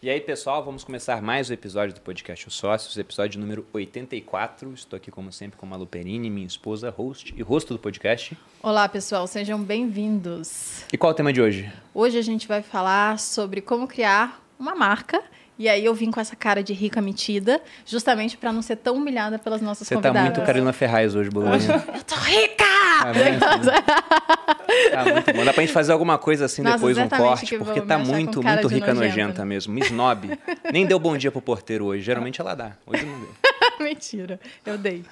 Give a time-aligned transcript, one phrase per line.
[0.00, 4.72] E aí, pessoal, vamos começar mais um episódio do podcast Os Sócios, episódio número 84.
[4.72, 8.38] Estou aqui, como sempre, com a Malu Perini, minha esposa, host e rosto do podcast.
[8.62, 10.84] Olá, pessoal, sejam bem-vindos.
[10.92, 11.72] E qual é o tema de hoje?
[11.92, 15.20] Hoje a gente vai falar sobre como criar uma marca.
[15.58, 18.94] E aí eu vim com essa cara de rica metida, justamente para não ser tão
[18.94, 20.30] humilhada pelas nossas Você tá convidadas.
[20.36, 21.58] muito Carolina Ferraz hoje, Bolonha.
[21.92, 22.77] Eu tô rica!
[23.02, 23.40] Tá vendo?
[24.90, 25.44] Tá muito bom.
[25.44, 28.42] Dá pra gente fazer alguma coisa assim Nossa, depois, um corte, que porque tá muito,
[28.42, 28.94] muito rica nojenta.
[28.94, 29.72] nojenta mesmo.
[29.72, 30.38] Me snob.
[30.72, 32.02] Nem deu bom dia pro porteiro hoje.
[32.02, 32.72] Geralmente ela dá.
[32.86, 33.28] Hoje não deu.
[33.80, 35.04] Mentira, eu dei.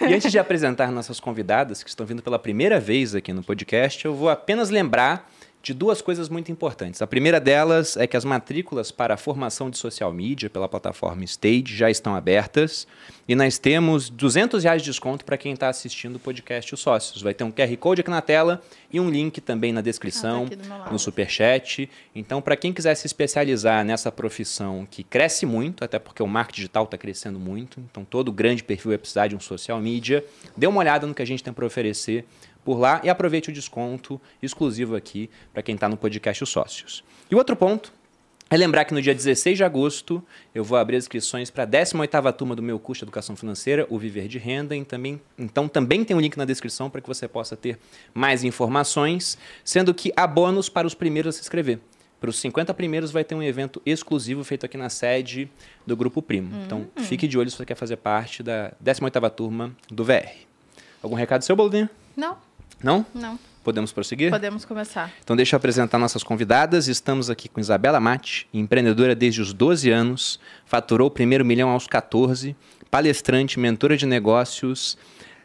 [0.00, 4.04] E antes de apresentar nossas convidadas, que estão vindo pela primeira vez aqui no podcast,
[4.04, 5.30] eu vou apenas lembrar
[5.64, 7.00] de duas coisas muito importantes.
[7.00, 11.24] A primeira delas é que as matrículas para a formação de social media pela plataforma
[11.24, 12.86] Stage já estão abertas
[13.26, 17.22] e nós temos 200 reais de desconto para quem está assistindo o podcast Os Sócios.
[17.22, 20.84] Vai ter um QR Code aqui na tela e um link também na descrição, Ah,
[20.84, 21.88] tá no Superchat.
[22.14, 26.56] Então, para quem quiser se especializar nessa profissão que cresce muito, até porque o marketing
[26.56, 30.22] digital está crescendo muito, então todo grande perfil vai precisar de um social media,
[30.54, 32.26] dê uma olhada no que a gente tem para oferecer
[32.64, 37.04] por lá e aproveite o desconto exclusivo aqui para quem está no podcast Os Sócios.
[37.30, 37.92] E o outro ponto
[38.50, 40.22] é lembrar que no dia 16 de agosto
[40.54, 43.86] eu vou abrir as inscrições para a 18ª turma do meu curso de Educação Financeira,
[43.90, 44.76] o Viver de Renda.
[44.76, 47.78] E também, então também tem um link na descrição para que você possa ter
[48.12, 51.80] mais informações, sendo que há bônus para os primeiros a se inscrever.
[52.20, 55.50] Para os 50 primeiros vai ter um evento exclusivo feito aqui na sede
[55.86, 56.62] do Grupo Primo.
[56.64, 60.30] Então fique de olho se você quer fazer parte da 18ª turma do VR.
[61.02, 61.88] Algum recado seu, Boldinho?
[62.16, 62.38] Não,
[62.84, 63.06] Não?
[63.14, 63.38] não.
[63.64, 64.30] Podemos prosseguir?
[64.30, 65.10] Podemos começar.
[65.24, 66.86] Então deixa eu apresentar nossas convidadas.
[66.86, 71.86] Estamos aqui com Isabela Mate, empreendedora desde os 12 anos, faturou o primeiro milhão aos
[71.86, 72.54] 14,
[72.90, 74.98] palestrante, mentora de negócios,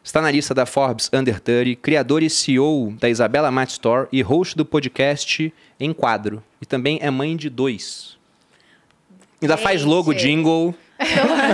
[0.03, 4.21] está na lista da Forbes Under 30, criadora e CEO da Isabela Mate Store e
[4.21, 6.43] host do podcast Em Quadro.
[6.61, 8.17] E também é mãe de dois.
[9.41, 10.75] Ainda faz logo, jingle.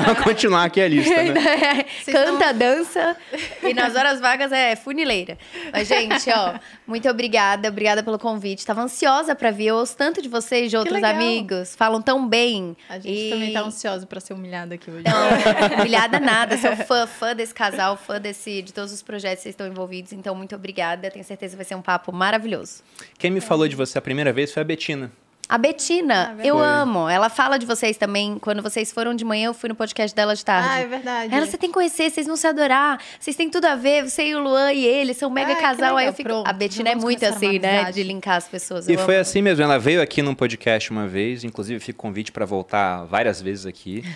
[0.05, 1.83] Vamos continuar aqui a lista, né?
[2.11, 3.15] Canta, dança
[3.63, 5.37] e nas horas vagas é funileira.
[5.71, 6.55] Mas, gente, ó,
[6.87, 8.65] muito obrigada, obrigada pelo convite.
[8.65, 9.67] Tava ansiosa pra vir.
[9.67, 11.75] Eu ouço tanto de vocês, de outros amigos.
[11.75, 12.75] Falam tão bem.
[12.89, 15.03] A gente E- também tá ansiosa para ser humilhada aqui hoje.
[15.05, 16.57] Não, humilhada nada.
[16.57, 20.11] Sou fã, fã desse casal, fã desse, de todos os projetos que vocês estão envolvidos.
[20.13, 21.09] Então, muito obrigada.
[21.11, 22.81] Tenho certeza que vai ser um papo maravilhoso.
[23.17, 25.11] Quem me falou de você a primeira vez foi a Betina.
[25.47, 26.65] A Betina, Ah, eu Foi.
[26.65, 27.07] amo.
[27.07, 28.39] Ela fala de vocês também.
[28.39, 30.67] Quando vocês foram de manhã, eu fui no podcast dela de tarde.
[30.71, 31.33] Ah, é verdade.
[31.35, 32.99] Ela, você tem que conhecer, vocês vão se adorar.
[33.19, 35.55] Vocês têm tudo a ver, você e o Luan e ele, são um mega Ah,
[35.57, 35.97] casal.
[35.97, 36.29] Aí eu fico.
[36.29, 37.91] Pronto, a Betina é muito assim, né?
[37.91, 38.87] De linkar as pessoas.
[38.87, 39.21] E eu foi amo.
[39.21, 43.41] assim mesmo, ela veio aqui num podcast uma vez, inclusive fica convite para voltar várias
[43.41, 44.03] vezes aqui.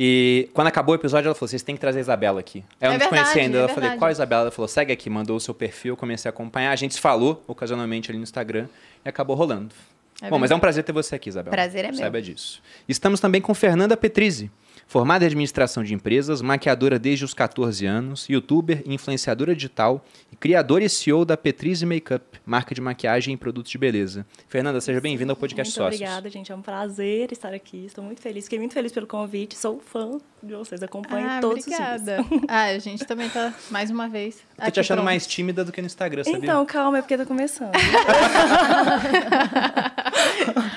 [0.00, 2.64] E quando acabou o episódio, ela falou: vocês têm que trazer a Isabela aqui.
[2.80, 3.58] Eu É não te conhecia verdade, ainda.
[3.58, 3.98] é Eu falei: verdade.
[3.98, 4.42] qual a Isabela?
[4.42, 6.70] Ela falou: segue aqui, mandou o seu perfil, eu comecei a acompanhar.
[6.70, 8.68] A gente se falou ocasionalmente ali no Instagram
[9.04, 9.74] e acabou rolando.
[10.20, 11.52] É Bom, mas é um prazer ter você aqui, Isabela.
[11.52, 11.98] Prazer é meu.
[11.98, 12.60] Saiba disso.
[12.88, 14.50] Estamos também com Fernanda Petrizzi,
[14.88, 20.82] formada em administração de empresas, maquiadora desde os 14 anos, youtuber, influenciadora digital e criadora
[20.82, 24.24] e CEO da Petrizzi Makeup, marca de maquiagem e produtos de beleza.
[24.48, 26.00] Fernanda, seja bem-vinda ao podcast muito Sócios.
[26.00, 26.50] obrigada, gente.
[26.50, 27.84] É um prazer estar aqui.
[27.84, 28.44] Estou muito feliz.
[28.44, 29.58] Fiquei muito feliz pelo convite.
[29.58, 30.82] Sou fã de vocês.
[30.82, 32.24] Acompanho Ah, todos obrigada.
[32.48, 34.38] Ah, a gente também tá, mais uma vez.
[34.64, 35.04] Tô te achando pronto.
[35.04, 36.34] mais tímida do que no Instagram, os dias.
[36.36, 36.48] sabia?
[36.50, 37.72] Então, calma, é porque tá começando.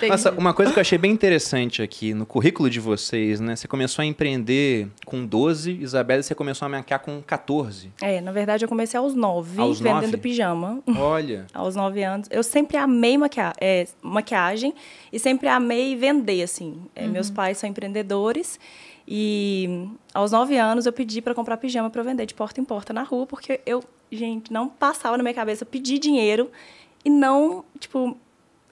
[0.10, 3.56] Nossa, uma coisa que eu achei bem interessante aqui no currículo de vocês, né?
[3.56, 7.92] Você começou a empreender com 12, Isabela, você começou a maquiar com 14.
[8.02, 10.18] é, na verdade, eu comecei aos nove, Aos vendendo nove?
[10.18, 10.82] pijama.
[10.98, 12.28] Olha, Aos nove anos.
[12.32, 14.74] Eu sempre amei maquia é, maquiagem
[15.12, 16.82] e sempre amei vender, assim.
[16.96, 18.60] É, Meus pais são empreendedores.
[19.08, 22.94] E aos nove anos eu pedi para comprar pijama para vender de porta em porta
[22.94, 26.50] na rua, porque eu, gente, não passava na minha cabeça pedir dinheiro
[27.04, 28.16] e não, tipo,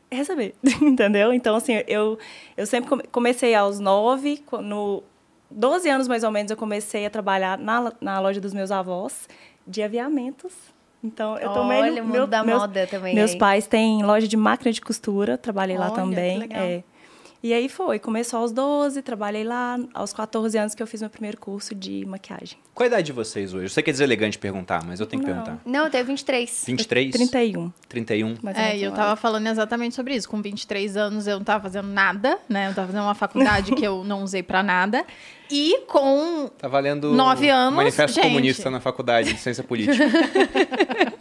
[0.09, 1.33] receber, entendeu?
[1.33, 2.17] Então, assim, eu,
[2.55, 5.03] eu sempre come- comecei aos nove, no
[5.51, 9.27] 12 anos mais ou menos, eu comecei a trabalhar na, na loja dos meus avós
[9.67, 10.53] de aviamentos.
[11.03, 13.37] Então, eu tomei Olha, o mundo da moda também Meus aí.
[13.37, 16.39] pais têm loja de máquina de costura, trabalhei lá Olha, que também.
[16.39, 16.61] legal.
[16.61, 16.83] é.
[17.41, 21.09] E aí foi, começou aos 12, trabalhei lá, aos 14 anos que eu fiz meu
[21.09, 22.57] primeiro curso de maquiagem.
[22.73, 23.63] qual a idade de vocês hoje?
[23.63, 25.35] Eu sei que é deselegante perguntar, mas eu tenho que Não.
[25.41, 25.61] perguntar.
[25.65, 26.63] Não, eu tenho 23.
[26.67, 27.11] 23?
[27.13, 27.71] 31.
[27.87, 28.35] 31?
[28.43, 30.27] mais ou É, e eu um tava falando exatamente sobre isso.
[30.27, 32.67] Com 23 anos eu não tava fazendo nada, né?
[32.71, 35.05] Eu tava fazendo uma faculdade que eu não usei pra nada.
[35.51, 38.23] E com Tá valendo Nove anos, manifesto gente.
[38.23, 40.05] comunista na faculdade de ciência política.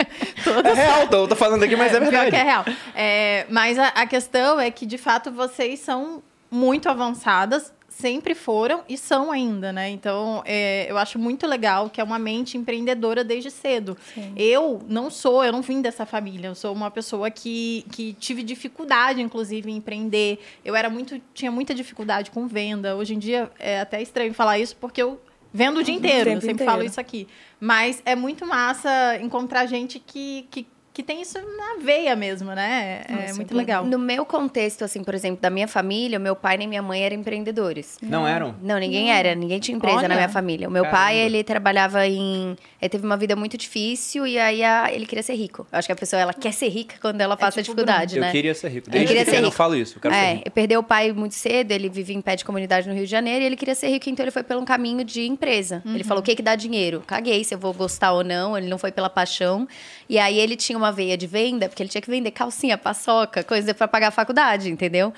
[0.64, 2.30] É real, tô, tô falando aqui, mas é, pior verdade.
[2.30, 2.64] que é real.
[2.94, 8.84] É, mas a, a questão é que, de fato, vocês são muito avançadas sempre foram
[8.88, 9.90] e são ainda, né?
[9.90, 13.96] Então, é, eu acho muito legal que é uma mente empreendedora desde cedo.
[14.14, 14.32] Sim.
[14.36, 16.46] Eu não sou, eu não vim dessa família.
[16.46, 20.38] Eu sou uma pessoa que, que tive dificuldade, inclusive, em empreender.
[20.64, 22.94] Eu era muito, tinha muita dificuldade com venda.
[22.94, 25.20] Hoje em dia é até estranho falar isso porque eu
[25.52, 26.24] vendo o dia inteiro.
[26.24, 26.70] tempo eu sempre inteiro.
[26.70, 27.26] falo isso aqui.
[27.58, 30.66] Mas é muito massa encontrar gente que, que,
[30.98, 33.02] que tem isso na veia mesmo, né?
[33.08, 33.84] É Nossa, muito legal.
[33.84, 37.02] No meu contexto, assim, por exemplo, da minha família, o meu pai nem minha mãe
[37.04, 37.98] eram empreendedores.
[38.02, 38.56] Não eram?
[38.60, 40.08] Não, ninguém era, ninguém tinha empresa Olha.
[40.08, 40.68] na minha família.
[40.68, 41.00] O meu Caramba.
[41.04, 42.56] pai, ele trabalhava em.
[42.80, 45.66] Ele teve uma vida muito difícil e aí a- ele queria ser rico.
[45.72, 48.22] Eu acho que a pessoa ela quer ser rica quando ela passa tipo dificuldade, Eu
[48.22, 48.32] né?
[48.32, 48.88] queria ser rico.
[48.88, 49.56] Ele Desde queria ser pequeno eu rico.
[49.56, 49.96] falo isso.
[49.98, 50.42] Eu quero ser É, rico.
[50.44, 53.10] ele perdeu o pai muito cedo, ele vivia em pé de comunidade no Rio de
[53.10, 55.82] Janeiro e ele queria ser rico, então ele foi pelo um caminho de empresa.
[55.86, 57.02] Ele falou: o que, que dá dinheiro?
[57.06, 59.66] Caguei se eu vou gostar ou não, ele não foi pela paixão.
[60.08, 63.42] E aí ele tinha uma veia de venda, porque ele tinha que vender calcinha, paçoca,
[63.44, 65.12] coisa pra pagar a faculdade, entendeu?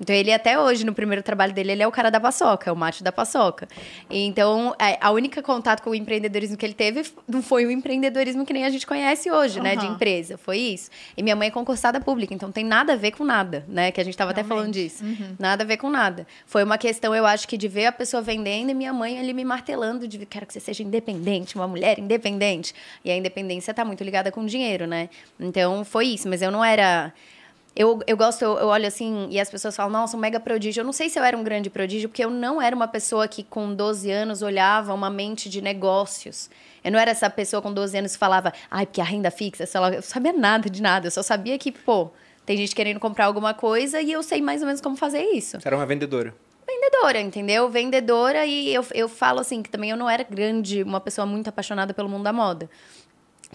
[0.00, 2.72] Então ele até hoje, no primeiro trabalho dele, ele é o cara da paçoca, é
[2.72, 3.68] o macho da paçoca.
[4.10, 8.44] Então, é, a única contato com o empreendedorismo que ele teve não foi o empreendedorismo
[8.44, 9.76] que nem a gente conhece hoje, né?
[9.76, 10.90] De empresa, foi isso.
[11.16, 13.90] E minha mãe é concursada pública, então tem nada a ver com nada, né?
[13.92, 15.04] Que a gente tava até falando disso.
[15.38, 16.26] Nada a ver com nada.
[16.46, 19.32] Foi uma questão, eu acho que de ver a pessoa vendendo e minha mãe ali
[19.32, 22.74] me martelando de quero que você seja independente, uma mulher independente.
[23.04, 25.08] E a independência tá muito ligada com dinheiro, né?
[25.38, 27.12] Então foi isso, mas eu não era.
[27.76, 30.80] Eu, eu gosto, eu, eu olho assim, e as pessoas falam, nossa, um mega prodígio.
[30.80, 33.26] Eu não sei se eu era um grande prodígio, porque eu não era uma pessoa
[33.26, 36.48] que com 12 anos olhava uma mente de negócios.
[36.84, 39.66] Eu não era essa pessoa com 12 anos que falava, ai, porque a renda fixa,
[39.66, 41.08] sei lá, eu sabia nada de nada.
[41.08, 42.10] Eu só sabia que, pô,
[42.46, 45.58] tem gente querendo comprar alguma coisa e eu sei mais ou menos como fazer isso
[45.60, 46.34] Você era uma vendedora.
[46.66, 47.68] vendedora, entendeu?
[47.70, 51.48] Vendedora e eu, eu falo assim, que também eu não era grande, uma pessoa muito
[51.48, 52.68] apaixonada pelo mundo da moda.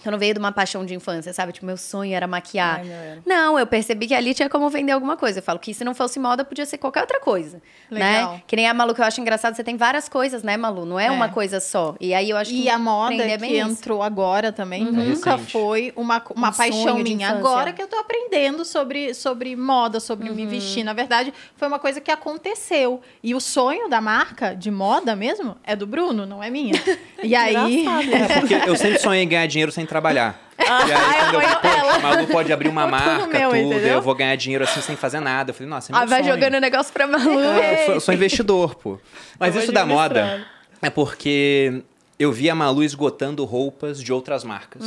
[0.00, 1.52] Então não veio de uma paixão de infância, sabe?
[1.52, 2.80] Tipo, meu sonho era maquiar.
[2.80, 3.18] Ai.
[3.26, 5.38] Não, eu percebi que ali tinha como vender alguma coisa.
[5.38, 7.60] Eu falo que se não fosse moda, podia ser qualquer outra coisa.
[7.90, 8.32] Legal.
[8.34, 8.42] Né?
[8.46, 10.84] Que nem a Malu, que eu acho engraçado, você tem várias coisas, né, Malu?
[10.86, 11.10] Não é, É.
[11.10, 11.94] uma coisa só.
[12.00, 13.68] E aí eu acho que E a moda é que bem isso.
[13.70, 17.28] entrou agora também É nunca foi uma, uma Um paixão minha.
[17.30, 20.48] Agora que eu tô aprendendo sobre, sobre moda, sobre me Uhum.
[20.48, 20.82] vestir.
[20.84, 23.00] Na verdade, foi uma coisa que aconteceu.
[23.22, 26.72] E o sonho da marca de moda mesmo é do Bruno, não é minha.
[27.22, 27.80] E aí.
[27.82, 28.14] Engraçado.
[28.14, 30.40] É porque eu sempre sonhei em ganhar dinheiro sem trabalhar.
[30.58, 34.00] e aí, quando eu vi, poxa, o Malu pode abrir uma marca, meu, tudo, eu
[34.00, 35.50] vou ganhar dinheiro assim sem fazer nada.
[35.50, 36.34] Eu falei, nossa, é meu Ah, vai sonho.
[36.34, 37.38] jogando o negócio pra Malu.
[37.40, 38.98] É, eu, sou, sou investidor, pô.
[39.38, 40.46] Mas Eu isso da moda
[40.80, 41.82] é porque
[42.18, 44.82] eu vi a Malu esgotando roupas de outras marcas.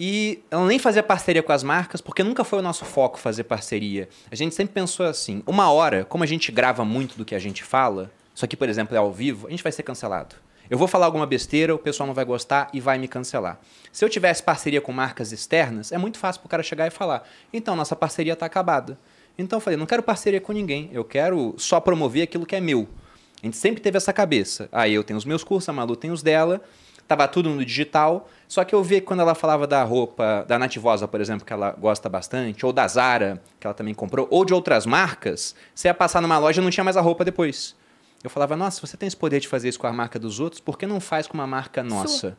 [0.00, 3.44] E ela nem fazia parceria com as marcas, porque nunca foi o nosso foco fazer
[3.44, 4.08] parceria.
[4.30, 7.38] A gente sempre pensou assim, uma hora, como a gente grava muito do que a
[7.38, 10.34] gente fala, isso aqui, por exemplo, é ao vivo, a gente vai ser cancelado.
[10.72, 13.60] Eu vou falar alguma besteira, o pessoal não vai gostar e vai me cancelar.
[13.92, 17.28] Se eu tivesse parceria com marcas externas, é muito fácil pro cara chegar e falar:
[17.52, 18.98] então, nossa parceria tá acabada.
[19.36, 22.60] Então eu falei: não quero parceria com ninguém, eu quero só promover aquilo que é
[22.60, 22.88] meu.
[23.42, 24.66] A gente sempre teve essa cabeça.
[24.72, 26.62] Aí eu tenho os meus cursos, a Malu tem os dela,
[27.06, 28.26] tava tudo no digital.
[28.48, 31.52] Só que eu vi que quando ela falava da roupa da Nativosa, por exemplo, que
[31.52, 35.88] ela gosta bastante, ou da Zara, que ela também comprou, ou de outras marcas, você
[35.88, 37.76] ia passar numa loja e não tinha mais a roupa depois.
[38.22, 40.60] Eu falava, nossa, você tem esse poder de fazer isso com a marca dos outros,
[40.60, 42.36] por que não faz com uma marca nossa?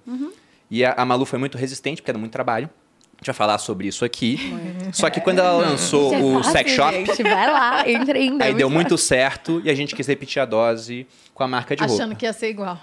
[0.72, 2.70] E a, a Malu foi muito resistente, porque era muito trabalho.
[3.16, 4.54] A gente vai falar sobre isso aqui.
[4.92, 8.44] Só que quando ela lançou é o fácil, Sex Shop, Gente, vai lá, entra ainda.
[8.46, 11.84] aí deu muito certo e a gente quis repetir a dose com a marca de
[11.84, 12.16] Achando roupa.
[12.16, 12.78] que ia ser igual.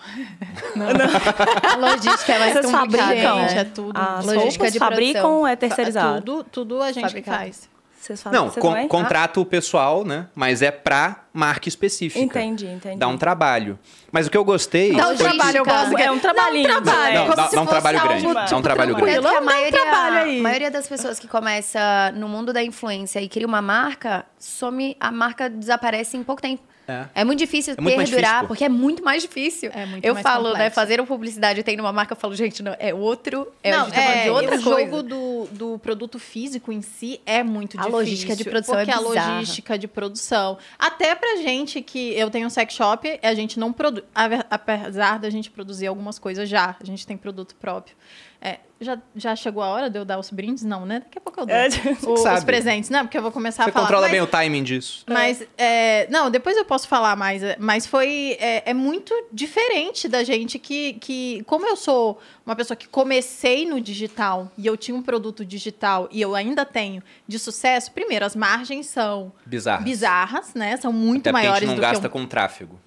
[1.72, 3.36] A logística é mais Vocês complicada, fabricam?
[3.36, 3.48] né?
[3.48, 3.96] Gente, é tudo.
[3.98, 5.38] As Logística de fabricam produção.
[5.40, 6.22] ou é terceirizado?
[6.22, 7.36] Tudo, tudo a gente Fabricado.
[7.38, 7.69] faz.
[8.00, 8.88] Vocês fazem Não, con- também?
[8.88, 10.26] contrato pessoal, né?
[10.34, 12.18] Mas é pra marca específica.
[12.24, 12.96] Entendi, entendi.
[12.98, 13.78] Dá um trabalho.
[14.10, 14.96] Mas o que eu gostei.
[14.96, 15.98] Dá um foi- trabalho, eu gosto.
[15.98, 16.66] É um trabalhinho.
[16.68, 17.14] Dá um trabalho.
[17.14, 18.22] Não, dá- dá um trabalho grande.
[18.22, 19.26] Dá um tipo, trabalho grande.
[19.26, 20.38] A um maioria, trabalho aí.
[20.38, 24.96] a maioria das pessoas que começa no mundo da influência e cria uma marca, some,
[24.98, 26.62] a marca desaparece em pouco tempo.
[26.90, 27.20] É.
[27.20, 29.70] É muito difícil É muito perdurar, porque é muito mais difícil.
[29.72, 30.74] É muito eu mais falo, né, complexo.
[30.74, 33.84] fazer uma publicidade tendo uma marca, eu falo, gente, não, é outro, é, a não,
[33.86, 34.80] gente tá falando de outra o coisa.
[34.90, 37.98] jogo do, do produto físico em si é muito A difícil.
[37.98, 39.32] logística de produção é porque a bizarra.
[39.34, 40.58] logística de produção.
[40.78, 44.04] Até pra gente que eu tenho um sex shop, a gente não produz.
[44.50, 47.94] Apesar da gente produzir algumas coisas já, a gente tem produto próprio.
[48.42, 50.64] É, já, já chegou a hora de eu dar os brindes?
[50.64, 51.00] Não, né?
[51.00, 51.54] Daqui a pouco eu dou.
[51.54, 51.68] É,
[52.06, 52.46] O- os sabe.
[52.46, 53.84] presentes, não, porque eu vou começar Você a falar.
[53.84, 55.04] controla Mas- bem o timing disso.
[55.06, 57.42] Mas, é, não, depois eu posso falar mais.
[57.42, 58.38] é, Mas foi.
[58.40, 61.42] É, é muito diferente da gente que, que.
[61.46, 66.08] Como eu sou uma pessoa que comecei no digital e eu tinha um produto digital
[66.10, 69.84] e eu ainda tenho de sucesso, primeiro, as margens são Bizarro.
[69.84, 70.78] bizarras, né?
[70.78, 72.80] São muito Até porque a maiores gente não gasta um, com tráfego.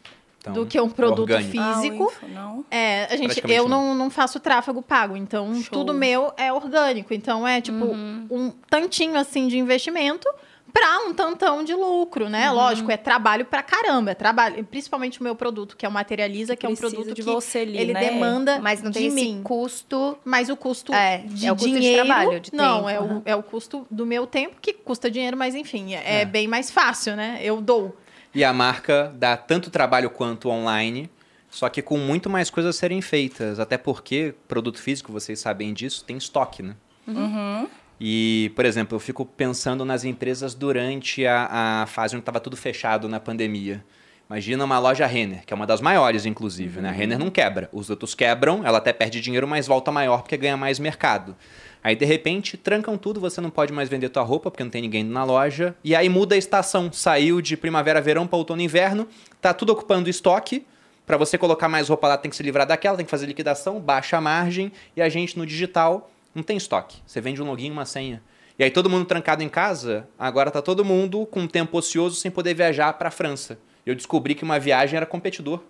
[0.43, 1.57] Então, do que um produto orgânico.
[1.57, 2.03] Ah, o físico.
[2.03, 2.65] info, não.
[2.69, 3.87] É, a gente, eu não.
[3.87, 5.71] não, não faço tráfego pago, então Show.
[5.71, 7.13] tudo meu é orgânico.
[7.13, 8.27] Então é tipo Uhum.
[8.29, 10.27] um tantinho assim de investimento
[10.73, 12.49] para um tantão de lucro, né?
[12.49, 12.55] Uhum.
[12.57, 16.57] Lógico, é trabalho pra caramba, é trabalho, principalmente o meu produto que é o Materializa,
[16.57, 17.99] que é um produto de que você ali, ele né?
[18.01, 19.41] demanda Mas não de tem esse mim.
[19.45, 20.17] custo.
[20.25, 22.97] Mas o custo É, de é o custo de dinheiro, trabalho, de não, tempo, é,
[22.97, 23.17] aham.
[23.19, 26.25] o, é o custo do meu tempo que custa dinheiro, mas enfim, é, é É.
[26.25, 27.39] bem mais fácil, né?
[27.41, 27.95] Eu dou.
[28.33, 31.09] E a marca dá tanto trabalho quanto online,
[31.49, 33.59] só que com muito mais coisas a serem feitas.
[33.59, 36.75] Até porque produto físico, vocês sabem disso, tem estoque, né?
[37.07, 37.67] Uhum.
[37.99, 42.57] E, por exemplo, eu fico pensando nas empresas durante a, a fase onde estava tudo
[42.57, 43.83] fechado na pandemia.
[44.29, 46.81] Imagina uma loja Renner, que é uma das maiores, inclusive.
[46.81, 46.89] Né?
[46.89, 47.69] A Renner não quebra.
[47.71, 51.35] Os outros quebram, ela até perde dinheiro, mas volta maior porque ganha mais mercado.
[51.83, 54.81] Aí, de repente, trancam tudo, você não pode mais vender tua roupa porque não tem
[54.81, 55.75] ninguém na loja.
[55.83, 56.91] E aí muda a estação.
[56.93, 59.07] Saiu de primavera, verão para outono inverno.
[59.41, 60.65] Tá tudo ocupando estoque.
[61.05, 63.81] Para você colocar mais roupa lá, tem que se livrar daquela, tem que fazer liquidação,
[63.81, 64.71] baixa a margem.
[64.95, 67.01] E a gente no digital não tem estoque.
[67.05, 68.23] Você vende um login uma senha.
[68.57, 72.31] E aí todo mundo trancado em casa, agora tá todo mundo com tempo ocioso sem
[72.31, 73.59] poder viajar para a França.
[73.85, 75.61] Eu descobri que uma viagem era competidor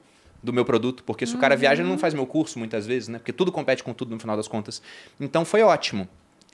[0.43, 3.07] do meu produto, porque se o cara viaja, ele não faz meu curso muitas vezes,
[3.07, 3.17] né?
[3.17, 4.81] Porque tudo compete com tudo no final das contas.
[5.19, 6.07] Então foi ótimo.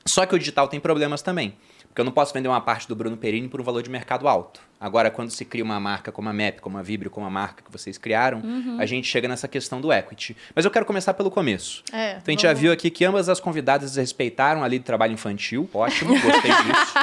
[0.06, 1.56] Só que o digital tem problemas também.
[1.88, 4.28] Porque eu não posso vender uma parte do Bruno Perini por um valor de mercado
[4.28, 4.62] alto.
[4.80, 7.62] Agora, quando se cria uma marca como a MAP, como a Vibrio, como a marca
[7.64, 8.42] que vocês criaram,
[8.78, 10.38] a gente chega nessa questão do equity.
[10.56, 11.84] Mas eu quero começar pelo começo.
[11.92, 14.86] É, Então a gente já viu aqui que ambas as convidadas respeitaram a lei do
[14.86, 15.70] trabalho infantil.
[15.74, 16.94] Ótimo, gostei disso.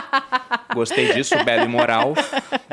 [0.75, 2.14] gostei disso, belo e moral.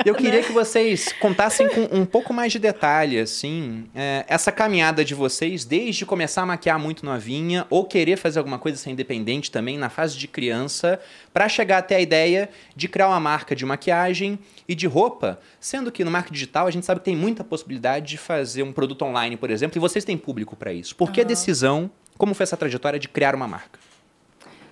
[0.06, 5.04] Eu queria que vocês contassem com um pouco mais de detalhe, assim, é, essa caminhada
[5.04, 9.52] de vocês, desde começar a maquiar muito novinha, ou querer fazer alguma coisa ser independente
[9.52, 11.00] também, na fase de criança,
[11.34, 15.92] para chegar até a ideia de criar uma marca de maquiagem e de roupa, sendo
[15.92, 19.04] que no marketing digital a gente sabe que tem muita possibilidade de fazer um produto
[19.04, 20.96] online, por exemplo, e vocês têm público para isso.
[20.96, 23.80] Por que a decisão, como foi essa trajetória de criar uma marca?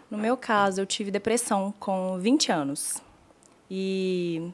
[0.10, 3.02] No meu caso, eu tive depressão com 20 anos.
[3.70, 4.52] E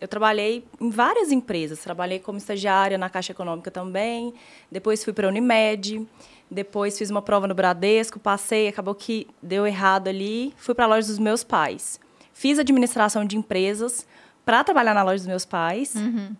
[0.00, 1.80] eu trabalhei em várias empresas.
[1.80, 4.32] Trabalhei como estagiária na Caixa Econômica também.
[4.70, 6.06] Depois fui para a Unimed.
[6.48, 10.54] Depois fiz uma prova no Bradesco, passei, acabou que deu errado ali.
[10.56, 11.98] Fui para a loja dos meus pais.
[12.32, 14.06] Fiz administração de empresas
[14.44, 15.94] para trabalhar na loja dos meus pais,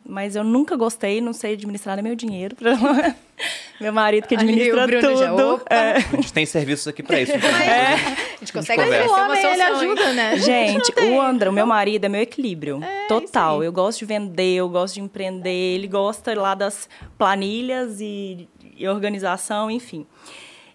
[0.04, 2.54] mas eu nunca gostei, não sei administrar nem meu dinheiro.
[3.80, 5.54] meu marido que administra já, tudo.
[5.54, 5.74] opa.
[5.74, 5.96] É.
[5.96, 7.32] A gente tem serviços aqui para isso.
[7.34, 9.08] então, A gente consegue conversa.
[9.08, 9.90] O homem, ele solução, hein?
[9.90, 10.30] ajuda, né?
[10.32, 12.82] A Gente, o André, o meu marido, é meu equilíbrio.
[12.84, 13.64] É, total.
[13.64, 15.74] Eu gosto de vender, eu gosto de empreender.
[15.74, 20.06] Ele gosta lá das planilhas e, e organização, enfim.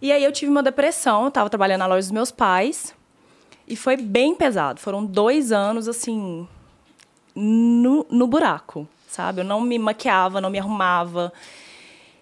[0.02, 2.96] E aí eu tive uma depressão, eu tava trabalhando na loja dos meus pais.
[3.68, 4.80] E foi bem pesado.
[4.80, 6.48] Foram dois anos, assim,
[7.40, 9.42] no, no buraco, sabe?
[9.42, 11.32] Eu não me maquiava, não me arrumava.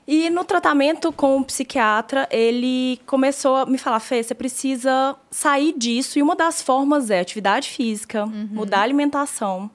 [0.08, 5.74] E no tratamento com o psiquiatra, ele começou a me falar: Fê, você precisa sair
[5.74, 6.20] disso.
[6.20, 9.70] E uma das formas é atividade física, mudar a alimentação.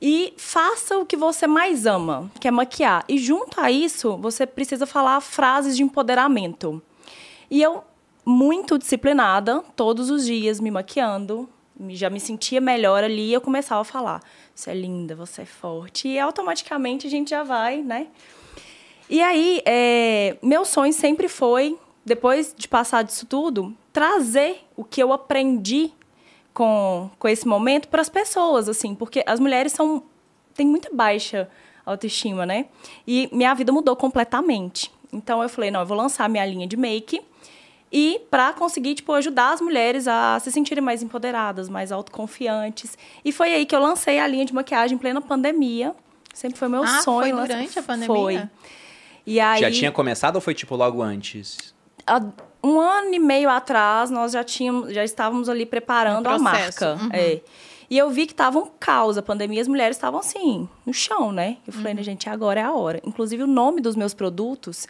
[0.00, 3.04] E faça o que você mais ama, que é maquiar.
[3.08, 6.82] E junto a isso, você precisa falar frases de empoderamento.
[7.50, 7.82] E eu,
[8.24, 11.48] muito disciplinada, todos os dias me maquiando,
[11.90, 14.22] já me sentia melhor ali, e eu começava a falar:
[14.54, 16.08] Você é linda, você é forte.
[16.08, 18.08] E automaticamente a gente já vai, né?
[19.08, 25.02] E aí, é, meu sonho sempre foi, depois de passar disso tudo, trazer o que
[25.02, 25.92] eu aprendi
[26.52, 30.02] com, com esse momento para as pessoas, assim, porque as mulheres são
[30.54, 31.48] têm muita baixa
[31.84, 32.66] autoestima, né?
[33.06, 34.90] E minha vida mudou completamente.
[35.12, 37.22] Então eu falei, não, eu vou lançar minha linha de make
[37.92, 42.96] e para conseguir tipo ajudar as mulheres a se sentirem mais empoderadas, mais autoconfiantes.
[43.24, 45.94] E foi aí que eu lancei a linha de maquiagem em plena pandemia.
[46.34, 47.20] Sempre foi meu Ah, sonho.
[47.20, 48.06] foi lançar- durante a pandemia?
[48.06, 48.42] Foi.
[49.24, 51.56] E aí, Já tinha começado ou foi tipo logo antes?
[52.62, 56.94] um ano e meio atrás, nós já tínhamos, já estávamos ali preparando No a marca.
[57.00, 57.08] uhum.
[57.12, 57.40] É.
[57.88, 61.30] E eu vi que estava um caos, a pandemia, as mulheres estavam assim, no chão,
[61.30, 61.58] né?
[61.66, 61.96] Eu falei, Uhum.
[61.98, 63.00] né, gente, agora é a hora.
[63.04, 64.86] Inclusive, o nome dos meus produtos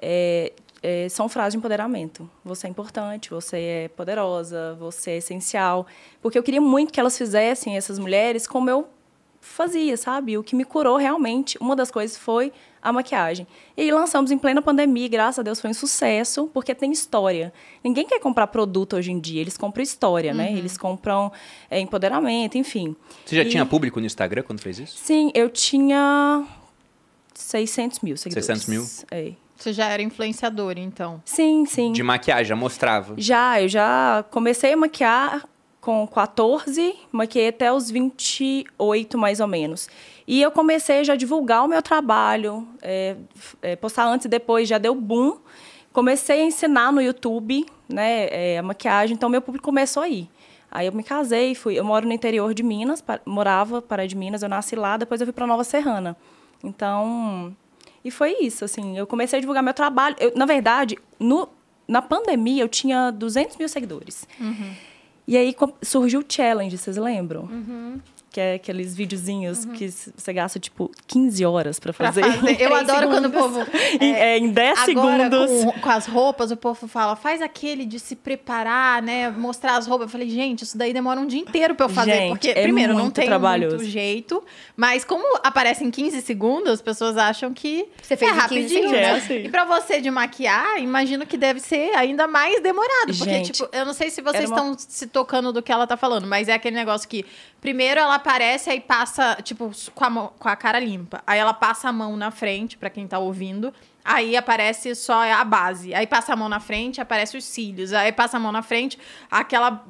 [0.00, 0.52] é,
[0.82, 2.28] é, são frases de empoderamento.
[2.44, 5.86] Você é importante, você é poderosa, você é essencial.
[6.22, 8.88] Porque eu queria muito que elas fizessem, essas mulheres, como eu
[9.40, 10.36] fazia, sabe?
[10.36, 13.46] O que me curou realmente, uma das coisas foi a maquiagem.
[13.76, 17.52] E aí lançamos em plena pandemia, graças a Deus foi um sucesso, porque tem história.
[17.82, 20.52] Ninguém quer comprar produto hoje em dia, eles compram história, né?
[20.52, 21.32] Eles compram
[21.70, 22.94] é, empoderamento, enfim.
[23.24, 24.98] Você já E- tinha público no Instagram quando fez isso?
[24.98, 26.44] Sim, eu tinha
[27.34, 28.46] 600 mil seguidores.
[28.46, 28.86] 600 mil?
[29.10, 29.32] É.
[29.58, 31.20] Você já era influenciadora, então.
[31.24, 31.90] Sim, sim.
[31.90, 33.14] De maquiagem, já mostrava.
[33.18, 35.44] Já, eu já comecei a maquiar
[35.80, 39.88] com 14, maquiei até os 28, mais ou menos.
[40.28, 43.16] E eu comecei já a divulgar o meu trabalho, é,
[43.60, 45.38] é, postar antes e depois, já deu boom.
[45.92, 50.28] Comecei a ensinar no YouTube, né, é, a maquiagem, então meu público começou aí.
[50.70, 51.74] Aí eu me casei, fui.
[51.74, 55.20] Eu moro no interior de Minas, pa, morava para de Minas, eu nasci lá, depois
[55.20, 56.16] eu fui para Nova Serrana.
[56.62, 57.56] Então,
[58.04, 58.96] e foi isso, assim.
[58.96, 60.16] Eu comecei a divulgar meu trabalho.
[60.18, 61.48] Eu, na verdade, no,
[61.86, 64.26] na pandemia eu tinha 200 mil seguidores.
[64.40, 64.74] Uhum.
[65.26, 67.42] E aí surgiu o challenge, vocês lembram?
[67.42, 68.00] Uhum
[68.30, 69.72] que é aqueles videozinhos uhum.
[69.72, 72.22] que você gasta, tipo, 15 horas para fazer.
[72.22, 72.60] fazer.
[72.60, 73.20] Eu adoro segundos.
[73.20, 73.66] quando o povo.
[74.00, 75.64] É, é em 10 segundos.
[75.64, 79.30] Com, com, as roupas, o povo fala, faz aquele de se preparar, né?
[79.30, 80.06] Mostrar as roupas.
[80.06, 82.12] Eu falei, gente, isso daí demora um dia inteiro para eu fazer.
[82.12, 83.76] Gente, porque, é primeiro, não tem trabalhoso.
[83.76, 84.44] muito jeito.
[84.76, 89.12] Mas como aparece em 15 segundos, as pessoas acham que você fez é rapidinho, né?
[89.12, 89.44] Assim.
[89.44, 93.16] E para você de maquiar, imagino que deve ser ainda mais demorado.
[93.16, 94.78] Porque, gente, tipo, eu não sei se vocês estão uma...
[94.78, 97.24] se tocando do que ela tá falando, mas é aquele negócio que,
[97.60, 101.22] primeiro, ela aparece, aí passa, tipo, com a, mão, com a cara limpa.
[101.26, 103.72] Aí ela passa a mão na frente, para quem tá ouvindo.
[104.04, 105.94] Aí aparece só a base.
[105.94, 107.92] Aí passa a mão na frente, aparece os cílios.
[107.92, 108.98] Aí passa a mão na frente,
[109.30, 109.84] aquela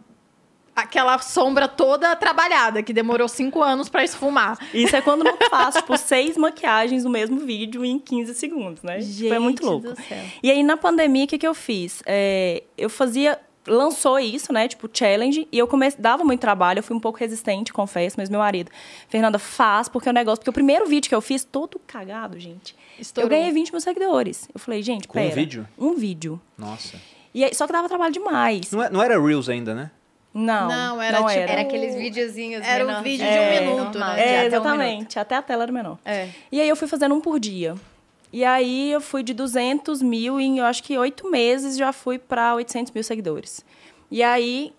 [0.78, 4.56] aquela sombra toda trabalhada, que demorou cinco anos para esfumar.
[4.72, 9.00] Isso é quando não faço, tipo, seis maquiagens no mesmo vídeo em 15 segundos, né?
[9.00, 9.88] Gente Foi muito louco.
[10.42, 12.02] E aí, na pandemia, o que, que eu fiz?
[12.06, 14.66] É, eu fazia lançou isso, né?
[14.66, 15.46] Tipo, challenge.
[15.52, 18.70] E eu comecei, dava muito trabalho, eu fui um pouco resistente, confesso, mas meu marido,
[19.08, 20.38] Fernanda, faz, porque é um negócio.
[20.38, 22.74] Porque o primeiro vídeo que eu fiz, todo cagado, gente.
[22.98, 23.30] Estourou.
[23.30, 24.48] Eu ganhei 20 mil seguidores.
[24.52, 25.30] Eu falei, gente, Com pera.
[25.30, 25.68] um vídeo?
[25.78, 26.40] Um vídeo.
[26.56, 26.96] Nossa.
[27.34, 28.72] E aí, só que dava trabalho demais.
[28.72, 29.90] Não, é, não era Reels ainda, né?
[30.32, 31.52] Não, não era não tipo, era.
[31.52, 33.00] era aqueles videozinhos Era menor.
[33.00, 34.20] um vídeo de um é, minuto, normal, né?
[34.20, 34.90] É, até exatamente.
[34.92, 35.18] Um minuto.
[35.18, 35.98] até a tela era menor.
[36.04, 36.28] É.
[36.52, 37.74] E aí eu fui fazendo um por dia.
[38.32, 42.18] E aí eu fui de 200 mil em, eu acho que oito meses, já fui
[42.18, 43.64] para 800 mil seguidores.
[44.10, 44.72] E aí,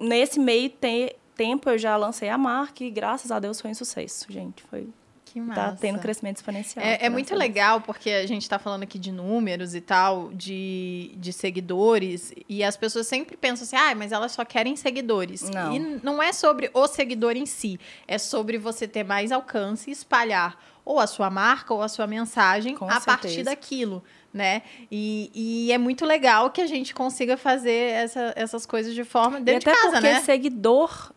[0.00, 3.74] nesse meio te tempo, eu já lancei a marca e graças a Deus foi um
[3.74, 4.62] sucesso, gente.
[4.64, 4.86] Foi
[5.32, 5.60] que massa.
[5.60, 6.84] Tá tendo crescimento exponencial.
[6.84, 11.12] É, é muito legal porque a gente está falando aqui de números e tal, de,
[11.16, 15.48] de seguidores, e as pessoas sempre pensam assim, ah, mas elas só querem seguidores.
[15.48, 15.74] Não.
[15.74, 19.92] E não é sobre o seguidor em si, é sobre você ter mais alcance e
[19.92, 20.58] espalhar
[20.90, 23.06] ou a sua marca ou a sua mensagem Com a certeza.
[23.06, 24.02] partir daquilo.
[24.32, 24.62] Né?
[24.90, 25.30] E,
[25.68, 29.68] e é muito legal que a gente consiga fazer essa, essas coisas de forma dentro
[29.68, 30.20] e até de casa, porque né?
[30.20, 31.12] seguidor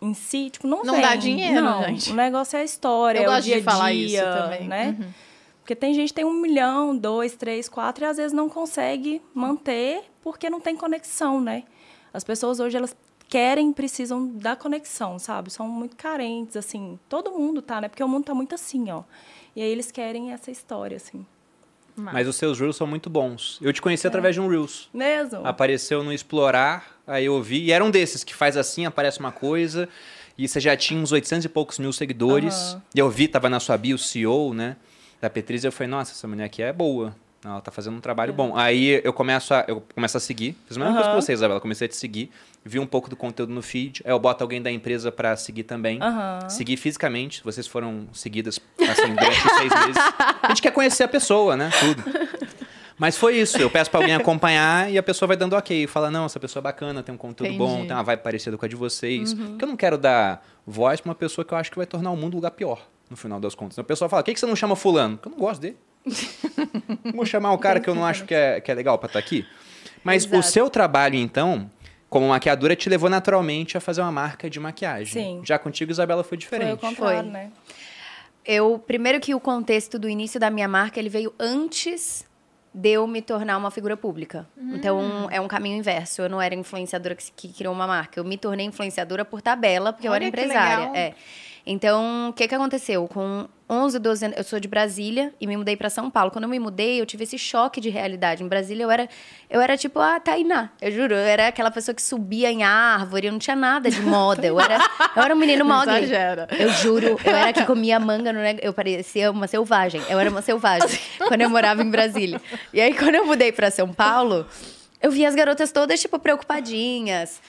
[0.00, 1.02] em si, tipo, não, Não vem.
[1.02, 1.82] dá dinheiro, não.
[1.84, 2.10] gente.
[2.10, 4.42] O negócio é a história, Eu é o gosto dia a de falar dia, isso
[4.42, 4.68] também.
[4.68, 4.96] né?
[4.98, 5.08] Uhum.
[5.60, 9.22] Porque tem gente que tem um milhão, dois, três, quatro, e às vezes não consegue
[9.32, 11.62] manter porque não tem conexão, né?
[12.12, 12.94] As pessoas hoje, elas
[13.32, 15.50] querem, precisam da conexão, sabe?
[15.50, 16.98] São muito carentes, assim.
[17.08, 17.88] Todo mundo tá, né?
[17.88, 19.04] Porque o mundo tá muito assim, ó.
[19.56, 21.24] E aí eles querem essa história, assim.
[21.96, 23.58] Mas os seus Reels são muito bons.
[23.62, 24.90] Eu te conheci através de um Reels.
[24.92, 25.46] Mesmo?
[25.46, 27.64] Apareceu no Explorar, aí eu vi.
[27.64, 29.88] E era um desses que faz assim, aparece uma coisa.
[30.36, 32.54] E você já tinha uns 800 e poucos mil seguidores.
[32.54, 32.82] Aham.
[32.94, 34.76] E eu vi, tava na sua bio, CEO, né?
[35.22, 37.16] Da Petris, eu falei, nossa, essa mulher aqui é boa.
[37.44, 38.56] Ela tá fazendo um trabalho bom.
[38.56, 40.56] Aí eu começo a, eu começo a seguir.
[40.68, 41.18] Fiz a mesma coisa Aham.
[41.18, 41.60] que você, Isabela.
[41.60, 42.30] Comecei a te seguir.
[42.64, 44.00] Vi um pouco do conteúdo no feed.
[44.04, 46.00] Aí eu boto alguém da empresa pra seguir também.
[46.00, 46.48] Aham.
[46.48, 47.42] Seguir fisicamente.
[47.42, 49.96] Vocês foram seguidas, assim, durante seis meses.
[50.42, 51.70] A gente quer conhecer a pessoa, né?
[51.80, 52.04] Tudo.
[52.96, 53.58] Mas foi isso.
[53.58, 55.88] Eu peço pra alguém acompanhar e a pessoa vai dando ok.
[55.88, 57.88] Fala, não, essa pessoa é bacana, tem um conteúdo bom, Entendi.
[57.88, 59.34] tem uma vibe parecida com a de vocês.
[59.34, 62.12] Porque eu não quero dar voz pra uma pessoa que eu acho que vai tornar
[62.12, 63.76] o mundo um lugar pior, no final das contas.
[63.80, 65.16] A pessoa fala, por que que você não chama fulano?
[65.16, 65.76] Porque eu não gosto dele.
[67.14, 69.18] Vou chamar o cara que eu não acho que é, que é legal pra estar
[69.18, 69.46] aqui.
[70.04, 70.42] Mas o Exato.
[70.42, 71.70] seu trabalho, então,
[72.08, 75.06] como maquiadora, te levou naturalmente a fazer uma marca de maquiagem.
[75.12, 75.40] Sim.
[75.44, 76.72] Já contigo, Isabela, foi Foi diferente.
[76.74, 77.30] o contrário, Foi.
[77.30, 77.50] né?
[78.44, 82.26] Eu, primeiro que o contexto do início da minha marca, ele veio antes
[82.74, 84.48] de eu me tornar uma figura pública.
[84.58, 86.22] Então, é um caminho inverso.
[86.22, 88.18] Eu não era influenciadora que, que criou uma marca.
[88.18, 90.78] Eu me tornei influenciadora por tabela, porque eu Olha era que empresária.
[90.78, 90.96] legal.
[90.96, 91.14] É.
[91.64, 93.06] Então, o que que aconteceu?
[93.06, 96.30] Com 11, 12 anos, eu sou de Brasília e me mudei para São Paulo.
[96.30, 98.42] Quando eu me mudei, eu tive esse choque de realidade.
[98.42, 99.08] Em Brasília, eu era,
[99.48, 101.14] eu era tipo a Tainá, eu juro.
[101.14, 104.46] Eu era aquela pessoa que subia em árvore, eu não tinha nada de moda.
[104.46, 104.78] Eu era,
[105.16, 105.98] eu era um menino mogli.
[105.98, 106.48] exagera.
[106.58, 108.66] Eu juro, eu era que comia manga no negócio.
[108.66, 110.02] Eu parecia uma selvagem.
[110.08, 110.98] Eu era uma selvagem
[111.28, 112.40] quando eu morava em Brasília.
[112.74, 114.46] E aí, quando eu mudei pra São Paulo,
[115.00, 117.40] eu vi as garotas todas, tipo, preocupadinhas.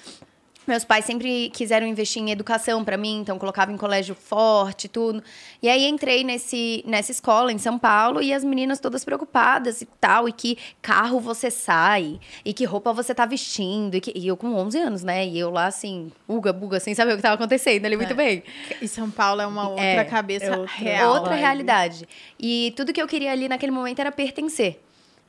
[0.66, 5.22] Meus pais sempre quiseram investir em educação pra mim, então colocava em colégio forte tudo.
[5.62, 9.86] E aí entrei nesse, nessa escola em São Paulo e as meninas todas preocupadas e
[10.00, 13.96] tal, e que carro você sai, e que roupa você tá vestindo.
[13.96, 15.26] E, que- e eu com 11 anos, né?
[15.28, 18.16] E eu lá assim, uga, buga, sem saber o que tava acontecendo ali muito É.
[18.16, 18.44] bem.
[18.82, 21.14] E São Paulo é uma outra É, cabeça é outra- real.
[21.14, 22.08] Outra realidade.
[22.40, 24.80] E tudo que eu queria ali naquele momento era pertencer.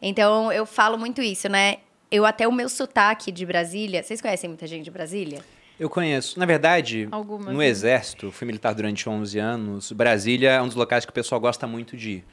[0.01, 1.79] Então eu falo muito isso, né?
[2.15, 4.01] Eu até o meu sotaque de Brasília.
[4.01, 5.41] Vocês conhecem muita gente de Brasília?
[5.81, 6.39] Eu conheço.
[6.39, 7.67] Na verdade, Algumas, no né?
[7.67, 9.91] Exército, fui militar durante 11 anos.
[9.91, 12.25] Brasília é um dos locais que o pessoal gosta muito de ir.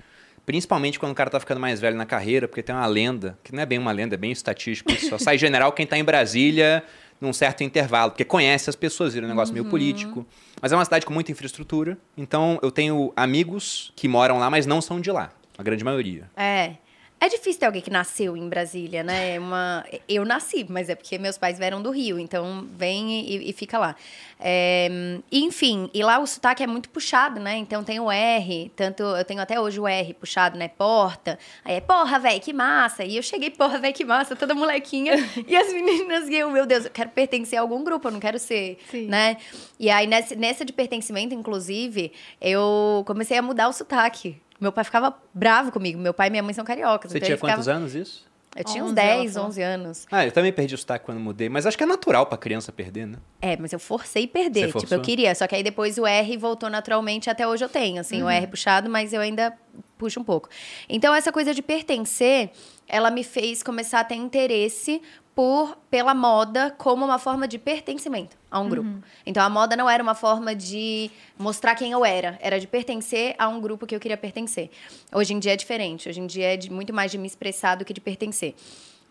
[0.46, 3.52] Principalmente quando o cara tá ficando mais velho na carreira, porque tem uma lenda, que
[3.56, 4.92] não é bem uma lenda, é bem estatístico.
[4.98, 6.84] Só sai general quem tá em Brasília,
[7.20, 10.24] num certo intervalo, porque conhece as pessoas, vira um negócio meio político.
[10.62, 14.68] Mas é uma cidade com muita infraestrutura, então eu tenho amigos que moram lá, mas
[14.68, 16.30] não são de lá, a grande maioria.
[16.38, 16.76] É.
[17.24, 19.36] É difícil ter alguém que nasceu em Brasília, né?
[19.36, 19.86] É Uma...
[20.10, 23.78] Eu nasci, mas é porque meus pais vieram do Rio, então vem e, e fica
[23.78, 23.96] lá.
[24.40, 24.90] É,
[25.32, 27.58] Enfim, e lá o sotaque é muito puxado, né?
[27.58, 30.68] Então tem o R, tanto eu tenho até hoje o R puxado, né?
[30.68, 31.38] Porta.
[31.64, 33.04] Aí é porra, velho, que massa.
[33.04, 35.14] E eu cheguei, porra, velho, que massa, toda molequinha.
[35.48, 38.20] e as meninas, e eu, meu Deus, eu quero pertencer a algum grupo, eu não
[38.20, 39.06] quero ser, Sim.
[39.06, 39.38] né?
[39.80, 44.42] E aí nessa, nessa de pertencimento, inclusive, eu comecei a mudar o sotaque.
[44.62, 46.00] Meu pai ficava bravo comigo.
[46.00, 47.12] Meu pai e minha mãe são cariocas.
[47.12, 47.54] Você então tinha ficava...
[47.56, 48.30] quantos anos isso?
[48.56, 49.48] Eu tinha uns 11, 10, ela falou.
[49.48, 50.08] 11 anos.
[50.12, 52.70] Ah, eu também perdi o sotaque quando mudei, mas acho que é natural pra criança
[52.70, 53.18] perder, né?
[53.42, 54.60] É, mas eu forcei perder.
[54.62, 54.98] Você Tipo, forçou?
[54.98, 55.34] eu queria.
[55.34, 58.48] Só que aí depois o R voltou naturalmente, até hoje eu tenho, assim, o R
[58.48, 59.58] puxado, mas eu ainda
[59.98, 60.50] puxo um pouco.
[60.90, 62.50] Então, essa coisa de pertencer,
[62.90, 65.02] ela me fez começar a ter interesse
[65.36, 68.90] por pela moda como uma forma de pertencimento a um grupo.
[69.26, 73.36] Então, a moda não era uma forma de mostrar quem eu era, era de pertencer
[73.38, 74.70] a um grupo que eu queria pertencer.
[75.14, 76.10] Hoje em dia é diferente.
[76.10, 78.56] Hoje em dia é de, muito mais de me expressar do que de pertencer.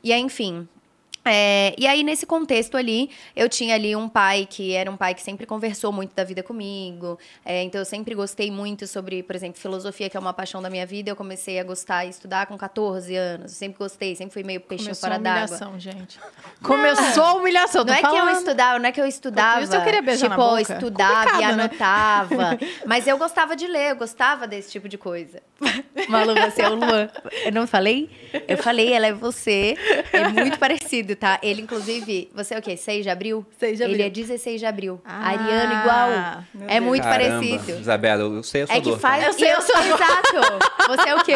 [0.03, 0.69] E aí, enfim,
[1.31, 5.15] é, e aí, nesse contexto ali, eu tinha ali um pai que era um pai
[5.15, 7.19] que sempre conversou muito da vida comigo.
[7.45, 10.69] É, então, eu sempre gostei muito sobre, por exemplo, filosofia, que é uma paixão da
[10.69, 11.11] minha vida.
[11.11, 13.53] Eu comecei a gostar e estudar com 14 anos.
[13.53, 15.45] Eu sempre gostei, sempre fui meio peixinho Começou a fora d'água.
[15.45, 16.19] humilhação, gente.
[16.63, 18.37] Começou a humilhação, Não é que eu falando.
[18.37, 19.63] estudava, não é que eu estudava.
[19.63, 20.61] isso eu queria beijar na tipo, boca.
[20.61, 21.63] estudava e Complicado, né?
[21.65, 22.59] anotava.
[22.87, 25.43] Mas eu gostava de ler, eu gostava desse tipo de coisa.
[26.09, 27.09] Malu, você é o Luan.
[27.45, 28.11] Eu não falei?
[28.49, 29.77] Eu falei, ela é você.
[30.13, 31.39] É muito parecido, tá?
[31.43, 32.77] Ele, inclusive, você é o quê?
[32.77, 33.47] 6 de abril?
[33.59, 34.07] 6 de Ele abril.
[34.07, 35.01] é 16 de abril.
[35.05, 36.45] Ah, Ariano igual.
[36.67, 37.47] É muito Caramba.
[37.47, 37.79] parecido.
[37.79, 38.99] Isabela, eu sei a sua É que dor.
[38.99, 39.23] faz.
[39.23, 39.29] tá?
[39.29, 40.59] Eu sei, eu sou- Exato.
[40.89, 41.35] Você é o quê?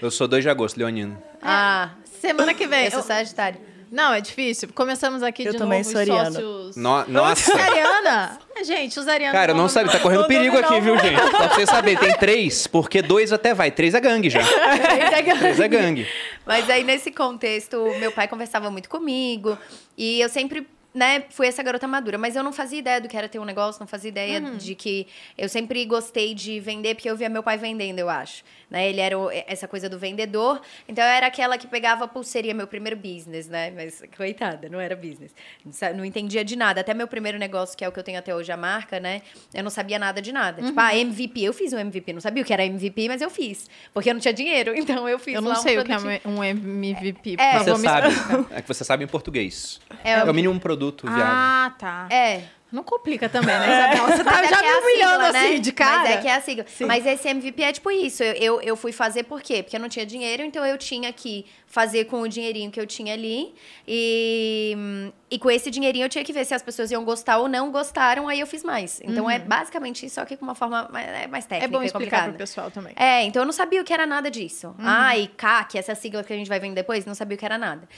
[0.00, 1.20] Eu sou 2 de agosto, Leonino.
[1.42, 2.84] Ah, Semana que vem.
[2.86, 3.60] eu sou Sagitário.
[3.90, 4.68] Não, é difícil.
[4.74, 6.30] Começamos aqui Eu de também novo sou os ariana.
[6.32, 6.76] sócios...
[6.76, 7.52] No- nossa!
[7.58, 8.38] Ariana?
[8.64, 9.38] Gente, os arianos...
[9.38, 11.20] Cara, não vão- sabe, tá correndo vão perigo dominar aqui, o viu, gente?
[11.20, 13.70] Só pra vocês saberem, tem três, porque dois até vai.
[13.70, 14.40] Três é gangue já.
[15.38, 16.06] Três é gangue.
[16.46, 19.56] Mas aí, nesse contexto, meu pai conversava muito comigo.
[19.96, 20.66] E eu sempre,
[20.98, 22.18] né, fui essa garota madura.
[22.18, 24.74] Mas eu não fazia ideia do que era ter um negócio, não fazia ideia de
[24.74, 25.06] que...
[25.36, 28.42] Eu sempre gostei de vender, porque eu via meu pai vendendo, eu acho.
[28.70, 28.88] Né?
[28.90, 30.60] Ele era o- essa coisa do vendedor.
[30.88, 33.70] Então, eu era aquela que pegava pulseirinha, meu primeiro business, né?
[33.70, 35.32] Mas, coitada, não era business.
[35.96, 36.80] Não entendia de nada.
[36.82, 39.22] Até meu primeiro negócio, que é o que eu tenho até hoje, a marca, né?
[39.54, 40.60] Eu não sabia nada de nada.
[40.60, 41.40] Tipo, ah, MVP.
[41.42, 42.12] Eu fiz um MVP.
[42.12, 43.70] Não sabia o que era MVP, mas eu fiz.
[43.94, 44.74] Porque eu não tinha dinheiro.
[44.88, 47.36] Então, eu fiz Eu não lá um sei o que é um MVP.
[47.36, 47.52] Por É.
[47.58, 48.46] favor, Você sabe.
[48.50, 49.80] É que você sabe em português.
[50.02, 51.24] É, É o mínimo produto viável.
[51.26, 52.06] Ah, tá.
[52.10, 52.57] É.
[52.70, 54.16] Não complica também, né, Isabela?
[54.16, 55.58] Você tá é já me é humilhando sigla, assim, né?
[55.58, 55.98] de cara.
[56.00, 56.66] Mas é que é a sigla.
[56.86, 58.22] Mas esse MVP é tipo isso.
[58.22, 59.62] Eu, eu, eu fui fazer por quê?
[59.62, 62.86] Porque eu não tinha dinheiro, então eu tinha que fazer com o dinheirinho que eu
[62.86, 63.54] tinha ali.
[63.86, 64.76] E,
[65.30, 67.70] e com esse dinheirinho eu tinha que ver se as pessoas iam gostar ou não
[67.70, 69.00] gostaram, aí eu fiz mais.
[69.02, 71.74] Então é basicamente isso, só que com uma forma mais, é mais técnica Uhum.
[71.74, 72.92] É bom e explicar pro pessoal também.
[72.96, 74.68] É, então eu não sabia o que era nada disso.
[74.68, 74.74] Uhum.
[74.78, 77.58] Ai, CAC, essa sigla que a gente vai vendo depois, não sabia o que era
[77.58, 77.88] nada.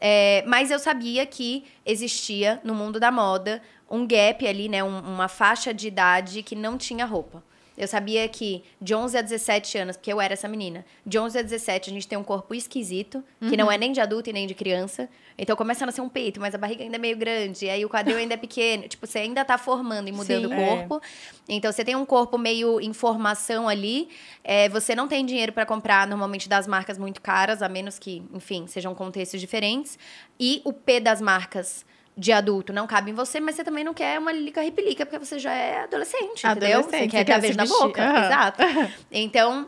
[0.00, 4.82] É, mas eu sabia que existia no mundo da moda um gap ali, né?
[4.82, 7.44] um- uma faixa de idade que não tinha roupa.
[7.76, 11.38] Eu sabia que de 11 a 17 anos, porque eu era essa menina, de 11
[11.38, 14.32] a 17 a gente tem um corpo esquisito, que não é nem de adulto e
[14.32, 15.08] nem de criança.
[15.38, 17.82] Então começa a nascer um peito, mas a barriga ainda é meio grande, e aí
[17.82, 18.86] o quadril ainda é pequeno.
[18.86, 20.54] Tipo, você ainda tá formando e mudando Sim.
[20.54, 21.00] o corpo.
[21.48, 24.10] Então você tem um corpo meio em formação ali.
[24.44, 28.22] é, você não tem dinheiro para comprar normalmente das marcas muito caras, a menos que,
[28.34, 29.98] enfim, sejam contextos diferentes.
[30.38, 33.94] E o P das marcas de adulto não cabe em você, mas você também não
[33.94, 36.80] quer uma lilica ripilica, porque você já é adolescente, entendeu?
[36.80, 38.02] Adolescente, Você você quer quer se beijo na boca.
[38.02, 38.24] Aham.
[38.26, 38.62] Exato.
[39.10, 39.66] Então,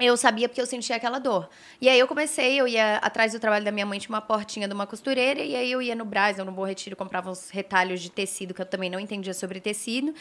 [0.00, 1.48] eu sabia porque eu sentia aquela dor.
[1.80, 4.66] E aí eu comecei, eu ia atrás do trabalho da minha mãe, tinha uma portinha
[4.66, 7.50] de uma costureira, e aí eu ia no Brás, ou no Bom Retiro, comprava uns
[7.50, 10.14] retalhos de tecido, que eu também não entendia sobre tecido.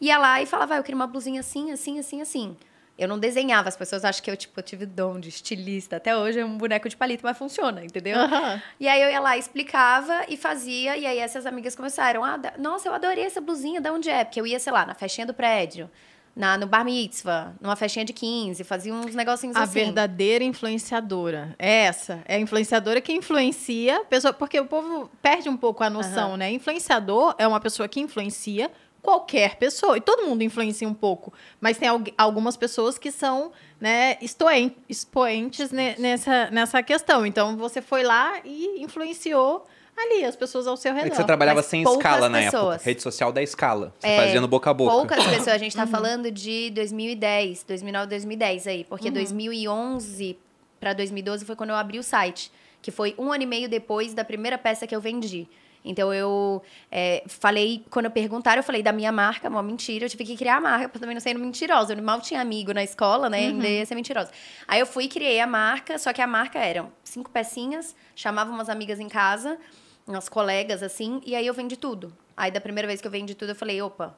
[0.00, 2.56] Ia lá e falava, ah, eu queria uma blusinha assim, assim, assim, assim.
[2.98, 5.96] Eu não desenhava, as pessoas acham que eu, tipo, eu tive dom de estilista.
[5.96, 8.18] Até hoje é um boneco de palito, mas funciona, entendeu?
[8.18, 8.60] Aham.
[8.80, 12.54] E aí eu ia lá, explicava e fazia, e aí essas amigas começaram, ah, da-
[12.58, 14.24] nossa, eu adorei essa blusinha, de onde é?
[14.24, 15.88] Porque eu ia, sei lá, na festinha do prédio,
[16.34, 19.72] na, no bar mitzvah, numa festinha de 15, fazia uns negocinhos A assim.
[19.84, 21.54] verdadeira influenciadora.
[21.58, 22.20] É essa.
[22.24, 24.32] É a influenciadora que influencia a pessoa.
[24.32, 26.50] Porque o povo perde um pouco a noção, né?
[26.50, 28.70] Influenciador é uma pessoa que influencia
[29.08, 29.96] qualquer pessoa.
[29.96, 31.32] E todo mundo influencia um pouco.
[31.60, 37.24] Mas tem algu- algumas pessoas que são né, expoen- expoentes ne- nessa, nessa questão.
[37.24, 39.64] Então você foi lá e influenciou
[39.96, 41.10] ali as pessoas ao seu É redor.
[41.10, 42.74] que você trabalhava sem escala na pessoas.
[42.76, 42.84] época.
[42.84, 43.94] Rede social da escala.
[43.98, 44.92] Você É, fazia no boca a boca.
[44.92, 50.38] Poucas pessoas, a gente tá falando de 2010, 2009, 2010 aí, porque 2011
[50.78, 54.14] para 2012 foi quando eu abri o site, que foi um ano e meio depois
[54.14, 55.48] da primeira peça que eu vendi.
[55.84, 60.24] Então eu é, falei, quando perguntaram, eu falei da minha marca, uma mentira, eu tive
[60.24, 61.94] que criar a marca pra também não ser mentirosa.
[61.94, 63.38] Eu mal tinha amigo na escola, né?
[63.48, 64.30] Ainda ia ser mentirosa.
[64.66, 68.50] Aí eu fui e criei a marca, só que a marca eram cinco pecinhas, chamava
[68.50, 69.58] umas amigas em casa,
[70.06, 72.12] umas colegas assim, e aí eu vendi tudo.
[72.36, 74.16] Aí da primeira vez que eu vendi tudo, eu falei, opa,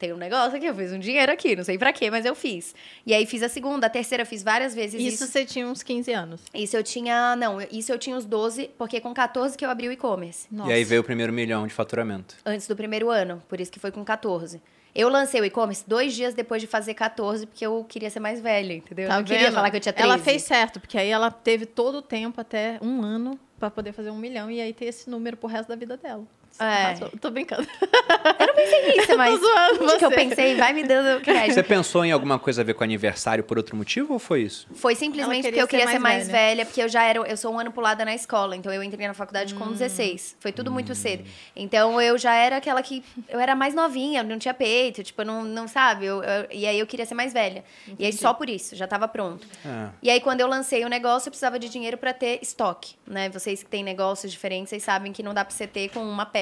[0.00, 2.34] tem um negócio aqui, eu fiz um dinheiro aqui, não sei pra quê, mas eu
[2.34, 2.74] fiz.
[3.04, 5.26] E aí fiz a segunda, a terceira, fiz várias vezes Isso, isso.
[5.26, 6.40] você tinha uns 15 anos.
[6.54, 9.88] Isso eu tinha, não, isso eu tinha uns 12, porque com 14 que eu abri
[9.88, 10.48] o e-commerce.
[10.50, 12.34] E aí veio o primeiro milhão de faturamento.
[12.46, 14.60] Antes do primeiro ano, por isso que foi com 14.
[14.94, 18.40] Eu lancei o e-commerce dois dias depois de fazer 14, porque eu queria ser mais
[18.40, 19.06] velha, entendeu?
[19.06, 20.08] Tá eu não queria falar que eu tinha 13.
[20.08, 23.92] Ela fez certo, porque aí ela teve todo o tempo, até um ano, pra poder
[23.92, 26.24] fazer um milhão e aí ter esse número pro resto da vida dela.
[26.58, 26.64] É.
[26.64, 27.10] arrasou.
[27.20, 27.66] Tô brincando.
[28.96, 31.54] isso, mas Tô zoando onde que eu pensei, vai me dando crédito.
[31.54, 34.66] Você pensou em alguma coisa a ver com aniversário por outro motivo ou foi isso?
[34.74, 36.66] Foi simplesmente porque eu queria ser ser mais mais velha.
[36.66, 39.14] porque eu já era, eu sou um ano pulada na escola, então eu entrei na
[39.14, 39.58] faculdade Hum.
[39.58, 40.36] com 16.
[40.40, 41.24] Foi tudo muito cedo.
[41.56, 45.22] Então eu já era aquela que eu era mais novinha, eu não tinha peito, tipo,
[45.22, 47.64] eu não, não sabe, eu- eu- e aí eu queria ser mais velha.
[47.98, 49.46] E aí só por isso, já tava pronto.
[49.64, 49.90] Ah.
[50.02, 53.28] E aí, quando eu lancei o negócio, eu precisava de dinheiro para ter estoque, né?
[53.30, 56.26] Vocês que têm negócios diferentes, vocês sabem que não dá para você ter com uma
[56.26, 56.39] peça,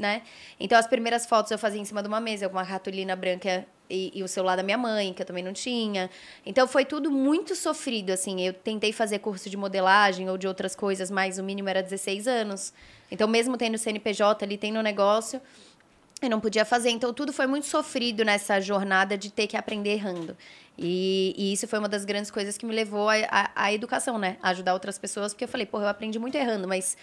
[0.00, 0.22] né?
[0.58, 3.66] Então, as primeiras fotos eu fazia em cima de uma mesa, com uma cartolina branca
[3.88, 6.08] e, e o celular da minha mãe, que eu também não tinha.
[6.44, 8.40] Então, foi tudo muito sofrido, assim.
[8.40, 12.26] Eu tentei fazer curso de modelagem ou de outras coisas, mas o mínimo era 16
[12.26, 12.72] anos.
[13.10, 15.40] Então, mesmo tendo CNPJ ali, tendo negócio,
[16.22, 16.90] eu não podia fazer.
[16.90, 20.36] Então, tudo foi muito sofrido nessa jornada de ter que aprender errando.
[20.78, 24.38] E, e isso foi uma das grandes coisas que me levou à educação, né?
[24.42, 26.96] A ajudar outras pessoas, porque eu falei, porra, eu aprendi muito errando, mas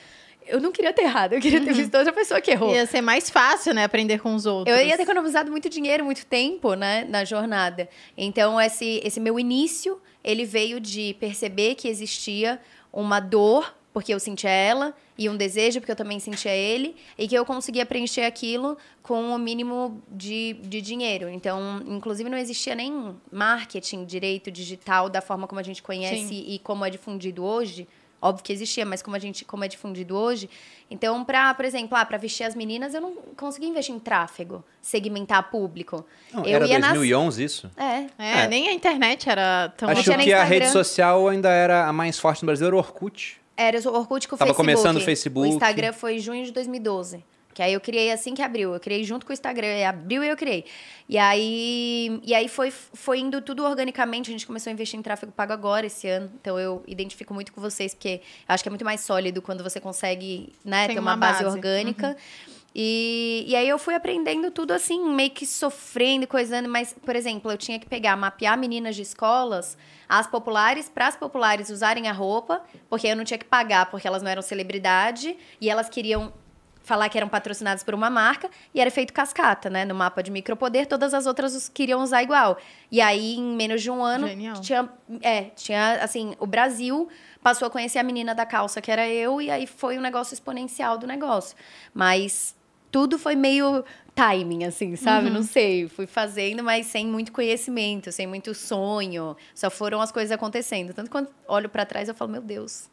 [0.48, 2.74] eu não queria ter errado, eu queria ter visto outra pessoa que errou.
[2.74, 3.84] Ia ser mais fácil, né?
[3.84, 4.76] Aprender com os outros.
[4.76, 7.90] Eu ia ter economizado muito dinheiro, muito tempo, né, na jornada.
[8.18, 12.60] Então, esse, esse meu início, ele veio de perceber que existia
[12.92, 17.28] uma dor, porque eu sentia ela, e um desejo, porque eu também sentia ele, e
[17.28, 21.28] que eu conseguia preencher aquilo com o mínimo de, de dinheiro.
[21.28, 26.46] Então, inclusive, não existia nem marketing direito digital da forma como a gente conhece Sim.
[26.48, 27.88] e como é difundido hoje.
[28.22, 30.50] Óbvio que existia, mas como a gente como é difundido hoje,
[30.90, 34.64] então para, por exemplo, ah, para vestir as meninas, eu não conseguia investir em tráfego,
[34.82, 36.04] segmentar público.
[36.34, 37.72] Não, eu era ia nas- 2011 isso?
[37.78, 38.06] É.
[38.18, 38.48] É, É.
[38.48, 39.88] nem a internet era tão...
[39.90, 43.40] Acho que a rede social ainda era a mais forte no Brasil, era o Orkut.
[43.56, 44.56] Era o Orkut com o Tava Facebook.
[44.76, 45.48] começando o Facebook.
[45.50, 47.24] O Instagram foi em junho de 2012.
[47.58, 48.76] Que aí eu criei assim que abriu.
[48.76, 49.84] Eu criei junto com o Instagram.
[49.90, 50.64] Abriu e eu criei.
[51.10, 54.30] E aí, e aí foi, foi indo tudo organicamente.
[54.30, 56.32] A gente começou a investir em tráfego pago agora, esse ano.
[56.40, 59.80] Então eu identifico muito com vocês, porque acho que é muito mais sólido quando você
[59.80, 61.56] consegue né, Tem ter uma, uma base, base.
[61.56, 62.16] orgânica.
[62.76, 67.52] E, e aí eu fui aprendendo tudo assim, meio que sofrendo, coisando, mas, por exemplo,
[67.52, 69.76] eu tinha que pegar, mapear meninas de escolas,
[70.08, 74.08] as populares, para as populares usarem a roupa, porque eu não tinha que pagar, porque
[74.08, 76.32] elas não eram celebridade, e elas queriam
[76.88, 79.84] falar que eram patrocinadas por uma marca, e era feito cascata, né?
[79.84, 82.58] No mapa de micropoder, todas as outras queriam usar igual.
[82.90, 84.62] E aí, em menos de um ano, Genial.
[84.62, 84.90] tinha,
[85.22, 87.10] é, tinha, assim, o Brasil
[87.44, 90.34] passou a conhecer a menina da calça, que era eu, e aí foi um negócio
[90.34, 91.58] exponencial do negócio.
[91.94, 92.56] Mas
[92.90, 93.84] tudo foi meio
[94.16, 95.30] timing, assim, sabe?
[95.30, 95.90] Não sei.
[95.90, 99.36] Fui fazendo, mas sem muito conhecimento, sem muito sonho.
[99.54, 100.94] Só foram as coisas acontecendo.
[100.94, 102.90] Tanto quando olho pra trás, eu falo, meu Deus.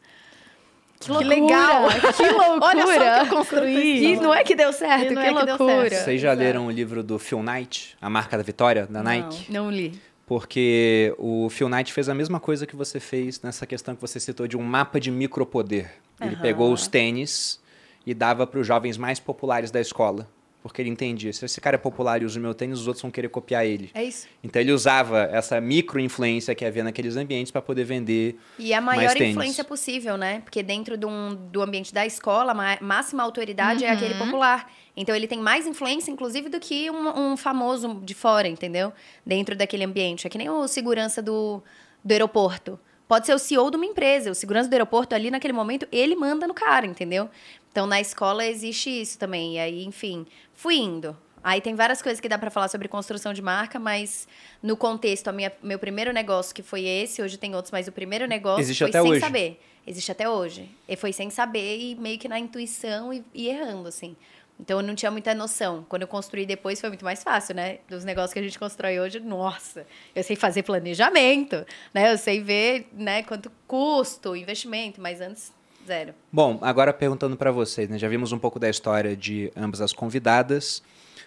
[0.99, 1.83] Que, loucura, legal!
[2.15, 2.65] Que loucura!
[2.65, 3.99] Olha só o que eu construí.
[3.99, 5.89] Que não é que deu certo, E não que é que deu loucura.
[5.89, 6.03] certo.
[6.05, 6.41] Vocês já Exato.
[6.43, 9.51] leram o livro do Phil Knight, A Marca da Vitória, da Nike?
[9.51, 9.99] Não li.
[10.25, 14.19] Porque o Phil Knight fez a mesma coisa que você fez nessa questão que você
[14.19, 15.91] citou de um mapa de micropoder.
[16.19, 16.41] Ele Aham.
[16.41, 17.59] pegou os tênis
[18.05, 20.27] e dava para os jovens mais populares da escola.
[20.67, 23.01] Porque ele entendia, se esse cara é popular e usa o meu tênis, os outros
[23.03, 23.91] vão querer copiar ele.
[23.93, 24.27] É isso.
[24.43, 28.35] Então ele usava essa micro-influência que havia naqueles ambientes para poder vender.
[28.57, 29.29] E a Mais maior tênis.
[29.35, 30.39] influência possível, né?
[30.43, 34.71] Porque dentro de um- do ambiente da escola, a ma- máxima autoridade é aquele popular.
[34.97, 38.91] Então ele tem mais influência, inclusive, do que um, um famoso de fora, entendeu?
[39.23, 40.25] Dentro daquele ambiente.
[40.25, 41.61] É que nem o segurança do,
[42.03, 42.79] do aeroporto.
[43.07, 44.31] Pode ser o CEO de uma empresa.
[44.31, 47.29] O segurança do aeroporto ali, naquele momento, ele manda no cara, entendeu?
[47.71, 49.55] Então, na escola existe isso também.
[49.55, 51.15] E aí, enfim, fui indo.
[51.43, 54.27] Aí tem várias coisas que dá pra falar sobre construção de marca, mas
[54.63, 57.91] no contexto, a minha, meu primeiro negócio, que foi esse, hoje tem outros, mas o
[57.91, 59.19] primeiro negócio Existe foi até sem hoje.
[59.19, 59.61] saber.
[59.85, 60.67] Existe até hoje.
[60.87, 64.15] E foi sem saber e meio que na intuição e, e errando, assim.
[64.59, 65.85] Então eu não tinha muita noção.
[65.89, 67.79] Quando eu construí depois foi muito mais fácil, né?
[67.89, 72.13] Dos negócios que a gente constrói hoje, nossa, eu sei fazer planejamento, né?
[72.13, 75.53] Eu sei ver, né, quanto custo, investimento, mas antes
[75.85, 76.13] zero.
[76.31, 77.97] Bom, agora perguntando para vocês, né?
[77.97, 80.81] Já vimos um pouco da história de ambas as convidadas.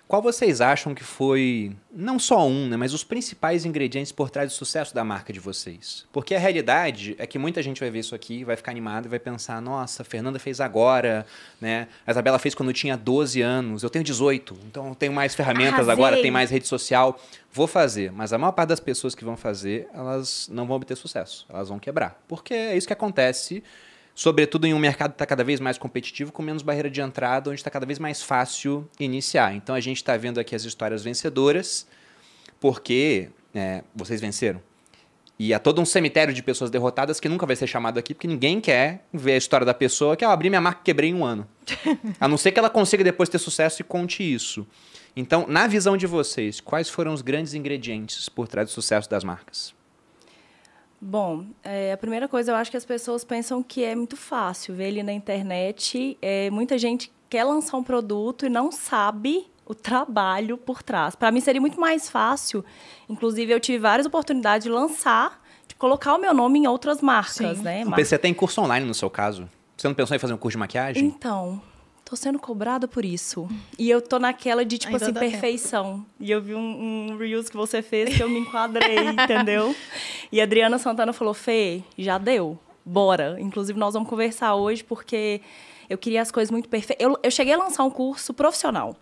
[0.09, 4.51] Qual vocês acham que foi, não só um, né, mas os principais ingredientes por trás
[4.51, 6.07] do sucesso da marca de vocês?
[6.11, 9.11] Porque a realidade é que muita gente vai ver isso aqui, vai ficar animada e
[9.11, 11.27] vai pensar: nossa, a Fernanda fez agora,
[11.61, 11.89] né?
[12.07, 15.35] A Isabela fez quando eu tinha 12 anos, eu tenho 18, então eu tenho mais
[15.35, 15.93] ferramentas Arrasei.
[15.93, 17.21] agora, tenho mais rede social.
[17.53, 20.97] Vou fazer, mas a maior parte das pessoas que vão fazer, elas não vão obter
[20.97, 22.19] sucesso, elas vão quebrar.
[22.27, 23.63] Porque é isso que acontece
[24.19, 27.51] sobretudo em um mercado que está cada vez mais competitivo, com menos barreira de entrada,
[27.51, 29.55] onde está cada vez mais fácil iniciar.
[29.55, 31.87] Então a gente está vendo aqui as histórias vencedoras,
[32.59, 34.61] porque é, vocês venceram.
[35.39, 38.27] E há todo um cemitério de pessoas derrotadas que nunca vai ser chamado aqui, porque
[38.27, 41.15] ninguém quer ver a história da pessoa que eu abri minha marca e quebrei em
[41.15, 41.47] um ano.
[42.19, 44.67] a não ser que ela consiga depois ter sucesso e conte isso.
[45.15, 49.23] Então, na visão de vocês, quais foram os grandes ingredientes por trás do sucesso das
[49.23, 49.78] marcas?
[51.01, 54.75] Bom, é, a primeira coisa, eu acho que as pessoas pensam que é muito fácil
[54.75, 56.19] ver ele na internet.
[56.21, 61.15] É, muita gente quer lançar um produto e não sabe o trabalho por trás.
[61.15, 62.65] Para mim seria muito mais fácil.
[63.09, 67.59] Inclusive, eu tive várias oportunidades de lançar, de colocar o meu nome em outras marcas,
[67.59, 67.63] Sim.
[67.63, 67.85] né?
[67.85, 69.49] Mar- PC tem curso online no seu caso?
[69.77, 71.05] Você não pensou em fazer um curso de maquiagem?
[71.05, 71.63] Então,
[72.09, 73.47] tô sendo cobrada por isso.
[73.79, 75.33] E eu tô naquela de, tipo Ainda assim, dá tempo.
[75.33, 76.07] perfeição.
[76.19, 79.77] E eu vi um, um Reels que você fez que eu me enquadrei, entendeu?
[80.33, 83.37] E a Adriana Santana falou, Fê, já deu, bora.
[83.39, 85.43] Inclusive, nós vamos conversar hoje porque
[85.91, 87.05] eu queria as coisas muito perfeitas.
[87.05, 88.97] Eu, eu cheguei a lançar um curso profissional.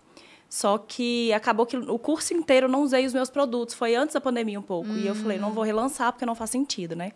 [0.49, 3.73] Só que acabou que o curso inteiro eu não usei os meus produtos.
[3.73, 4.89] Foi antes da pandemia um pouco.
[4.91, 7.11] E eu falei, não vou relançar porque não faz sentido, né?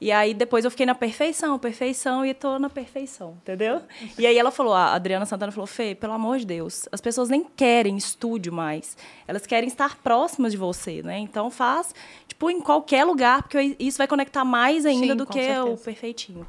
[0.00, 3.80] E aí depois eu fiquei na perfeição, perfeição, e tô na perfeição, entendeu?
[4.18, 7.28] E aí ela falou, a Adriana Santana falou, Fê, pelo amor de Deus, as pessoas
[7.28, 8.96] nem querem estúdio mais.
[9.26, 11.18] Elas querem estar próximas de você, né?
[11.18, 11.94] Então faz,
[12.26, 15.84] tipo, em qualquer lugar, porque isso vai conectar mais ainda Sim, do que o certeza.
[15.84, 16.46] perfeitinho.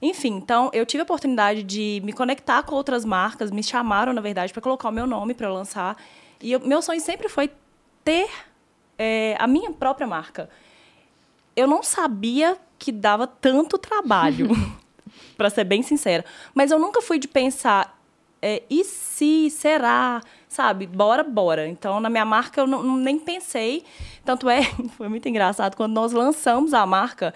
[0.00, 4.20] Enfim, então eu tive a oportunidade de me conectar com outras marcas, me chamaram, na
[4.20, 5.96] verdade, para colocar o meu nome para lançar.
[6.42, 7.50] E eu- meu sonho sempre foi
[8.04, 8.28] ter
[8.98, 10.48] é, a minha própria marca.
[11.56, 14.48] Eu não sabia que dava tanto trabalho,
[15.36, 16.24] para ser bem sincera.
[16.54, 17.98] Mas eu nunca fui de pensar,
[18.42, 20.86] é, e se, será, sabe?
[20.86, 21.66] Bora, bora.
[21.66, 23.82] Então, na minha marca, eu não, nem pensei.
[24.24, 24.62] Tanto é,
[24.96, 27.32] foi muito engraçado, quando nós lançamos a marca,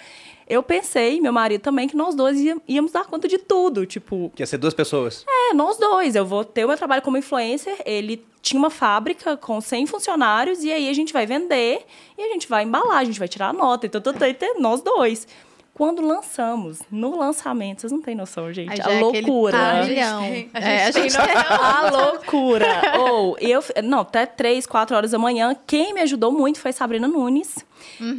[0.46, 3.86] eu pensei, meu marido também, que nós dois íamos dar conta de tudo.
[3.86, 5.24] Tipo, Que ia ser duas pessoas.
[5.26, 6.14] é, nós dois.
[6.14, 7.76] Eu vou ter o meu trabalho como influencer.
[7.86, 11.84] Ele tinha uma fábrica com 100 funcionários e aí a gente vai vender
[12.16, 14.60] e a gente vai embalar, a gente vai tirar a nota e tudo, tudo, tudo,
[14.60, 15.26] nós dois.
[15.72, 18.68] Quando lançamos, no lançamento, vocês não têm noção, gente.
[18.68, 19.76] A é aquele loucura.
[19.78, 20.22] turbilhão.
[20.52, 22.66] A É, a gente gente tem A loucura.
[23.00, 25.56] Ou eu, não, até três, quatro horas da manhã.
[25.66, 27.64] Quem me ajudou muito foi Sabrina Nunes,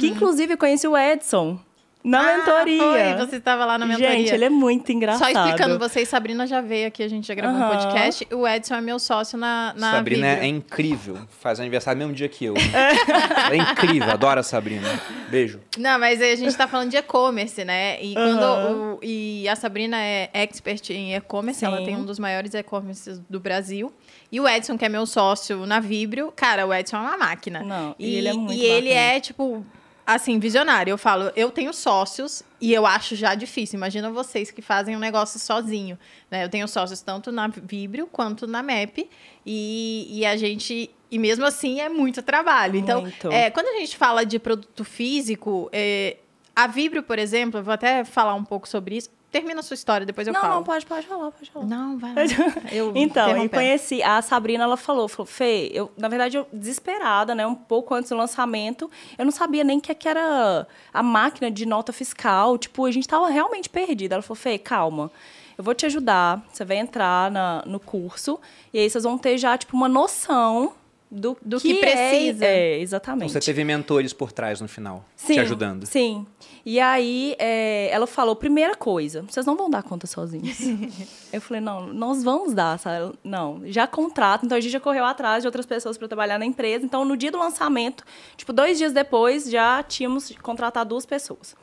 [0.00, 1.56] que inclusive eu conheci o Edson
[2.04, 2.78] na Ah, mentoria.
[3.16, 4.10] Foi, você estava lá na mentoria.
[4.10, 5.32] Gente, ele é muito engraçado.
[5.32, 7.76] Só explicando, você e Sabrina já veio aqui, a gente já gravou um Aham.
[7.76, 8.26] podcast.
[8.32, 10.44] O Edson é meu sócio na, na Sabrina Vibra.
[10.44, 11.18] é incrível.
[11.40, 12.54] Faz aniversário no mesmo dia que eu.
[13.46, 14.88] Ela é incrível, adoro a Sabrina.
[15.30, 15.60] Beijo.
[15.78, 18.02] Não, mas aí a gente tá falando de e-commerce, né?
[18.02, 22.52] E, quando o- e a Sabrina é expert em e-commerce, ela tem um dos maiores
[22.54, 23.92] e-commerces do Brasil.
[24.30, 27.60] E o Edson, que é meu sócio na Vibrio, cara, o Edson é uma máquina.
[27.60, 29.06] Não, e ele é muito E ele bacana.
[29.16, 29.66] é, tipo,
[30.06, 30.90] assim, visionário.
[30.90, 33.76] Eu falo, eu tenho sócios e eu acho já difícil.
[33.76, 35.98] Imagina vocês que fazem um negócio sozinho,
[36.30, 36.44] né?
[36.44, 39.08] Eu tenho sócios tanto na Vibrio quanto na MEP.
[39.44, 40.90] E, e a gente...
[41.10, 42.76] E mesmo assim é muito trabalho.
[42.76, 43.30] Então, Muito.
[43.30, 46.16] é, quando a gente fala de produto físico, é,
[46.56, 49.10] a Vibrio, por exemplo, eu vou até falar um pouco sobre isso.
[49.32, 50.54] Termina a sua história, depois eu não, falo.
[50.56, 51.64] não, pode, pode falar, pode falar.
[51.64, 52.20] Não, vai lá.
[52.70, 57.34] Eu Então, eu conheci a Sabrina, ela falou, falou, Fê, eu, na verdade, eu desesperada,
[57.34, 61.50] né, um pouco antes do lançamento, eu não sabia nem que, que era a máquina
[61.50, 64.16] de nota fiscal, tipo, a gente tava realmente perdida.
[64.16, 65.10] Ela falou, Fê, calma,
[65.56, 68.38] eu vou te ajudar, você vai entrar na, no curso,
[68.70, 70.74] e aí vocês vão ter já, tipo, uma noção
[71.14, 72.44] do, Do que é- precisa.
[72.46, 73.32] É, Então exatamente.
[73.32, 75.84] você teve mentores por trás no final, Sim, te ajudando.
[75.84, 76.26] Sim.
[76.64, 80.58] E aí, é, ela falou, primeira coisa, vocês não vão dar conta sozinhos.
[81.32, 83.12] eu falei, não, nós vamos dar, sabe?
[83.22, 84.46] Não, já contrato.
[84.46, 86.84] Então, a gente já correu atrás de outras pessoas para trabalhar na empresa.
[86.86, 88.04] Então, no dia do lançamento,
[88.36, 91.54] tipo, dois dias depois, já tínhamos contratado duas pessoas.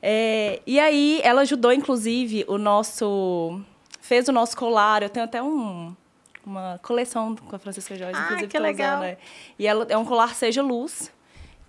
[0.00, 3.60] É, e aí, ela ajudou, inclusive, o nosso...
[4.00, 5.02] Fez o nosso colar.
[5.02, 5.94] Eu tenho até um...
[6.44, 9.00] Uma coleção com a Francisca Joyce, Ah, inclusive, que legal, legal.
[9.00, 9.16] né?
[9.58, 11.12] E ela é um colar Seja Luz,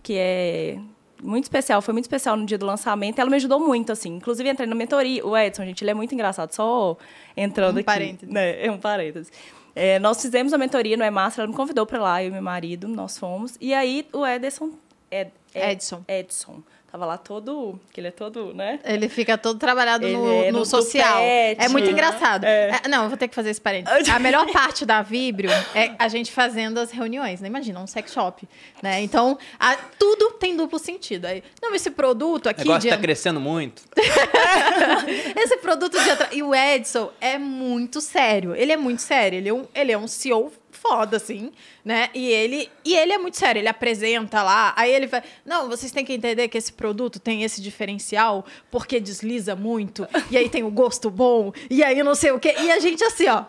[0.01, 0.79] que é
[1.21, 3.19] muito especial, foi muito especial no dia do lançamento.
[3.19, 4.15] Ela me ajudou muito, assim.
[4.15, 5.25] Inclusive, entrei na mentoria.
[5.25, 6.51] O Edson, gente, ele é muito engraçado.
[6.53, 6.97] Só
[7.38, 7.86] entrando Um aqui.
[7.86, 8.33] parênteses.
[8.33, 8.65] Né?
[8.65, 9.31] É um parênteses.
[9.75, 12.41] É, nós fizemos a mentoria no E-Master, ela me convidou para lá, eu e meu
[12.43, 13.57] marido, nós fomos.
[13.61, 14.71] E aí, o Ederson...
[15.09, 16.03] Ed, Ed- Edson.
[16.07, 16.63] Edson.
[16.94, 17.80] Tava lá todo.
[17.91, 18.80] Que ele é todo, né?
[18.86, 21.14] Ele fica todo trabalhado no, é no no social.
[21.16, 21.91] tupete, é muito né?
[21.91, 22.44] engraçado.
[22.44, 22.82] É.
[22.84, 24.08] É, não, eu vou ter que fazer esse parênteses.
[24.10, 27.48] A melhor parte da Vibrio é a gente fazendo as reuniões, né?
[27.48, 28.48] Imagina, um sex shop,
[28.80, 29.02] né?
[29.02, 31.26] Então, a- tudo tem duplo sentido.
[31.26, 32.60] Aí, não, esse produto O aqui...
[32.60, 33.82] negócio de- tá crescendo muito.
[35.36, 36.30] Esse produto de atra...
[36.32, 38.56] E o Edson é muito sério.
[38.56, 39.38] Ele é muito sério.
[39.38, 40.52] Ele é um, ele é um CEO
[40.84, 41.51] foda, assim,
[41.84, 42.09] né?
[42.13, 43.59] E ele, e ele é muito sério.
[43.59, 44.73] Ele apresenta lá.
[44.75, 45.23] Aí ele vai.
[45.45, 50.05] Não, vocês têm que entender que esse produto tem esse diferencial porque desliza muito.
[50.29, 51.53] E aí tem o gosto bom.
[51.69, 52.55] E aí não sei o quê.
[52.59, 53.45] E a gente assim, ó.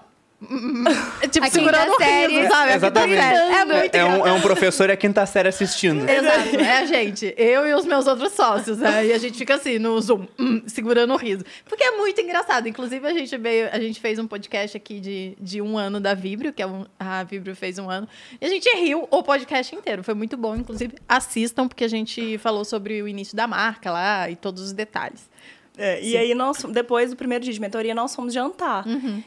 [1.20, 2.36] É tipo, A segurando o série.
[2.38, 2.72] riso, sabe?
[2.72, 3.18] Exatamente.
[3.20, 4.28] É muito É um, engraçado.
[4.28, 6.04] é um professor e a quinta série assistindo.
[6.08, 7.34] Exato, é a gente.
[7.36, 8.78] Eu e os meus outros sócios.
[8.78, 9.06] né?
[9.06, 11.44] E a gente fica assim, no Zoom, hum, segurando o riso.
[11.64, 12.68] Porque é muito engraçado.
[12.68, 16.14] Inclusive, a gente veio, a gente fez um podcast aqui de, de um ano da
[16.14, 18.08] Vibrio, que é um, a Vibrio fez um ano.
[18.40, 20.02] E a gente riu o podcast inteiro.
[20.04, 20.54] Foi muito bom.
[20.56, 24.72] Inclusive, assistam, porque a gente falou sobre o início da marca lá e todos os
[24.72, 25.28] detalhes.
[25.76, 28.84] É, e aí, nós, depois do primeiro dia de mentoria, nós fomos jantar.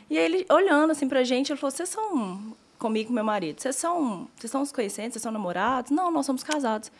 [0.09, 2.55] E aí, ele, olhando assim pra gente, ele falou: vocês são.
[2.79, 4.27] Comigo com meu marido, vocês são.
[4.37, 5.91] Vocês são os conhecentes, vocês são namorados?
[5.91, 6.91] Não, nós somos casados.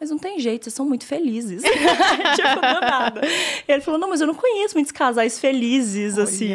[0.00, 1.60] Mas não tem jeito, vocês são muito felizes.
[2.34, 3.20] tipo, do nada.
[3.68, 6.54] E ele falou: não, mas eu não conheço muitos casais felizes, Olha, assim.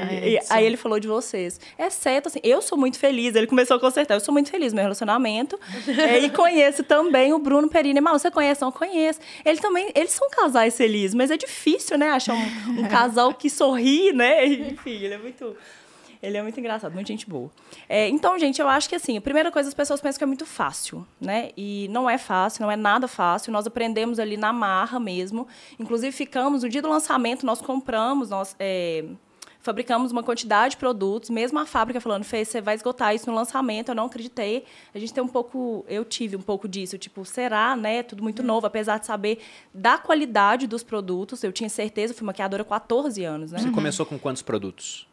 [0.49, 1.59] Aí ele falou de vocês.
[1.77, 3.35] Exceto, assim, eu sou muito feliz.
[3.35, 4.15] Ele começou a consertar.
[4.15, 5.59] Eu sou muito feliz no meu relacionamento.
[6.05, 8.01] É, e conheço também o Bruno Perini.
[8.01, 8.61] Mal, você conhece?
[8.61, 9.19] Não conheço.
[9.45, 12.09] Ele também, eles são casais felizes, mas é difícil, né?
[12.09, 14.45] Achar um, um casal que sorri, né?
[14.45, 15.55] Enfim, ele é muito.
[16.25, 17.51] Ele é muito engraçado, muito gente boa.
[17.87, 20.27] É, então, gente, eu acho que assim, a primeira coisa as pessoas pensam que é
[20.27, 21.51] muito fácil, né?
[21.55, 23.53] E não é fácil, não é nada fácil.
[23.53, 25.47] Nós aprendemos ali na marra mesmo.
[25.79, 28.55] Inclusive, ficamos, no dia do lançamento, nós compramos, nós.
[28.59, 29.05] é,
[29.61, 33.35] Fabricamos uma quantidade de produtos, mesmo a fábrica falando, Fê, você vai esgotar isso no
[33.35, 34.63] lançamento, eu não acreditei.
[34.93, 38.03] A gente tem um pouco, eu tive um pouco disso, tipo, será, né?
[38.03, 39.39] Tudo muito novo, apesar de saber
[39.73, 43.57] da qualidade dos produtos, eu tinha certeza, eu fui maquiadora há 14 anos, né?
[43.57, 45.07] Você começou com quantos produtos?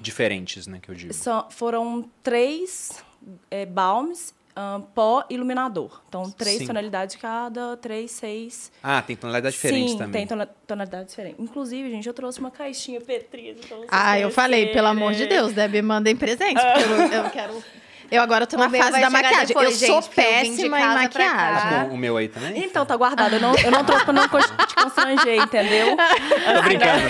[0.00, 1.12] Diferentes, né, que eu digo.
[1.50, 3.02] Foram três
[3.50, 6.00] é, balms, ahn, pó e iluminador.
[6.08, 6.66] Então, três Sim.
[6.66, 8.70] tonalidades de cada, três, seis.
[8.82, 10.12] Ah, tem tonalidades diferentes Sim, também.
[10.12, 11.40] tem tona- tonalidades diferentes.
[11.42, 12.98] Inclusive, gente, eu trouxe uma caixinha.
[12.98, 16.60] Então vocês Ah, eu falei, pelo amor de Deus, Debbie, mandem presente.
[16.60, 17.64] Porque eu, eu quero.
[18.10, 19.46] Eu agora tô O na fase da maquiagem.
[19.46, 20.94] depois, eu sou gente, eu de péssima em pra cá.
[20.94, 21.88] maquiagem.
[21.88, 22.64] Com o meu aí também?
[22.64, 23.34] Então, tá guardado.
[23.34, 25.96] Eu não, eu não trouxe pra não te constranger, entendeu?
[25.96, 27.02] Tô brincando.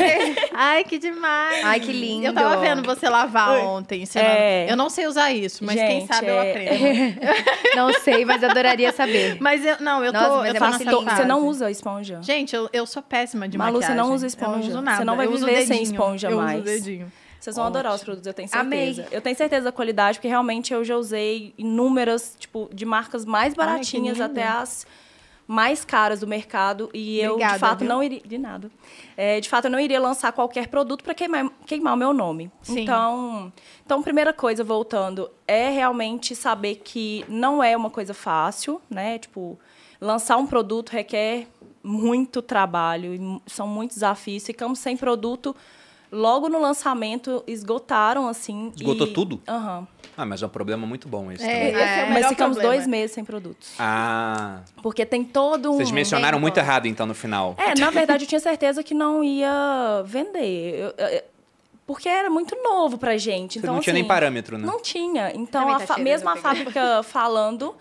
[0.54, 1.64] Ai, que demais.
[1.64, 2.26] Ai, que lindo.
[2.26, 4.02] Eu tava vendo você lavar ontem.
[4.02, 4.30] ensinando.
[4.30, 4.70] É.
[4.70, 7.44] Eu não sei usar isso, mas quem Gente, sabe eu é- aprendo.
[7.76, 9.36] Não sei, mas adoraria saber.
[9.40, 11.16] Mas eu, não, eu tô, Nossa, mas eu é tô uma nessa fase.
[11.16, 12.18] você não usa esponja.
[12.22, 13.96] Gente, eu, eu sou péssima de Malu, você maquiagem.
[13.96, 14.50] não usa Eu esponja.
[14.52, 15.04] não uso Você nada.
[15.04, 16.56] não vai eu viver sem esponja eu mais.
[16.60, 17.12] Uso dedinho.
[17.44, 19.02] Vocês vão adorar os produtos, eu tenho certeza.
[19.02, 19.08] Amei.
[19.12, 23.52] Eu tenho certeza da qualidade, porque realmente eu já usei inúmeras, tipo, de marcas mais
[23.52, 24.24] Ai, baratinhas lindo.
[24.24, 24.86] até as
[25.46, 26.88] mais caras do mercado.
[26.94, 27.88] E eu, Obrigada, de fato, viu?
[27.90, 28.22] não iria.
[28.24, 28.70] De nada.
[29.14, 32.50] É, de fato, eu não iria lançar qualquer produto para queimar, queimar o meu nome.
[32.62, 32.80] Sim.
[32.80, 33.52] Então,
[33.84, 39.18] então, primeira coisa, voltando, é realmente saber que não é uma coisa fácil, né?
[39.18, 39.58] Tipo,
[40.00, 41.46] lançar um produto requer
[41.82, 44.46] muito trabalho, são muitos desafios.
[44.46, 45.54] Ficamos sem produto.
[46.14, 48.72] Logo no lançamento, esgotaram, assim.
[48.76, 49.40] Esgotou e- tudo?
[49.48, 49.86] Aham.
[50.16, 51.68] Ah, mas é um problema muito bom esse É, também.
[51.68, 52.74] esse é o Mas ficamos problema.
[52.76, 53.72] dois meses sem produtos.
[53.80, 55.76] Ah, Porque tem todo um.
[55.76, 57.56] vocês mencionaram muito errado então no final.
[57.58, 60.78] É, na verdade, eu tinha certeza que não ia vender.
[60.78, 61.22] Eu- eu-
[61.86, 63.54] porque era muito novo pra gente.
[63.54, 64.64] Você Então, não tinha assim, nem parâmetro, né?
[64.64, 65.32] Não tinha.
[65.34, 67.74] Então, a tá mesmo a fábrica falando,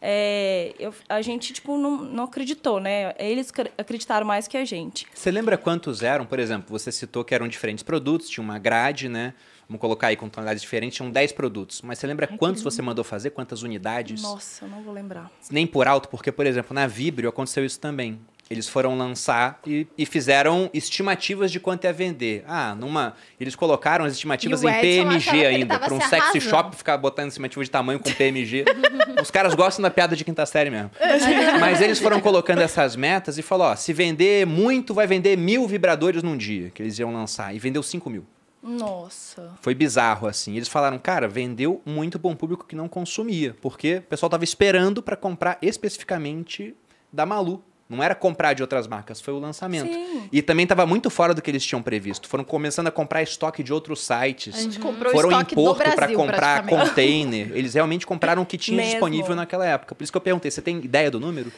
[0.00, 3.14] é, eu- a gente, tipo, não, não acreditou, né?
[3.18, 5.06] Eles cr- acreditaram mais que a gente.
[5.14, 6.24] Você lembra quantos eram?
[6.24, 9.34] Por exemplo, você citou que eram diferentes produtos, tinha uma grade, né?
[9.68, 11.80] Vamos colocar aí com tonalidades diferentes, tinham 10 produtos.
[11.82, 13.30] Mas você lembra quantos você mandou fazer?
[13.30, 14.20] Quantas unidades?
[14.22, 15.30] Nossa, eu não vou lembrar.
[15.50, 18.18] Nem por alto, porque, por exemplo, na Vibrio aconteceu isso também.
[18.50, 22.42] Eles foram lançar e, e fizeram estimativas de quanto ia vender.
[22.48, 23.14] Ah, numa.
[23.38, 25.78] Eles colocaram as estimativas em PMG ainda.
[25.78, 26.50] Para um se sexy arrasando.
[26.50, 28.64] shop ficar botando estimativa de tamanho com PMG.
[29.22, 30.90] Os caras gostam da piada de quinta série mesmo.
[31.60, 35.68] Mas eles foram colocando essas metas e falou: ó, se vender muito, vai vender mil
[35.68, 37.54] vibradores num dia, que eles iam lançar.
[37.54, 38.26] E vendeu 5 mil.
[38.60, 39.54] Nossa.
[39.60, 40.56] Foi bizarro, assim.
[40.56, 43.56] Eles falaram, cara, vendeu muito bom público que não consumia.
[43.60, 46.74] Porque o pessoal tava esperando para comprar especificamente
[47.12, 47.64] da Malu.
[47.90, 49.92] Não era comprar de outras marcas, foi o lançamento.
[49.92, 50.28] Sim.
[50.30, 52.28] E também estava muito fora do que eles tinham previsto.
[52.28, 54.54] Foram começando a comprar estoque de outros sites.
[54.56, 57.50] A gente comprou Foram em estoque do Porto para comprar container.
[57.52, 58.92] Eles realmente compraram o que tinha Mesmo.
[58.92, 59.94] disponível naquela época.
[59.96, 61.52] Por isso que eu perguntei, você tem ideia do número?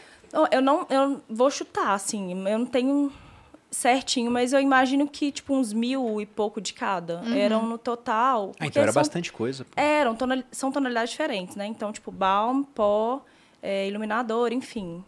[0.50, 3.12] Eu não, eu vou chutar, assim, eu não tenho
[3.70, 8.52] certinho, mas eu imagino que, tipo, uns mil e pouco de cada eram no total.
[8.58, 9.64] Ah, então era são- bastante coisa.
[9.64, 9.78] pô.
[9.78, 11.66] Eram, tonali- são tonalidades diferentes, né?
[11.66, 13.22] Então, tipo, balm, pó,
[13.62, 15.04] é, iluminador, enfim.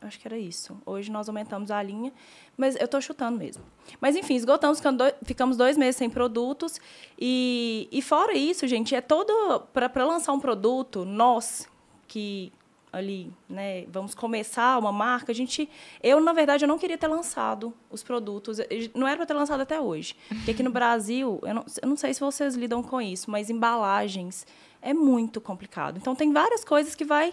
[0.00, 0.80] Acho que era isso.
[0.86, 2.12] Hoje nós aumentamos a linha,
[2.56, 3.64] mas eu estou chutando mesmo.
[4.00, 4.80] Mas enfim, esgotamos,
[5.24, 6.80] ficamos dois meses sem produtos.
[7.18, 9.60] E, e fora isso, gente, é todo.
[9.72, 11.68] Para lançar um produto, nós
[12.06, 12.52] que
[12.92, 15.68] ali, né, vamos começar uma marca, a gente,
[16.02, 18.58] eu na verdade eu não queria ter lançado os produtos,
[18.94, 21.96] não era para ter lançado até hoje, porque aqui no Brasil, eu não, eu não
[21.96, 24.46] sei se vocês lidam com isso, mas embalagens
[24.80, 25.98] é muito complicado.
[25.98, 27.32] Então tem várias coisas que vai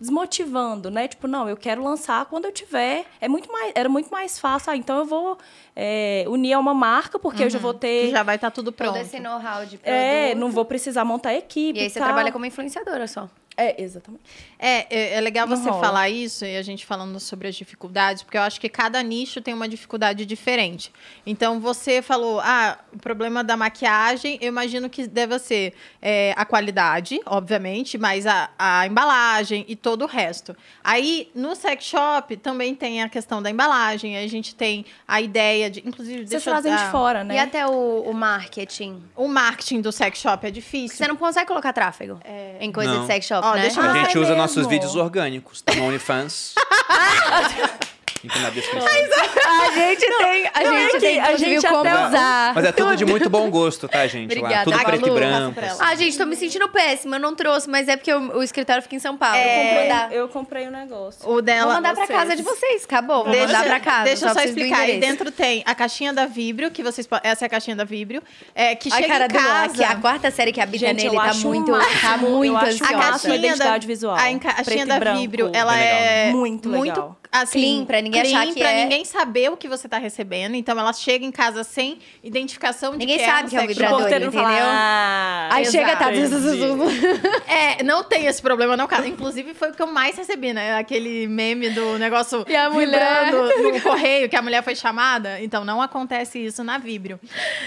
[0.00, 1.06] desmotivando, né?
[1.06, 3.04] Tipo, não, eu quero lançar quando eu tiver.
[3.20, 4.72] É muito mais, era muito mais fácil.
[4.72, 5.36] Ah, então eu vou
[5.76, 7.44] é, unir a uma marca, porque uhum.
[7.44, 8.10] eu já vou ter.
[8.10, 8.94] Já vai estar tá tudo pronto.
[8.94, 9.86] Todo esse know-how de produto.
[9.86, 11.78] É, não vou precisar montar equipe.
[11.78, 13.28] E aí você trabalha como influenciadora só.
[13.60, 14.22] É, exatamente.
[14.58, 15.84] É, é, é legal você rola.
[15.84, 19.42] falar isso e a gente falando sobre as dificuldades, porque eu acho que cada nicho
[19.42, 20.90] tem uma dificuldade diferente.
[21.26, 26.46] Então, você falou, ah, o problema da maquiagem, eu imagino que deva ser é, a
[26.46, 30.56] qualidade, obviamente, mas a, a embalagem e todo o resto.
[30.82, 35.70] Aí, no sex shop, também tem a questão da embalagem, a gente tem a ideia
[35.70, 37.34] de, inclusive, Vocês trazem de fora, né?
[37.34, 39.02] E até o, o, marketing.
[39.14, 40.96] O marketing do sex shop é difícil.
[40.96, 42.56] Você não consegue colocar tráfego é...
[42.58, 43.00] em coisa Não.
[43.02, 43.66] de sex shop, Ó, né?
[43.66, 44.36] a gente usa mesmo.
[44.36, 45.62] nossos vídeos orgânicos.
[45.62, 46.54] Tá no OnlyFans.
[48.22, 48.88] Link na descrição.
[49.50, 52.54] A gente tem, a gente é tem, a gente como usar.
[52.54, 54.24] Mas é tudo de muito bom gosto, tá, gente?
[54.24, 54.54] Obrigada.
[54.54, 55.60] Lá, tudo a preto Lu, e branco.
[55.78, 57.16] Ah, gente, tô me sentindo péssima.
[57.16, 59.36] Eu não trouxe, mas é porque o, o escritório fica em São Paulo.
[59.36, 61.28] É, eu, eu comprei o um negócio.
[61.28, 61.66] O dela.
[61.66, 62.06] Vou mandar vocês.
[62.06, 63.24] pra casa de vocês, acabou.
[63.24, 64.04] Vou deixa, mandar pra casa.
[64.04, 64.80] Deixa eu só explicar.
[64.80, 68.22] Aí dentro tem a caixinha da Vibrio, que vocês Essa é a caixinha da Vibrio.
[68.54, 69.74] É, que chega cara em casa.
[69.74, 72.94] Que a quarta série que habita gente, nele tá muito, tá muito ansiosa.
[72.94, 74.16] A caixinha da visual.
[74.16, 78.60] A caixinha da Vibrio, ela é muito legal assim, clean, pra ninguém clean, achar que
[78.60, 78.82] pra é...
[78.84, 80.54] ninguém saber o que você tá recebendo.
[80.54, 83.66] Então ela chega em casa sem identificação de ninguém que sabe é que é um
[83.66, 84.30] vibrador, entendeu?
[84.36, 85.76] Ah, Aí exato.
[85.76, 86.10] chega tá
[87.46, 89.06] É, não tem esse problema não, cara.
[89.06, 90.76] Inclusive foi o que eu mais recebi, né?
[90.76, 95.40] Aquele meme do negócio e a mulher no correio que a mulher foi chamada.
[95.40, 97.20] Então não acontece isso na Vibrio.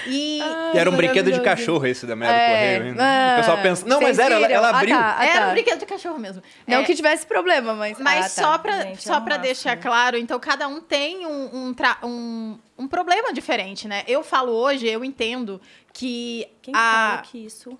[0.07, 2.95] E, Ai, e era um brinquedo de cachorro esse da mulher é, do correio.
[2.99, 4.95] Ah, o pessoal pensa, não, mas era, ela, ela abriu.
[4.95, 5.25] Ah, tá, ah, tá.
[5.25, 6.41] Era um brinquedo de cachorro mesmo.
[6.67, 8.51] Não é, que tivesse problema, mas Mas ah, tá.
[8.51, 13.33] só para só para deixar claro, então cada um tem um, um, um, um, problema
[13.33, 14.03] diferente, né?
[14.07, 16.79] Eu falo hoje, eu entendo que Quem a...
[16.79, 17.77] fala que isso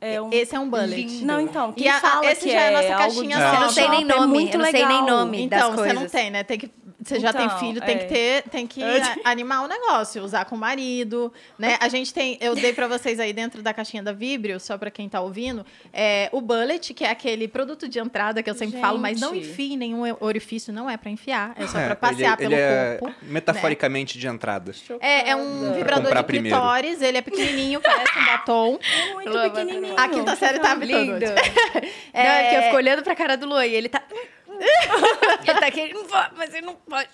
[0.00, 0.30] é um...
[0.32, 0.94] Esse é um bullet.
[0.94, 1.26] Lindo.
[1.26, 3.42] Não, então, quem a, fala esse que já é, é a nossa caixinha de...
[3.42, 4.80] Eu não sei nem nome, é muito eu não legal.
[4.80, 6.42] sei nem nome Então, você não tem, né?
[6.42, 6.70] Tem que
[7.04, 7.98] você já tem então, filho, tem é.
[7.98, 8.82] que ter, tem que
[9.24, 11.76] animar o negócio, usar com o marido, né?
[11.80, 14.90] A gente tem, eu dei para vocês aí dentro da caixinha da Vibrio, só para
[14.90, 18.72] quem tá ouvindo, é, o bullet, que é aquele produto de entrada que eu sempre
[18.72, 18.80] gente.
[18.80, 21.96] falo, mas não enfie em nenhum orifício, não é para enfiar, é só é, para
[21.96, 23.14] passear ele, pelo ele corpo.
[23.22, 24.20] É metaforicamente né?
[24.20, 24.72] de entrada.
[25.00, 28.78] É, é um vibrador de clitóris, ele é pequenininho, parece um batom.
[28.94, 29.94] É muito pequenininho.
[29.98, 31.24] A quinta série tá lindo.
[31.24, 31.34] é,
[32.14, 34.02] não, é que eu fico olhando pra cara do Luan e ele tá
[35.46, 35.92] ele tá aqui,
[36.36, 37.08] mas ele não pode.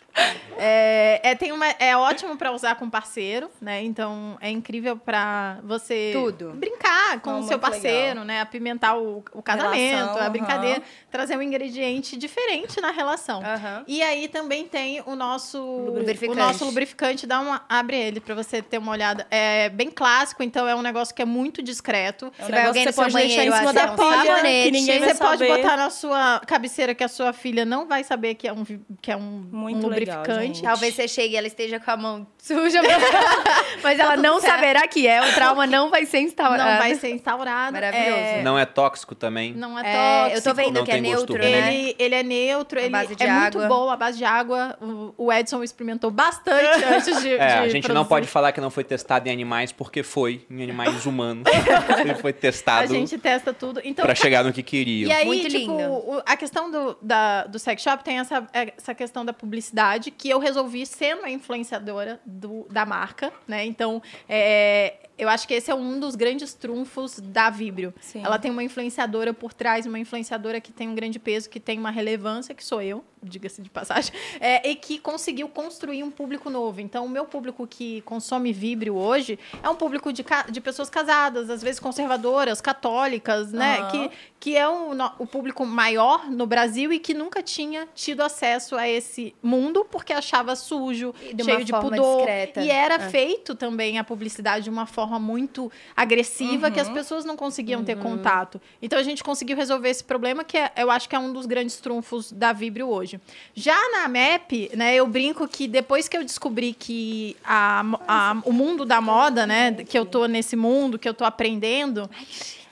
[0.58, 3.82] É, é, tem uma, é ótimo para usar com parceiro, né?
[3.82, 6.52] Então é incrível para você Tudo.
[6.52, 8.24] brincar com o seu parceiro, legal.
[8.24, 8.40] né?
[8.40, 13.42] Apimentar o, o casamento, relação, a brincadeira, trazer um ingrediente diferente na relação.
[13.86, 16.32] E aí também tem o nosso lubrificante.
[16.32, 19.26] O nosso lubrificante, dá uma, abre ele para você ter uma olhada.
[19.30, 22.32] É bem clássico, então é um negócio que é muito discreto.
[22.38, 25.14] É um você vai alguém você pode deixar em cima da pia, que ninguém Você
[25.14, 28.64] pode botar na sua cabeceira que a sua filha não vai saber que é um,
[29.00, 30.60] que é um, Muito um lubrificante.
[30.60, 32.80] Legal, Talvez você chegue e ela esteja com a mão suja,
[33.82, 34.54] mas ela tá não certo.
[34.54, 35.22] saberá que é.
[35.22, 36.70] O trauma não vai ser instaurado.
[36.70, 37.72] Não vai ser instaurado.
[37.72, 38.20] Maravilhoso.
[38.20, 38.42] É...
[38.42, 39.52] Não é tóxico também.
[39.52, 40.34] Não é tóxico.
[40.34, 41.74] É, eu tô vendo não que é neutro, né?
[41.74, 43.60] Ele, ele é neutro, a ele é água.
[43.60, 44.78] muito bom a base de água.
[45.16, 47.34] O, Edson experimentou bastante antes de.
[47.34, 47.92] É, de a gente produzir.
[47.92, 51.44] não pode falar que não foi testado em animais, porque foi em animais humanos.
[52.00, 52.84] ele foi testado.
[52.84, 53.80] A gente testa tudo.
[53.84, 55.06] Então, pra chegar no que queria.
[55.06, 56.22] E aí, muito tipo, lindo.
[56.26, 60.38] a questão do, da, do sex shop tem essa, essa questão da publicidade que eu
[60.38, 63.64] resolvi sendo a influenciadora do, da marca, né?
[63.64, 67.92] Então, é, eu acho que esse é um dos grandes trunfos da Vibrio.
[68.00, 68.22] Sim.
[68.24, 71.78] Ela tem uma influenciadora por trás, uma influenciadora que tem um grande peso, que tem
[71.78, 76.50] uma relevância, que sou eu, diga-se de passagem, é, e que conseguiu construir um público
[76.50, 76.80] novo.
[76.80, 81.50] Então, o meu público que consome Vibrio hoje é um público de, de pessoas casadas,
[81.50, 83.80] às vezes conservadoras, católicas, né?
[83.80, 83.90] Uhum.
[83.90, 84.10] Que,
[84.40, 88.88] que é o, o público maior no Brasil e que nunca tinha tido acesso a
[88.88, 92.16] esse mundo porque achava sujo, de cheio de pudor.
[92.18, 92.60] Discreta.
[92.62, 93.10] E era é.
[93.10, 96.72] feito também a publicidade de uma forma muito agressiva uhum.
[96.72, 96.94] que as uhum.
[96.94, 97.86] pessoas não conseguiam uhum.
[97.86, 98.60] ter contato.
[98.80, 101.46] Então a gente conseguiu resolver esse problema que é, eu acho que é um dos
[101.46, 103.09] grandes trunfos da Vibrio hoje.
[103.54, 108.52] Já na MEP, né, eu brinco que depois que eu descobri que a, a, o
[108.52, 112.08] mundo da moda, né, que eu tô nesse mundo, que eu tô aprendendo,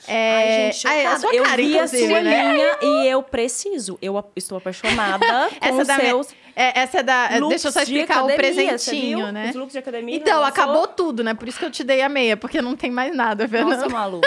[0.06, 0.68] É...
[0.68, 2.52] Ai, gente, é a sua eu cara, vi a sua né?
[2.52, 3.98] linha e eu preciso.
[4.00, 6.28] Eu estou apaixonada com Essa os seus
[6.60, 7.28] É, essa é da.
[7.38, 9.50] looks deixa eu só explicar o academia, você presentinho, né?
[9.50, 10.16] Os looks de academia.
[10.16, 10.88] Então, ela acabou lançou.
[10.94, 11.32] tudo, né?
[11.32, 13.76] Por isso que eu te dei a meia, porque não tem mais nada, Fernanda.
[13.76, 14.20] Nossa, Malu.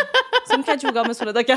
[0.46, 1.52] Você não quer divulgar meus produtos aqui?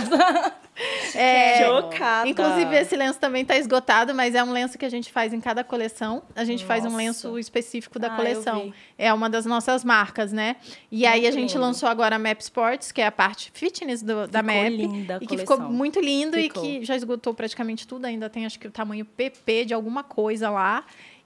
[1.15, 2.29] É, Chocada.
[2.29, 5.41] Inclusive, esse lenço também tá esgotado, mas é um lenço que a gente faz em
[5.41, 6.23] cada coleção.
[6.35, 6.97] A gente faz um Nossa.
[6.97, 8.73] lenço específico da Ah, coleção.
[8.99, 10.57] É uma das nossas marcas, né?
[10.91, 11.61] E aí a Muito gente lindo.
[11.61, 14.69] lançou agora a Map Sports, que é a parte fitness do- da Map.
[14.69, 16.65] linda a E que ficou muito lindo Ficou.
[16.65, 18.07] e que já esgotou praticamente tudo.
[18.07, 20.64] Ainda tem, acho que, o tamanho PP de alguma coisa lá.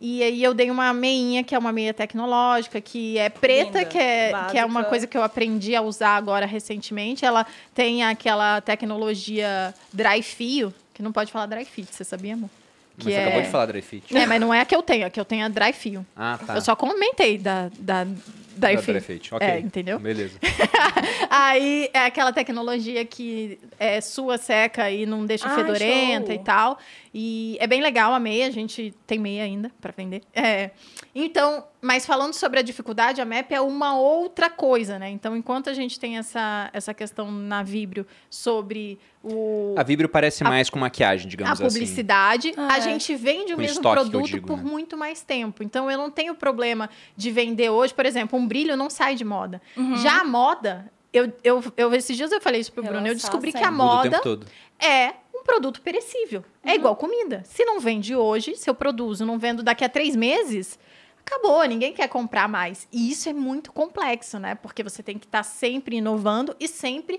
[0.00, 3.84] E aí eu dei uma meinha, que é uma meia tecnológica, que é preta, Linda,
[3.84, 7.24] que é, que é uma coisa que eu aprendi a usar agora recentemente.
[7.24, 12.50] Ela tem aquela tecnologia dry fio, que não pode falar dry fit, você sabia, amor?
[12.96, 13.22] Mas Que você é...
[13.24, 14.16] acabou de falar dry fit.
[14.16, 16.06] É, mas não é a que eu tenho, a que eu tenho é dry fio.
[16.16, 16.54] Ah, tá.
[16.54, 19.46] Eu só comentei da, da dry Da dry fit, ok.
[19.46, 19.98] É, entendeu?
[19.98, 20.38] Beleza.
[21.30, 26.34] Aí é aquela tecnologia que é sua, seca e não deixa Ai, fedorenta show.
[26.34, 26.78] e tal.
[27.12, 30.22] E é bem legal a meia, a gente tem meia ainda para vender.
[30.34, 30.70] É.
[31.14, 35.08] Então, mas falando sobre a dificuldade, a MAP é uma outra coisa, né?
[35.10, 40.44] Então, enquanto a gente tem essa, essa questão na Vibrio sobre o, A Vibrio parece
[40.44, 41.74] A- mais com maquiagem, digamos a assim.
[41.78, 42.80] publicidade, Ah, a é.
[42.82, 44.62] gente vende o Com mesmo produto digo, por né?
[44.70, 45.62] muito mais tempo.
[45.62, 49.24] Então, eu não tenho problema de vender hoje, por exemplo, um brilho não sai de
[49.24, 49.60] moda.
[50.02, 53.52] Já a moda, eu, eu, eu esses dias eu falei isso pro Bruno, eu descobri
[53.52, 54.46] que a moda tempo todo.
[54.78, 55.14] é
[55.48, 56.44] produto perecível.
[56.62, 57.42] É igual comida.
[57.46, 60.78] Se não vende hoje, se eu produzo, não vendo daqui a três meses,
[61.24, 62.86] acabou, ninguém quer comprar mais.
[62.92, 64.54] E isso é muito complexo, né?
[64.54, 67.18] Porque você tem que estar sempre inovando e sempre,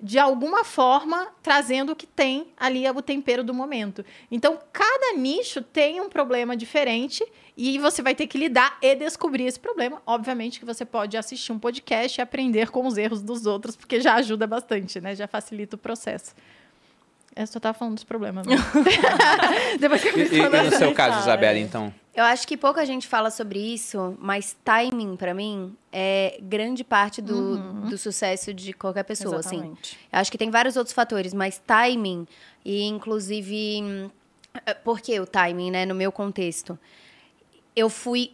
[0.00, 4.04] de alguma forma, trazendo o que tem ali o tempero do momento.
[4.28, 7.24] Então, cada nicho tem um problema diferente
[7.56, 10.02] e você vai ter que lidar e descobrir esse problema.
[10.04, 14.00] Obviamente que você pode assistir um podcast e aprender com os erros dos outros, porque
[14.00, 15.14] já ajuda bastante, né?
[15.14, 16.34] Já facilita o processo.
[17.34, 18.46] Eu só tava falando dos problemas.
[18.46, 18.54] né?
[19.80, 21.60] Depois que eu E, me e- e no seu caso, Isabela, é.
[21.60, 21.92] então?
[22.14, 27.22] Eu acho que pouca gente fala sobre isso, mas timing, pra mim, é grande parte
[27.22, 27.56] do,
[27.88, 29.56] do sucesso de qualquer pessoa, assim.
[29.56, 29.98] Exatamente.
[30.12, 32.26] Eu acho que tem vários outros fatores, mas timing,
[32.64, 34.10] e inclusive.
[34.66, 35.86] eh, Por que o timing, né?
[35.86, 36.78] No meu contexto.
[37.74, 38.32] Eu fui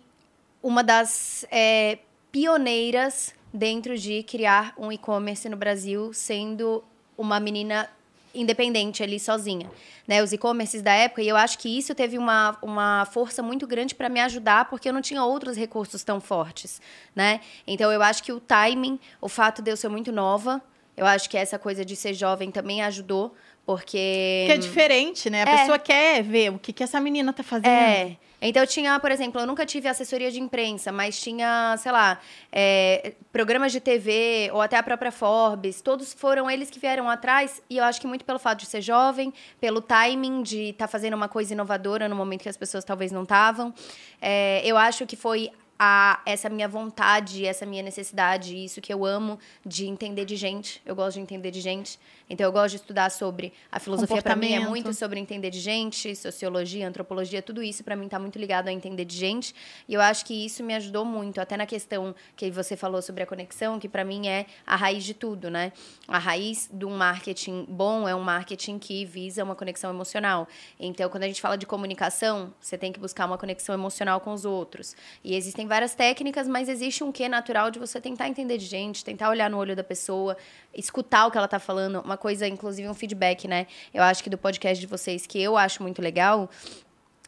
[0.60, 1.98] uma das eh,
[2.32, 6.82] pioneiras dentro de criar um e-commerce no Brasil, sendo
[7.16, 7.88] uma menina
[8.34, 9.70] independente ali sozinha,
[10.06, 10.22] né?
[10.22, 13.94] Os e-commerces da época, e eu acho que isso teve uma, uma força muito grande
[13.94, 16.80] para me ajudar, porque eu não tinha outros recursos tão fortes,
[17.14, 17.40] né?
[17.66, 20.62] Então eu acho que o timing, o fato de eu ser muito nova,
[20.96, 23.34] eu acho que essa coisa de ser jovem também ajudou,
[23.68, 25.44] porque Que é diferente, né?
[25.44, 25.56] A É.
[25.58, 27.68] pessoa quer ver o que, que essa menina tá fazendo.
[27.70, 28.16] é.
[28.40, 32.20] Então eu tinha, por exemplo, eu nunca tive assessoria de imprensa, mas tinha, sei lá,
[32.52, 35.80] é, programas de TV ou até a própria Forbes.
[35.82, 38.80] Todos foram eles que vieram atrás e eu acho que muito pelo fato de ser
[38.80, 43.10] jovem, pelo timing de estar fazendo uma coisa inovadora no momento que as pessoas talvez
[43.10, 43.74] não estavam.
[44.22, 49.04] É, eu acho que foi a, essa minha vontade, essa minha necessidade, isso que eu
[49.04, 50.82] amo de entender de gente.
[50.84, 51.98] Eu gosto de entender de gente.
[52.28, 55.60] Então eu gosto de estudar sobre a filosofia para mim é muito sobre entender de
[55.60, 59.54] gente, sociologia, antropologia, tudo isso para mim tá muito ligado a entender de gente.
[59.88, 63.22] E eu acho que isso me ajudou muito, até na questão que você falou sobre
[63.22, 65.72] a conexão, que para mim é a raiz de tudo, né?
[66.06, 70.48] A raiz de um marketing bom é um marketing que visa uma conexão emocional.
[70.78, 74.32] Então, quando a gente fala de comunicação, você tem que buscar uma conexão emocional com
[74.32, 74.96] os outros.
[75.22, 79.04] E existem várias técnicas, mas existe um quê natural de você tentar entender de gente,
[79.04, 80.36] tentar olhar no olho da pessoa,
[80.74, 82.00] escutar o que ela tá falando.
[82.00, 83.66] Uma coisa, inclusive um feedback, né?
[83.92, 86.50] Eu acho que do podcast de vocês, que eu acho muito legal,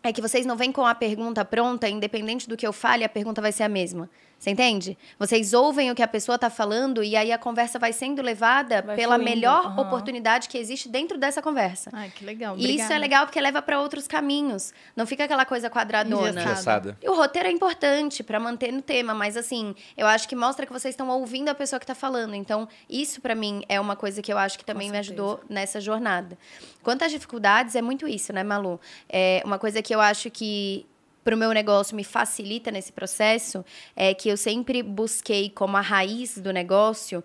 [0.02, 3.08] é que vocês não vêm com a pergunta pronta, independente do que eu fale, a
[3.08, 4.08] pergunta vai ser a mesma.
[4.40, 4.96] Você entende?
[5.18, 8.80] Vocês ouvem o que a pessoa tá falando e aí a conversa vai sendo levada
[8.80, 9.82] Vai pela fluindo, melhor aham.
[9.82, 11.90] oportunidade que existe dentro dessa conversa.
[11.92, 12.56] Ai, que legal.
[12.56, 12.94] E isso obrigada.
[12.94, 14.72] é legal porque leva para outros caminhos.
[14.96, 16.40] Não fica aquela coisa quadradona.
[16.40, 16.96] Engessada.
[17.02, 20.64] E o roteiro é importante para manter no tema, mas assim, eu acho que mostra
[20.64, 22.34] que vocês estão ouvindo a pessoa que tá falando.
[22.34, 25.82] Então, isso para mim é uma coisa que eu acho que também me ajudou nessa
[25.82, 26.38] jornada.
[26.82, 28.80] Quanto às dificuldades, é muito isso, né, Malu?
[29.06, 30.86] É uma coisa que eu acho que
[31.22, 33.64] para o meu negócio me facilita nesse processo
[33.94, 37.22] é que eu sempre busquei como a raiz do negócio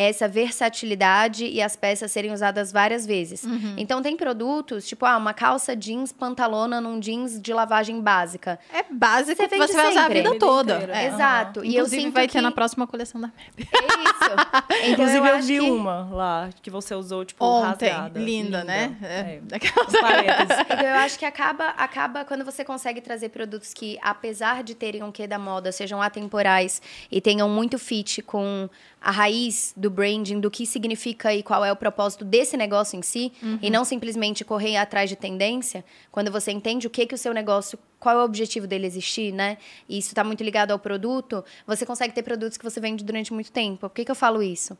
[0.00, 3.42] essa versatilidade e as peças serem usadas várias vezes.
[3.42, 3.74] Uhum.
[3.76, 8.60] Então tem produtos, tipo, ah, uma calça jeans pantalona num jeans de lavagem básica.
[8.72, 10.88] É básico Você você vai usar a vida toda.
[10.92, 11.06] É.
[11.08, 11.64] Exato.
[11.64, 13.36] E eu Inclusive, sinto vai que ter na próxima coleção da Map.
[13.58, 14.18] é isso.
[14.78, 17.88] Então Inclusive, eu, acho vi que- uma lá, que você usou, tipo, Ontem.
[17.88, 18.20] rasgada.
[18.20, 18.96] Linda, né?
[19.02, 19.06] É.
[19.18, 19.40] É.
[19.42, 20.58] Daquelas- paletas.
[20.60, 25.02] Então, eu acho que acaba, acaba quando você consegue trazer produtos que, apesar de terem
[25.02, 26.80] um quê da moda, sejam atemporais
[27.10, 28.68] e tenham muito fit com
[29.00, 32.98] a raiz do do branding, do que significa e qual é o propósito desse negócio
[32.98, 33.58] em si, Uhum.
[33.62, 37.32] e não simplesmente correr atrás de tendência, quando você entende o que, que o seu
[37.32, 39.56] negócio, qual é o objetivo dele existir, né?
[39.88, 43.32] E isso está muito ligado ao produto, você consegue ter produtos que você vende durante
[43.32, 43.88] muito tempo.
[43.88, 44.76] Por que, que eu falo isso?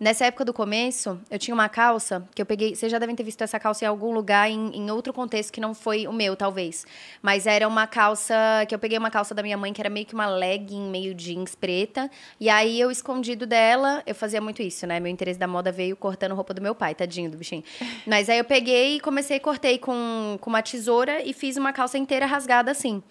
[0.00, 2.74] Nessa época do começo, eu tinha uma calça que eu peguei.
[2.74, 5.60] Vocês já devem ter visto essa calça em algum lugar, em, em outro contexto que
[5.60, 6.86] não foi o meu, talvez.
[7.20, 8.34] Mas era uma calça.
[8.66, 11.12] que eu peguei uma calça da minha mãe, que era meio que uma legging, meio
[11.14, 12.10] jeans preta.
[12.40, 14.98] E aí eu, escondido dela, eu fazia muito isso, né?
[14.98, 17.62] Meu interesse da moda veio cortando roupa do meu pai, tadinho do bichinho.
[18.08, 21.98] Mas aí eu peguei e comecei, cortei com, com uma tesoura e fiz uma calça
[21.98, 23.02] inteira rasgada assim.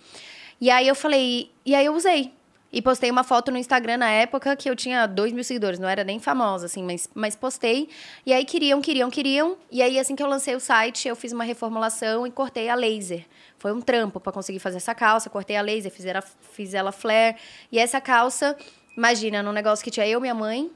[0.59, 1.51] E aí eu falei.
[1.63, 2.38] E aí eu usei.
[2.71, 5.89] E postei uma foto no Instagram na época que eu tinha dois mil seguidores, não
[5.89, 7.89] era nem famosa, assim, mas, mas postei.
[8.23, 9.57] E aí queriam, queriam, queriam.
[9.71, 12.75] E aí, assim que eu lancei o site, eu fiz uma reformulação e cortei a
[12.75, 13.25] laser.
[13.57, 16.91] Foi um trampo para conseguir fazer essa calça, cortei a laser, fiz ela, fiz ela
[16.91, 17.37] flare.
[17.71, 18.55] E essa calça,
[18.95, 20.69] imagina, num negócio que tinha eu, minha mãe,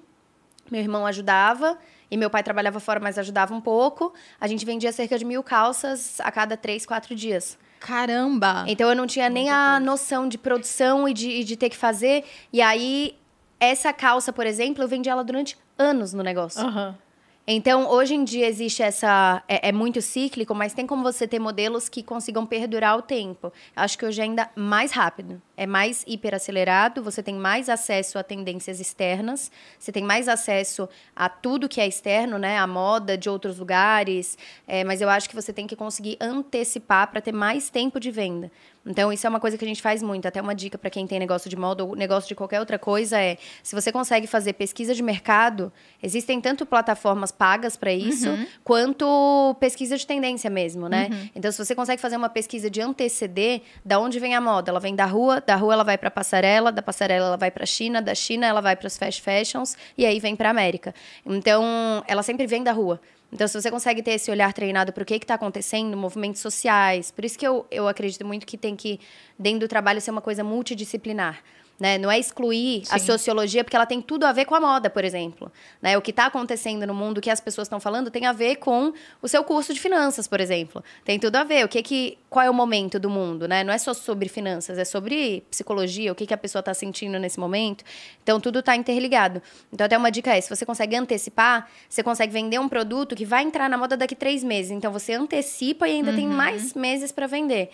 [0.72, 1.78] meu irmão ajudava.
[2.10, 4.14] E meu pai trabalhava fora, mas ajudava um pouco.
[4.40, 7.58] A gente vendia cerca de mil calças a cada três, quatro dias.
[7.84, 8.64] Caramba!
[8.66, 11.76] Então eu não tinha nem a noção de produção e de, e de ter que
[11.76, 12.24] fazer.
[12.52, 13.18] E aí,
[13.60, 16.66] essa calça, por exemplo, eu vendi ela durante anos no negócio.
[16.66, 16.98] Aham.
[17.46, 19.44] Então, hoje em dia existe essa.
[19.50, 23.52] É, é muito cíclico, mas tem como você ter modelos que consigam perdurar o tempo.
[23.76, 25.42] Acho que hoje é ainda mais rápido.
[25.58, 31.28] É mais hiperacelerado, você tem mais acesso a tendências externas, você tem mais acesso a
[31.28, 32.58] tudo que é externo, né?
[32.58, 34.38] A moda de outros lugares.
[34.66, 38.10] É, mas eu acho que você tem que conseguir antecipar para ter mais tempo de
[38.10, 38.50] venda.
[38.86, 40.28] Então, isso é uma coisa que a gente faz muito.
[40.28, 43.20] Até uma dica para quem tem negócio de moda ou negócio de qualquer outra coisa
[43.20, 45.72] é: se você consegue fazer pesquisa de mercado,
[46.02, 48.28] existem tanto plataformas pagas para isso,
[48.64, 51.10] quanto pesquisa de tendência mesmo, né?
[51.34, 54.70] Então, se você consegue fazer uma pesquisa de anteceder, da onde vem a moda?
[54.70, 57.66] Ela vem da rua, da rua ela vai para passarela, da passarela ela vai para
[57.66, 60.94] China, da China ela vai para os fast fashions e aí vem para América.
[61.26, 61.64] Então,
[62.08, 63.00] ela sempre vem da rua.
[63.34, 67.10] Então, se você consegue ter esse olhar treinado para o que está acontecendo, movimentos sociais,
[67.10, 69.00] por isso que eu, eu acredito muito que tem que,
[69.40, 71.42] dentro do trabalho, ser uma coisa multidisciplinar.
[71.80, 71.98] Né?
[71.98, 73.08] Não é excluir a Sim.
[73.08, 75.52] sociologia, porque ela tem tudo a ver com a moda, por exemplo.
[75.82, 75.98] Né?
[75.98, 78.58] O que está acontecendo no mundo, o que as pessoas estão falando, tem a ver
[78.58, 80.84] com o seu curso de finanças, por exemplo.
[81.04, 81.66] Tem tudo a ver.
[81.66, 83.64] O que que, qual é o momento do mundo, né?
[83.64, 87.20] Não é só sobre finanças, é sobre psicologia, o que, que a pessoa está sentindo
[87.20, 87.84] nesse momento.
[88.22, 89.42] Então, tudo está interligado.
[89.72, 93.26] Então, até uma dica é, se você consegue antecipar, você consegue vender um produto que
[93.26, 94.72] vai entrar na moda daqui três meses.
[94.72, 97.70] Então, você antecipa e ainda tem mais meses para vender.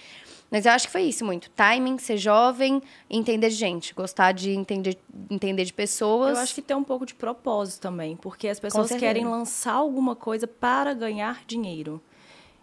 [0.51, 1.49] Mas eu acho que foi isso muito.
[1.51, 3.93] Timing, ser jovem, entender de gente.
[3.93, 4.97] Gostar de entender,
[5.29, 6.37] entender de pessoas.
[6.37, 10.15] Eu acho que tem um pouco de propósito também, porque as pessoas querem lançar alguma
[10.15, 12.01] coisa para ganhar dinheiro.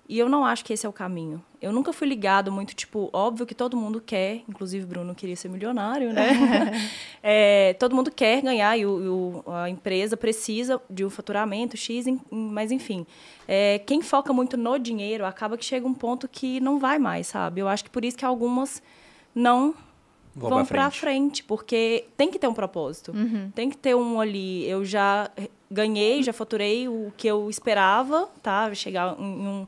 [0.09, 1.43] E eu não acho que esse é o caminho.
[1.61, 5.49] Eu nunca fui ligado muito, tipo, óbvio que todo mundo quer, inclusive Bruno queria ser
[5.49, 6.29] milionário, né?
[7.23, 12.07] É, todo mundo quer ganhar e, o, o- a empresa precisa de um faturamento X,
[12.31, 13.05] mas enfim.
[13.49, 17.27] É, quem foca muito no dinheiro acaba que chega um ponto que não vai mais,
[17.27, 17.61] sabe?
[17.61, 18.81] Eu acho que por isso que algumas
[19.35, 19.75] não
[20.37, 21.01] Vou vão pra para frente.
[21.01, 23.13] frente, porque tem que ter um propósito.
[23.55, 24.69] Tem que ter um ali.
[24.69, 25.29] Eu já
[25.71, 28.73] ganhei, já faturei o que eu esperava, tá?
[28.75, 29.67] Chegar em um,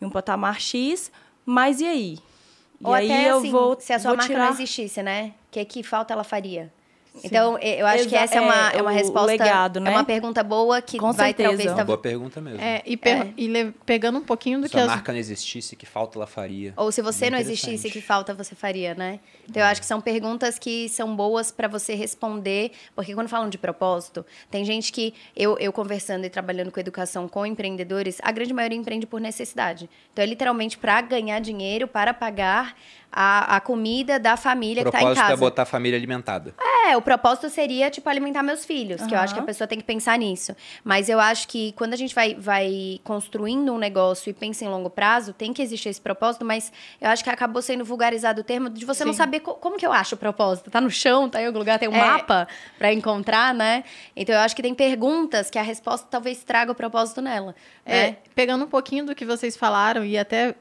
[0.00, 1.10] em um patamar X,
[1.44, 2.18] mas e aí?
[2.80, 4.46] E Ou aí até eu assim, vou se a sua marca tirar...
[4.46, 5.34] não existisse, né?
[5.48, 6.72] O que, que falta ela faria?
[7.24, 9.26] Então, e- eu acho que Exa- essa é uma, é, é uma resposta.
[9.26, 9.90] legado, né?
[9.90, 11.48] É uma pergunta boa que Com vai certeza.
[11.48, 11.72] talvez.
[11.72, 12.60] Uma boa pergunta mesmo.
[12.60, 14.86] É, e, pe- e pegando um pouquinho do Se que a as...
[14.88, 16.72] marca não existisse, que falta ela faria?
[16.76, 19.18] Ou se você Bem não existisse, que falta você faria, né?
[19.48, 23.48] Então, eu acho que são perguntas que são boas para você responder, porque quando falam
[23.50, 28.30] de propósito, tem gente que, eu, eu conversando e trabalhando com educação com empreendedores, a
[28.30, 29.90] grande maioria empreende por necessidade.
[30.12, 32.76] Então, é literalmente para ganhar dinheiro, para pagar
[33.12, 35.34] a, a comida da família O que está em propósito casa.
[35.34, 36.54] é botar a família alimentada.
[36.86, 39.78] É, o propósito seria, tipo, alimentar meus filhos, que eu acho que a pessoa tem
[39.78, 40.56] que pensar nisso.
[40.82, 44.68] Mas eu acho que quando a gente vai, vai construindo um negócio e pensa em
[44.68, 48.44] longo prazo, tem que existir esse propósito, mas eu acho que acabou sendo vulgarizado o
[48.44, 49.18] termo de você não Sim.
[49.18, 50.70] saber co- como que eu acho o propósito.
[50.70, 52.04] Tá no chão, tá em algum lugar, tem um É.
[52.04, 52.48] mapa
[52.78, 53.84] pra encontrar, né?
[54.16, 57.54] Então eu acho que tem perguntas que a resposta talvez traga o propósito nela.
[57.84, 58.16] É, né?
[58.34, 60.54] pegando um pouquinho do que vocês falaram e até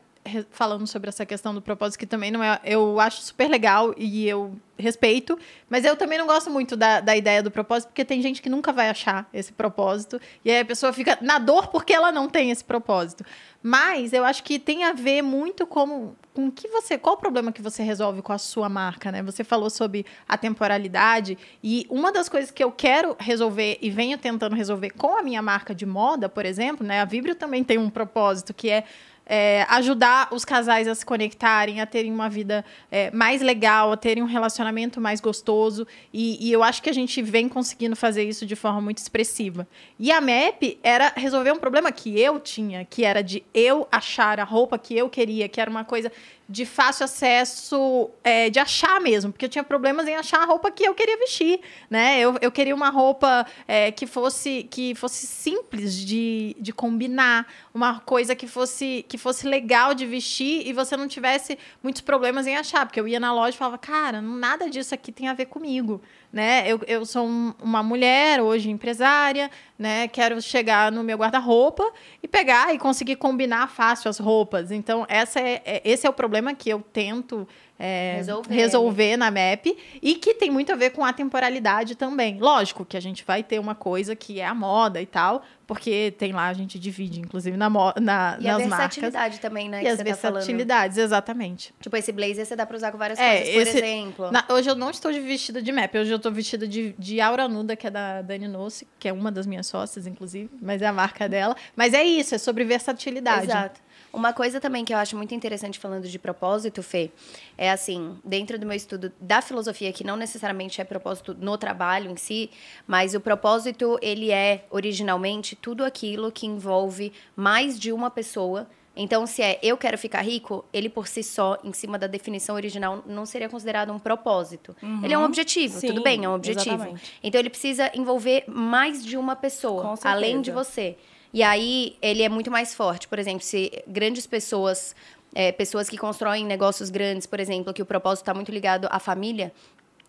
[0.52, 2.60] falando sobre essa questão do propósito, que também não é.
[2.64, 5.38] Eu acho super legal e eu respeito,
[5.70, 8.50] mas eu também não gosto muito da, da ideia do propósito, porque tem gente que
[8.50, 12.30] nunca vai achar esse propósito, e aí a pessoa fica na dor porque ela não
[12.30, 13.26] tem esse propósito.
[13.62, 16.98] Mas eu acho que tem a ver muito com, com que você.
[16.98, 19.22] Qual o problema que você resolve com a sua marca, né?
[19.22, 24.18] Você falou sobre a temporalidade, e uma das coisas que eu quero resolver e venho
[24.18, 27.02] tentando resolver com a minha marca de moda, por exemplo, né?
[27.02, 28.86] A Vibrio também tem um propósito que é
[29.30, 33.98] é, ajudar os casais a se conectarem, a terem uma vida é, mais legal, a
[33.98, 35.86] terem um relacionamento mais gostoso.
[36.12, 39.68] E, e, eu acho que a gente vem conseguindo fazer isso de forma muito expressiva.
[40.00, 44.40] E a MEP era resolver um problema que eu tinha, que era de eu achar
[44.40, 46.12] a roupa que eu queria, que era uma coisa
[46.50, 50.72] de fácil acesso, é, de achar mesmo, porque eu tinha problemas em achar a roupa
[50.72, 52.20] que eu queria vestir, né?
[52.20, 58.00] Eu, eu queria uma roupa é, que fosse que fosse simples de, de combinar, uma
[58.00, 62.58] coisa que fosse que fosse legal de vestir e você não tivesse muitos problemas em
[62.58, 65.46] achar, porque eu ia na loja e falava, cara, nada disso aqui tem a ver
[65.46, 66.64] comigo né?
[66.68, 70.08] Eu, eu sou um, uma mulher, hoje empresária, né?
[70.08, 71.84] Quero chegar no meu guarda-roupa
[72.22, 74.72] e pegar e conseguir combinar fácil as roupas.
[74.72, 77.48] Então, essa é, é esse é o problema que eu tento
[77.80, 82.38] é, resolver, resolver na MAP e que tem muito a ver com a temporalidade também.
[82.38, 86.14] Lógico que a gente vai ter uma coisa que é a moda e tal, porque
[86.18, 88.44] tem lá, a gente divide, inclusive, na, na, e nas marcas.
[88.44, 89.40] E a versatilidade marcas.
[89.40, 89.82] também, né?
[89.82, 91.74] E as tá versatilidades, exatamente.
[91.80, 94.32] Tipo, esse blazer você dá pra usar com várias é, coisas, por esse, exemplo.
[94.32, 97.48] Na, hoje eu não estou vestida de MAP, hoje eu estou vestida de, de Aura
[97.48, 100.88] Nuda, que é da Dani Nossi, que é uma das minhas sócias, inclusive, mas é
[100.88, 101.56] a marca dela.
[101.78, 103.46] Mas é isso, é sobre versatilidade.
[103.46, 103.80] Exato.
[104.12, 107.12] Uma coisa também que eu acho muito interessante falando de propósito, Fê,
[107.58, 112.10] é assim, dentro do meu estudo da filosofia, que não necessariamente é propósito no trabalho
[112.10, 112.50] em si,
[112.88, 118.68] mas o propósito, ele é originalmente tudo aquilo que envolve mais de uma pessoa
[119.02, 122.56] então, se é eu quero ficar rico, ele por si só, em cima da definição
[122.56, 124.76] original, não seria considerado um propósito.
[124.84, 125.06] Uhum.
[125.06, 126.76] Ele é um objetivo, Sim, tudo bem, é um objetivo.
[126.76, 127.14] Exatamente.
[127.24, 130.98] Então, ele precisa envolver mais de uma pessoa, além de você.
[131.34, 133.08] E aí ele é muito mais forte.
[133.08, 134.96] Por exemplo, se grandes pessoas,
[135.34, 139.00] é, pessoas que constroem negócios grandes, por exemplo, que o propósito está muito ligado à
[139.00, 139.52] família,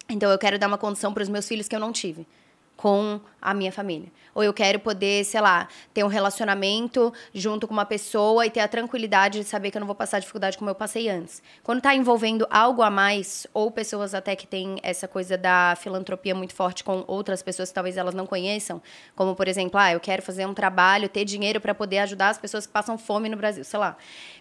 [0.09, 2.27] então eu quero dar uma condição para os meus filhos que eu não tive
[2.81, 4.11] com a minha família.
[4.35, 8.61] Ou eu quero poder, sei lá, ter um relacionamento junto com uma pessoa e ter
[8.61, 11.43] a tranquilidade de saber que eu não vou passar dificuldade como eu passei antes.
[11.63, 16.35] Quando está envolvendo algo a mais, ou pessoas até que têm essa coisa da filantropia
[16.35, 18.81] muito forte com outras pessoas que talvez elas não conheçam,
[19.15, 22.39] como por exemplo, ah, eu quero fazer um trabalho, ter dinheiro para poder ajudar as
[22.39, 23.95] pessoas que passam fome no Brasil, sei lá.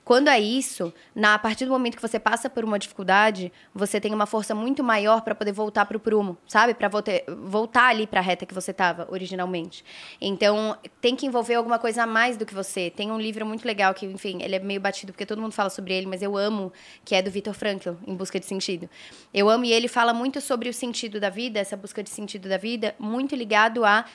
[0.09, 4.01] Quando é isso, na, a partir do momento que você passa por uma dificuldade, você
[4.01, 6.73] tem uma força muito maior para poder voltar para o prumo, sabe?
[6.73, 6.89] Para
[7.37, 9.85] voltar ali para reta que você estava originalmente.
[10.19, 12.89] Então, tem que envolver alguma coisa a mais do que você.
[12.89, 15.69] Tem um livro muito legal que, enfim, ele é meio batido porque todo mundo fala
[15.69, 16.73] sobre ele, mas eu amo,
[17.05, 18.89] que é do Viktor Frankl, Em Busca de Sentido.
[19.31, 22.49] Eu amo e ele fala muito sobre o sentido da vida, essa busca de sentido
[22.49, 24.05] da vida, muito ligado a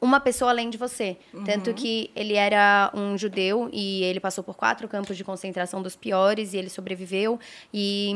[0.00, 1.16] uma pessoa além de você.
[1.32, 1.44] Uhum.
[1.44, 5.96] Tanto que ele era um judeu e ele passou por quatro campos de concentração dos
[5.96, 7.40] piores e ele sobreviveu.
[7.72, 8.12] E,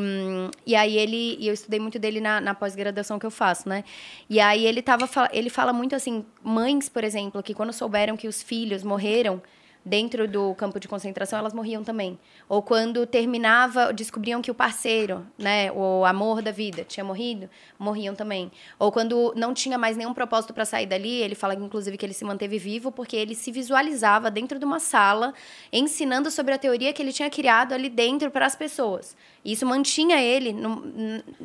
[0.67, 1.37] e aí ele.
[1.39, 3.85] E eu estudei muito dele na, na pós-graduação que eu faço, né?
[4.29, 8.29] E aí ele, tava, ele fala muito assim: mães, por exemplo, que quando souberam que
[8.29, 9.43] os filhos morreram
[9.85, 12.19] dentro do campo de concentração, elas morriam também.
[12.49, 18.15] Ou quando terminava, descobriam que o parceiro, né, o amor da vida, tinha morrido, morriam
[18.15, 18.51] também.
[18.79, 22.13] Ou quando não tinha mais nenhum propósito para sair dali, ele fala inclusive que ele
[22.13, 25.33] se manteve vivo porque ele se visualizava dentro de uma sala
[25.73, 29.17] ensinando sobre a teoria que ele tinha criado ali dentro para as pessoas.
[29.45, 30.55] E isso mantinha ele,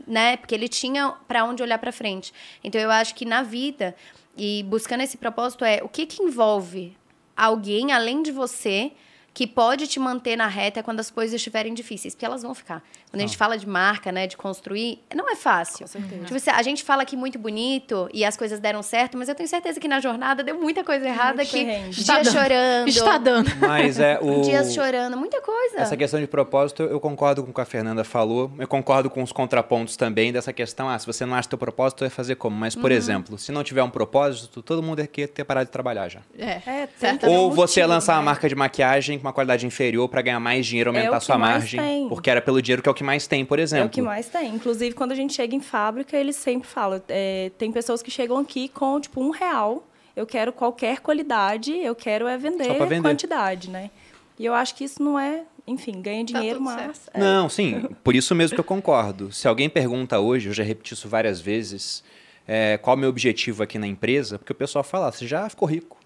[0.06, 2.34] né, porque ele tinha para onde olhar para frente.
[2.64, 3.96] Então eu acho que na vida
[4.38, 6.98] e buscando esse propósito é o que que envolve
[7.36, 8.92] alguém além de você
[9.34, 12.82] que pode te manter na reta quando as coisas estiverem difíceis, porque elas vão ficar.
[13.16, 15.86] Quando a gente fala de marca, né, de construir, não é fácil.
[15.86, 16.26] Com certeza.
[16.26, 19.48] Tipo, a gente fala aqui muito bonito e as coisas deram certo, mas eu tenho
[19.48, 21.60] certeza que na jornada deu muita coisa errada que
[21.90, 22.88] Está dias chorando.
[22.90, 23.50] Está dando.
[23.62, 25.78] Mas é o dias chorando, muita coisa.
[25.78, 28.52] Essa questão de propósito, eu concordo com o que a Fernanda falou.
[28.60, 32.02] Eu concordo com os contrapontos também dessa questão, ah, se você não acha teu propósito,
[32.02, 32.58] vai fazer como?
[32.58, 32.98] Mas por uhum.
[32.98, 36.20] exemplo, se não tiver um propósito, todo mundo aqui ia ter parado de trabalhar já.
[36.38, 36.90] É, é
[37.30, 38.20] Ou você motivo, lançar né?
[38.20, 41.20] uma marca de maquiagem com uma qualidade inferior para ganhar mais dinheiro, aumentar é a
[41.22, 41.80] sua margem.
[41.80, 42.10] Tem.
[42.10, 43.86] Porque era pelo dinheiro que é o que mais tem, por exemplo.
[43.86, 44.54] É o que mais tem.
[44.54, 47.02] Inclusive, quando a gente chega em fábrica, eles sempre falam.
[47.08, 49.88] É, tem pessoas que chegam aqui com, tipo, um real.
[50.16, 53.02] Eu quero qualquer qualidade, eu quero é vender, vender.
[53.02, 53.92] quantidade, né?
[54.40, 57.10] E eu acho que isso não é enfim, ganha tá dinheiro, tá mas.
[57.14, 57.20] É.
[57.20, 59.32] Não, sim, por isso mesmo que eu concordo.
[59.32, 62.04] Se alguém pergunta hoje, eu já repeti isso várias vezes,
[62.48, 65.50] é, qual é o meu objetivo aqui na empresa, porque o pessoal fala, você já
[65.50, 65.98] ficou rico.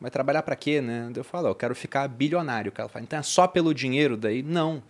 [0.00, 1.10] Vai trabalhar para quê, né?
[1.14, 2.72] Eu falo, eu quero ficar bilionário.
[2.74, 4.42] Ela fala, então é só pelo dinheiro daí?
[4.42, 4.82] Não.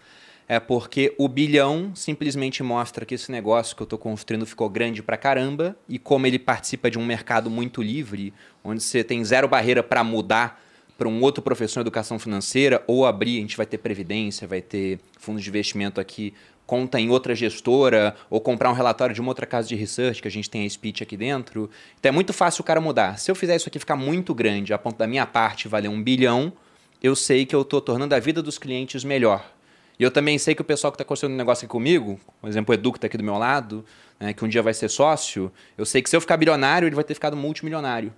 [0.52, 5.00] É porque o bilhão simplesmente mostra que esse negócio que eu estou construindo ficou grande
[5.00, 8.34] pra caramba e como ele participa de um mercado muito livre,
[8.64, 10.60] onde você tem zero barreira para mudar
[10.98, 14.60] para um outro professor de educação financeira ou abrir, a gente vai ter previdência, vai
[14.60, 16.34] ter fundos de investimento aqui
[16.66, 20.26] conta em outra gestora ou comprar um relatório de uma outra casa de research, que
[20.26, 21.70] a gente tem a speech aqui dentro.
[22.00, 23.20] Então é muito fácil o cara mudar.
[23.20, 26.02] Se eu fizer isso aqui ficar muito grande, a ponto da minha parte valer um
[26.02, 26.52] bilhão,
[27.00, 29.59] eu sei que eu estou tornando a vida dos clientes melhor.
[30.00, 32.48] E eu também sei que o pessoal que está construindo um negócio aqui comigo, por
[32.48, 33.84] exemplo, o Edu que está aqui do meu lado,
[34.18, 36.94] né, que um dia vai ser sócio, eu sei que se eu ficar bilionário, ele
[36.94, 38.10] vai ter ficado multimilionário.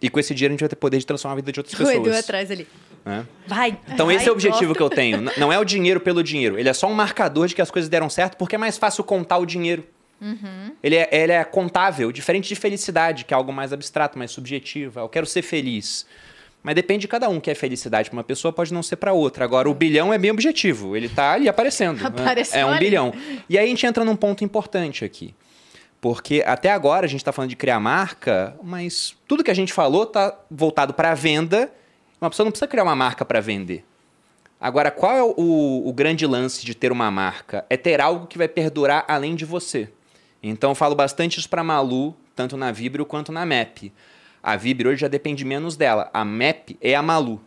[0.00, 1.74] E com esse dinheiro a gente vai ter poder de transformar a vida de outras
[1.74, 2.06] O pessoas.
[2.06, 2.68] Edu atrás ali.
[3.04, 3.26] né?
[3.48, 3.76] Vai.
[3.88, 4.76] Então vai, esse é o objetivo gosto.
[4.76, 5.22] que eu tenho.
[5.36, 6.56] Não é o dinheiro pelo dinheiro.
[6.56, 9.02] Ele é só um marcador de que as coisas deram certo, porque é mais fácil
[9.02, 9.84] contar o dinheiro.
[10.82, 15.00] Ele, é, ele é contável, diferente de felicidade, que é algo mais abstrato, mais subjetivo.
[15.00, 16.06] Eu quero ser feliz.
[16.64, 19.12] Mas depende de cada um que é felicidade para uma pessoa, pode não ser para
[19.12, 19.44] outra.
[19.44, 20.96] Agora, o bilhão é bem objetivo.
[20.96, 22.00] Ele tá ali aparecendo.
[22.00, 22.06] né?
[22.06, 22.78] Apareceu É um ali.
[22.86, 23.12] bilhão.
[23.50, 25.34] E aí a gente entra num ponto importante aqui.
[26.00, 29.74] Porque até agora a gente está falando de criar marca, mas tudo que a gente
[29.74, 31.70] falou está voltado para a venda.
[32.18, 33.84] Uma pessoa não precisa criar uma marca para vender.
[34.58, 37.66] Agora, qual é o, o grande lance de ter uma marca?
[37.68, 39.90] É ter algo que vai perdurar além de você.
[40.42, 43.92] Então, eu falo bastante isso para Malu, tanto na Vibrio quanto na MAP.
[44.46, 46.10] A Vibrio hoje já depende menos dela.
[46.12, 47.40] A MAP é a Malu.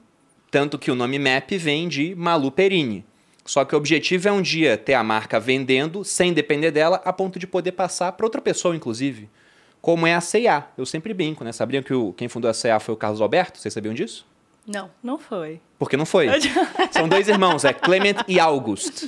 [0.50, 3.06] Tanto que o nome MAP vem de Malu Perini.
[3.46, 7.14] Só que o objetivo é um dia ter a marca vendendo sem depender dela, a
[7.14, 9.30] ponto de poder passar para outra pessoa, inclusive.
[9.80, 10.70] Como é a C&A.
[10.76, 11.52] Eu sempre brinco, né?
[11.52, 13.60] Sabiam que o, quem fundou a C&A foi o Carlos Alberto?
[13.60, 14.26] Vocês sabiam disso?
[14.66, 14.90] Não.
[15.04, 15.62] Não foi.
[15.80, 16.28] Porque não foi.
[16.92, 19.06] São dois irmãos, é Clement e August.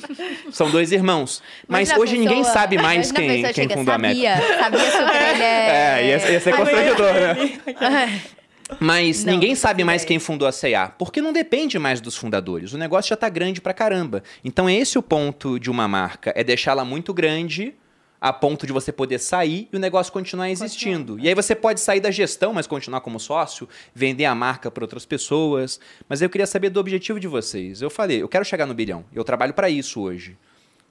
[0.52, 1.42] São dois irmãos.
[1.68, 4.16] Mas hoje ninguém pessoa- sabe mais quem, quem chega, fundou a MEP.
[4.22, 6.00] Sabia, sabia super ele é...
[6.02, 8.22] É, ia, ia ser constrangedor, né?
[8.80, 12.16] Mas Não, ninguém não sabe mais quem fundou a CA, porque não depende mais dos
[12.16, 12.72] fundadores.
[12.72, 14.22] O negócio já tá grande pra caramba.
[14.46, 17.74] Então esse é o ponto de uma marca, é deixá-la muito grande
[18.22, 21.18] a ponto de você poder sair e o negócio continuar existindo.
[21.20, 24.84] E aí você pode sair da gestão, mas continuar como sócio, vender a marca para
[24.84, 25.80] outras pessoas.
[26.08, 27.82] Mas eu queria saber do objetivo de vocês.
[27.82, 29.06] Eu falei, eu quero chegar no bilhão.
[29.14, 30.38] Eu trabalho para isso hoje.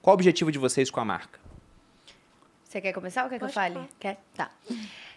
[0.00, 1.38] Qual o objetivo de vocês com a marca?
[2.64, 3.74] Você quer começar ou quer que eu Pode fale?
[3.74, 3.88] falar.
[3.98, 4.18] Quer?
[4.34, 4.50] Tá.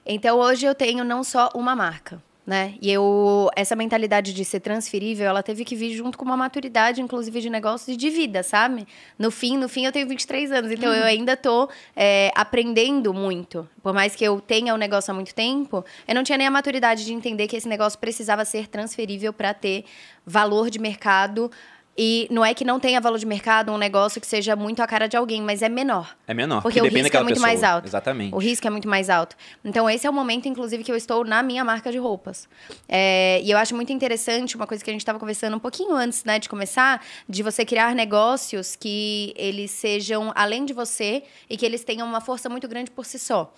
[0.06, 2.74] Então, hoje eu tenho não só uma marca, né?
[2.82, 7.00] E eu, essa mentalidade de ser transferível, ela teve que vir junto com uma maturidade,
[7.00, 8.88] inclusive de negócios e de vida, sabe?
[9.18, 13.70] No fim, no fim, eu tenho 23 anos, então eu ainda tô é, aprendendo muito.
[13.84, 16.52] Por mais que eu tenha o negócio há muito tempo, eu não tinha nem a
[16.52, 19.86] maturidade de entender que esse negócio precisava ser transferível para ter
[20.26, 21.52] valor de mercado.
[21.98, 24.88] E não é que não tenha valor de mercado um negócio que seja muito a
[24.88, 26.16] cara de alguém, mas é menor.
[26.26, 27.48] É menor, Porque o depende risco é muito pessoa.
[27.48, 27.88] mais alto.
[27.88, 28.34] Exatamente.
[28.34, 29.36] O risco é muito mais alto.
[29.64, 32.48] Então, esse é o momento, inclusive, que eu estou na minha marca de roupas.
[32.88, 35.94] É, e eu acho muito interessante uma coisa que a gente estava conversando um pouquinho
[35.94, 41.58] antes né, de começar, de você criar negócios que eles sejam além de você e
[41.58, 43.54] que eles tenham uma força muito grande por si só.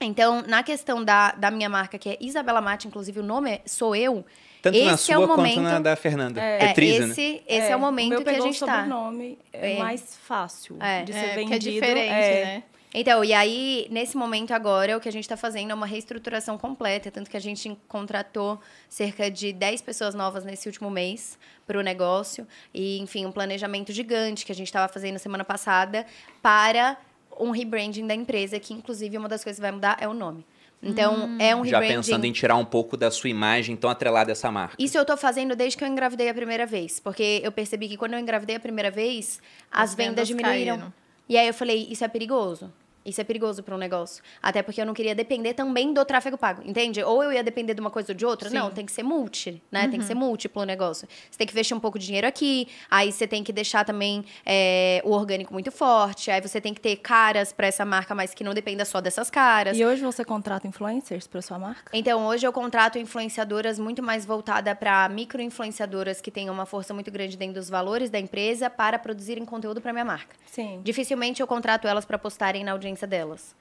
[0.00, 3.60] Então, na questão da, da minha marca, que é Isabela Mate, inclusive o nome é
[3.66, 4.24] Sou Eu,
[4.62, 5.60] Tanto esse na é sua o quanto momento...
[5.60, 6.40] na da Fernanda.
[6.40, 7.12] É, É, Triza, né?
[7.12, 8.66] esse, esse é, o momento meu que a gente o está.
[8.66, 9.78] sobrenome é, É.
[9.78, 11.02] mais fácil É.
[11.04, 11.48] de ser É, vendido.
[11.48, 12.62] que é diferente, é, né?
[12.94, 16.56] Então, e aí, nesse momento agora, o que a gente está fazendo é uma reestruturação
[16.56, 21.78] completa, tanto que a gente contratou cerca de 10 pessoas novas nesse último mês para
[21.78, 26.06] o negócio, e, enfim, um planejamento gigante que a gente estava fazendo semana passada
[26.40, 26.96] para
[27.38, 30.44] um rebranding da empresa, que, inclusive, uma das coisas que vai mudar é o nome.
[30.82, 31.96] Então, é um Já rebranding...
[31.96, 34.76] pensando em tirar um pouco da sua imagem tão atrelada a essa marca.
[34.78, 37.00] Isso eu tô fazendo desde que eu engravidei a primeira vez.
[37.00, 40.76] Porque eu percebi que quando eu engravidei a primeira vez, as, As vendas, vendas diminuíram.
[40.76, 40.94] caíram.
[41.28, 42.72] E aí eu falei, isso é perigoso.
[43.04, 44.22] Isso é perigoso para um negócio.
[44.42, 47.02] Até porque eu não queria depender também do tráfego pago, entende?
[47.02, 48.50] Ou eu ia depender de uma coisa ou de outra.
[48.50, 48.56] Sim.
[48.56, 49.88] Não, tem que ser multi, né?
[49.88, 51.08] Tem que ser múltiplo o negócio.
[51.30, 54.24] Você tem que investir um pouco de dinheiro aqui, aí você tem que deixar também
[54.44, 58.34] é, o orgânico muito forte, aí você tem que ter caras para essa marca, mas
[58.34, 59.78] que não dependa só dessas caras.
[59.78, 61.90] E hoje você contrata influencers para sua marca?
[61.94, 67.10] Então, hoje eu contrato influenciadoras muito mais voltada para micro-influenciadoras que tenham uma força muito
[67.10, 70.36] grande dentro dos valores da empresa para produzirem conteúdo para minha marca.
[70.46, 70.80] Sim.
[70.82, 73.56] Dificilmente eu contrato elas para postarem na audiência delas.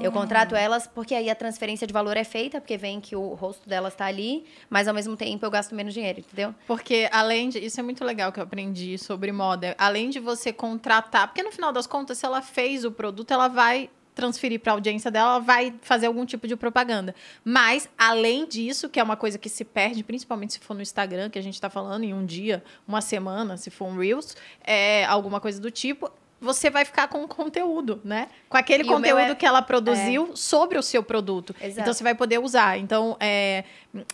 [0.00, 3.34] Eu contrato elas porque aí a transferência de valor é feita, porque vem que o
[3.34, 6.54] rosto delas está ali, mas ao mesmo tempo eu gasto menos dinheiro, entendeu?
[6.66, 7.58] Porque além de.
[7.58, 9.74] Isso é muito legal que eu aprendi sobre moda.
[9.78, 11.28] Além de você contratar.
[11.28, 14.74] Porque no final das contas, se ela fez o produto, ela vai transferir para a
[14.74, 17.14] audiência dela, ela vai fazer algum tipo de propaganda.
[17.44, 21.30] Mas, além disso, que é uma coisa que se perde, principalmente se for no Instagram,
[21.30, 25.04] que a gente está falando, em um dia, uma semana, se for um Reels, é,
[25.04, 26.10] alguma coisa do tipo,
[26.40, 28.28] você vai ficar com o conteúdo, né?
[28.48, 31.54] Com aquele E conteúdo é- que ela produziu sobre o seu produto.
[31.60, 31.80] Exato.
[31.80, 32.78] Então, você vai poder usar.
[32.78, 33.64] Então, é,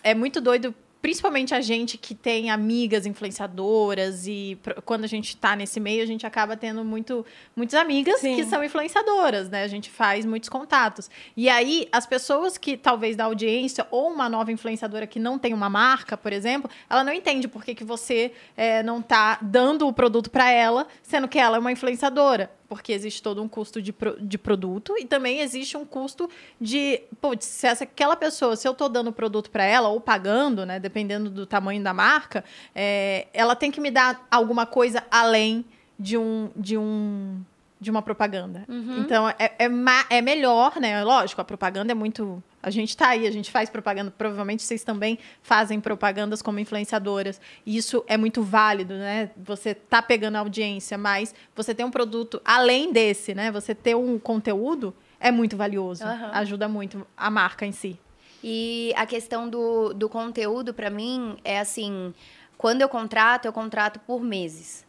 [0.03, 0.75] é muito doido,
[1.05, 6.07] principalmente a gente que tem amigas influenciadoras e quando a gente tá nesse meio, a
[6.07, 8.37] gente acaba tendo muito, muitas amigas Sim.
[8.37, 9.65] que são influenciadoras, né?
[9.65, 11.11] A gente faz muitos contatos.
[11.37, 15.53] E aí, as pessoas que talvez da audiência ou uma nova influenciadora que não tem
[15.53, 19.87] uma marca, por exemplo, ela não entende por que, que você é, não tá dando
[19.87, 22.51] o produto para ela, sendo que ela é uma influenciadora.
[22.75, 26.29] Porque existe todo um custo de, pro, de produto e também existe um custo
[26.61, 30.67] de, putz, se essa, aquela pessoa, se eu estou dando produto para ela ou pagando,
[30.67, 32.45] né, dependendo do tamanho da marca,
[32.75, 35.65] é, ela tem que me dar alguma coisa além
[35.97, 37.41] de um, de um
[37.85, 38.65] de uma propaganda.
[38.69, 38.99] Uhum.
[38.99, 39.69] Então, é, é,
[40.11, 41.05] é, melhor, né?
[41.05, 42.43] Lógico, a propaganda é muito.
[42.63, 44.11] A gente está aí, a gente faz propaganda.
[44.11, 47.41] Provavelmente vocês também fazem propagandas como influenciadoras.
[47.67, 49.31] E isso é muito válido, né?
[49.37, 53.53] Você tá pegando a audiência, mas você tem um produto além desse, né?
[53.53, 56.05] Você ter um conteúdo é muito valioso.
[56.05, 56.31] Uhum.
[56.33, 57.99] Ajuda muito a marca em si.
[58.43, 62.15] E a questão do, do conteúdo, para mim, é assim:
[62.57, 64.85] quando eu contrato, eu contrato por meses.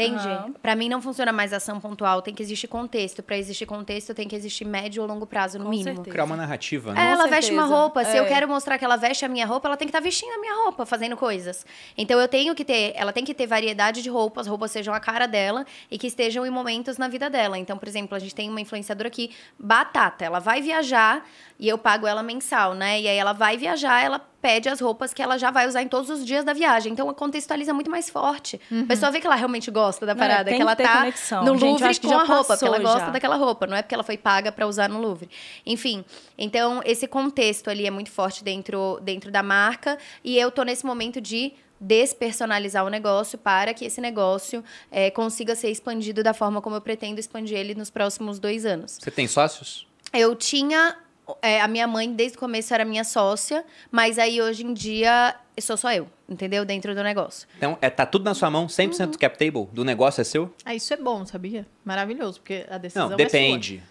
[0.00, 0.26] Entende?
[0.26, 0.52] Uhum.
[0.54, 3.22] Para mim não funciona mais ação pontual, tem que existir contexto.
[3.22, 5.96] Para existir contexto, tem que existir médio ou longo prazo, no Com mínimo.
[5.96, 6.10] Certeza.
[6.10, 7.08] Criar uma narrativa, né?
[7.08, 8.04] É, ela veste uma roupa.
[8.04, 8.20] Se é.
[8.20, 10.32] eu quero mostrar que ela veste a minha roupa, ela tem que estar tá vestindo
[10.32, 11.64] a minha roupa, fazendo coisas.
[11.96, 15.00] Então eu tenho que ter, ela tem que ter variedade de roupas, roupas sejam a
[15.00, 17.58] cara dela e que estejam em momentos na vida dela.
[17.58, 20.24] Então, por exemplo, a gente tem uma influenciadora aqui, Batata.
[20.24, 21.26] Ela vai viajar
[21.58, 23.00] e eu pago ela mensal, né?
[23.00, 25.88] E aí ela vai viajar, ela pede as roupas que ela já vai usar em
[25.88, 26.92] todos os dias da viagem.
[26.92, 28.60] Então, contextualiza muito mais forte.
[28.70, 28.82] Uhum.
[28.82, 31.44] A pessoa vê que ela realmente gosta da parada, é, que ela que tá conexão.
[31.44, 33.10] no Gente, Louvre com a roupa, porque ela gosta já.
[33.10, 35.28] daquela roupa, não é porque ela foi paga para usar no Louvre.
[35.64, 36.04] Enfim,
[36.38, 40.86] então esse contexto ali é muito forte dentro, dentro da marca e eu tô nesse
[40.86, 46.60] momento de despersonalizar o negócio para que esse negócio é, consiga ser expandido da forma
[46.60, 48.98] como eu pretendo expandir ele nos próximos dois anos.
[49.00, 49.86] Você tem sócios?
[50.12, 50.96] Eu tinha
[51.42, 55.34] é, a minha mãe, desde o começo, era minha sócia, mas aí hoje em dia
[55.60, 56.64] sou só eu, entendeu?
[56.64, 57.46] Dentro do negócio.
[57.58, 59.12] Então, é, tá tudo na sua mão, 100% uhum.
[59.12, 60.52] cap table do negócio é seu?
[60.64, 61.66] Ah, isso é bom, sabia?
[61.84, 63.82] Maravilhoso, porque a decisão Não, depende.
[63.86, 63.90] É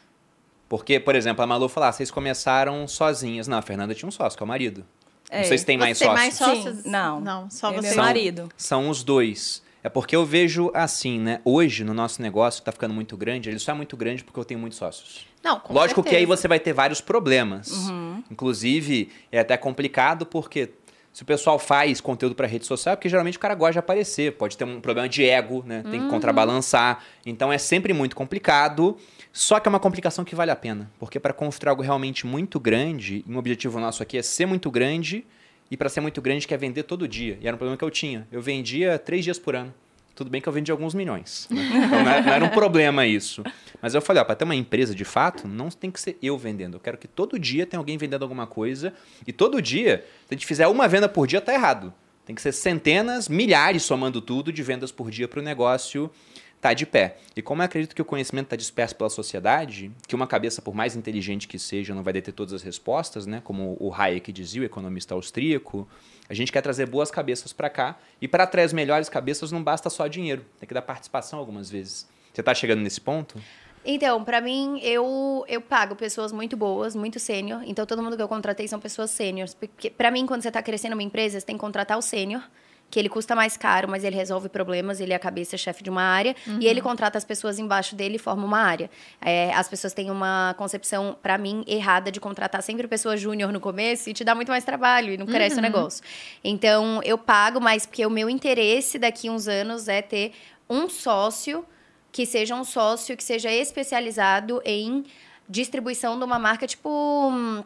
[0.69, 3.47] porque, por exemplo, a Malu falou, ah, vocês começaram sozinhas.
[3.47, 4.85] Não, a Fernanda tinha um sócio, que é o marido.
[5.27, 5.39] É.
[5.39, 6.37] Não sei se tem mais você sócios.
[6.37, 6.83] Tem mais sócios?
[6.83, 6.89] Sim.
[6.89, 7.19] Não.
[7.19, 8.49] Não, só você e marido.
[8.55, 9.63] São os dois.
[9.83, 11.39] É porque eu vejo assim, né?
[11.45, 14.39] Hoje, no nosso negócio, que tá ficando muito grande, ele só é muito grande porque
[14.39, 15.27] eu tenho muitos sócios.
[15.41, 16.09] Não, com Lógico certeza.
[16.09, 17.71] que aí você vai ter vários problemas.
[17.71, 18.23] Uhum.
[18.29, 20.71] Inclusive, é até complicado porque
[21.13, 23.79] se o pessoal faz conteúdo para rede social, é porque geralmente o cara gosta de
[23.79, 25.81] aparecer, pode ter um problema de ego, né?
[25.83, 26.09] Tem que uhum.
[26.09, 27.03] contrabalançar.
[27.25, 28.97] Então é sempre muito complicado.
[29.31, 32.59] Só que é uma complicação que vale a pena, porque para construir algo realmente muito
[32.59, 35.25] grande, um objetivo nosso aqui é ser muito grande,
[35.71, 37.37] e para ser muito grande quer vender todo dia.
[37.41, 38.27] E era um problema que eu tinha.
[38.31, 39.73] Eu vendia três dias por ano.
[40.15, 41.47] Tudo bem que eu vendi alguns milhões.
[41.49, 41.61] Né?
[41.85, 43.41] Então não era, não era, um problema isso.
[43.81, 46.75] Mas eu falei, para ter uma empresa de fato, não tem que ser eu vendendo.
[46.75, 48.93] Eu quero que todo dia tenha alguém vendendo alguma coisa.
[49.25, 51.93] E todo dia, se a gente fizer uma venda por dia, tá errado.
[52.25, 56.11] Tem que ser centenas, milhares somando tudo de vendas por dia para o negócio
[56.59, 57.15] está de pé.
[57.35, 60.75] E como eu acredito que o conhecimento está disperso pela sociedade, que uma cabeça, por
[60.75, 63.41] mais inteligente que seja, não vai deter todas as respostas, né?
[63.43, 65.87] como o Hayek dizia, o economista austríaco,
[66.27, 67.97] a gente quer trazer boas cabeças para cá.
[68.21, 71.69] E para trazer as melhores cabeças não basta só dinheiro, tem que dar participação algumas
[71.69, 72.07] vezes.
[72.33, 73.41] Você está chegando nesse ponto?
[73.83, 77.61] Então, para mim, eu, eu pago pessoas muito boas, muito sênior.
[77.65, 79.53] Então, todo mundo que eu contratei são pessoas sêniores.
[79.53, 82.43] Porque, para mim, quando você está crescendo uma empresa, você tem que contratar o sênior
[82.89, 86.01] que ele custa mais caro, mas ele resolve problemas, ele é a cabeça-chefe de uma
[86.01, 86.59] área, uhum.
[86.59, 88.89] e ele contrata as pessoas embaixo dele e forma uma área.
[89.21, 93.59] É, as pessoas têm uma concepção, para mim, errada de contratar sempre pessoa júnior no
[93.59, 95.59] começo e te dá muito mais trabalho e não cresce uhum.
[95.59, 96.03] o negócio.
[96.43, 100.33] Então, eu pago, mas porque o meu interesse daqui uns anos é ter
[100.69, 101.65] um sócio
[102.11, 105.05] que seja um sócio que seja especializado em
[105.47, 107.63] distribuição de uma marca, tipo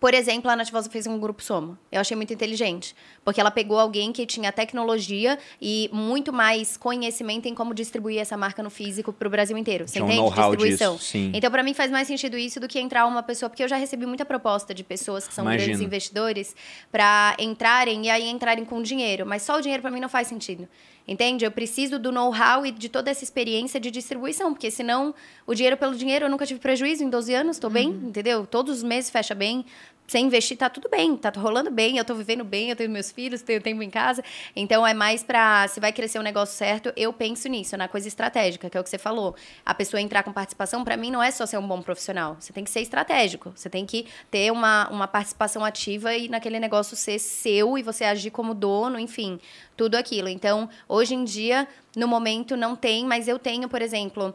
[0.00, 1.78] por exemplo, a Nativosa fez um grupo Soma.
[1.90, 2.94] Eu achei muito inteligente.
[3.24, 8.36] Porque ela pegou alguém que tinha tecnologia e muito mais conhecimento em como distribuir essa
[8.36, 9.88] marca no físico para o Brasil inteiro.
[9.88, 10.20] Você entende?
[10.20, 10.94] Um Distribuição.
[10.94, 11.32] Disso, sim.
[11.34, 13.50] Então, para mim, faz mais sentido isso do que entrar uma pessoa.
[13.50, 15.64] Porque eu já recebi muita proposta de pessoas que são Imagino.
[15.64, 16.54] grandes investidores
[16.92, 19.26] para entrarem e aí entrarem com dinheiro.
[19.26, 20.68] Mas só o dinheiro, para mim, não faz sentido.
[21.08, 21.42] Entende?
[21.42, 25.14] Eu preciso do know-how e de toda essa experiência de distribuição, porque senão
[25.46, 27.74] o dinheiro pelo dinheiro eu nunca tive prejuízo em 12 anos, estou uhum.
[27.74, 28.46] bem, entendeu?
[28.46, 29.64] Todos os meses fecha bem.
[30.06, 33.12] Sem investir, tá tudo bem, tá rolando bem, eu tô vivendo bem, eu tenho meus
[33.12, 34.24] filhos, tenho tempo em casa.
[34.56, 38.08] Então é mais para se vai crescer um negócio certo, eu penso nisso, na coisa
[38.08, 39.36] estratégica, que é o que você falou.
[39.66, 42.38] A pessoa entrar com participação, para mim, não é só ser um bom profissional.
[42.40, 43.52] Você tem que ser estratégico.
[43.54, 48.04] Você tem que ter uma, uma participação ativa e naquele negócio ser seu e você
[48.04, 49.38] agir como dono, enfim,
[49.78, 50.28] tudo aquilo.
[50.28, 51.66] Então, hoje em dia,
[51.96, 54.34] no momento, não tem, mas eu tenho, por exemplo,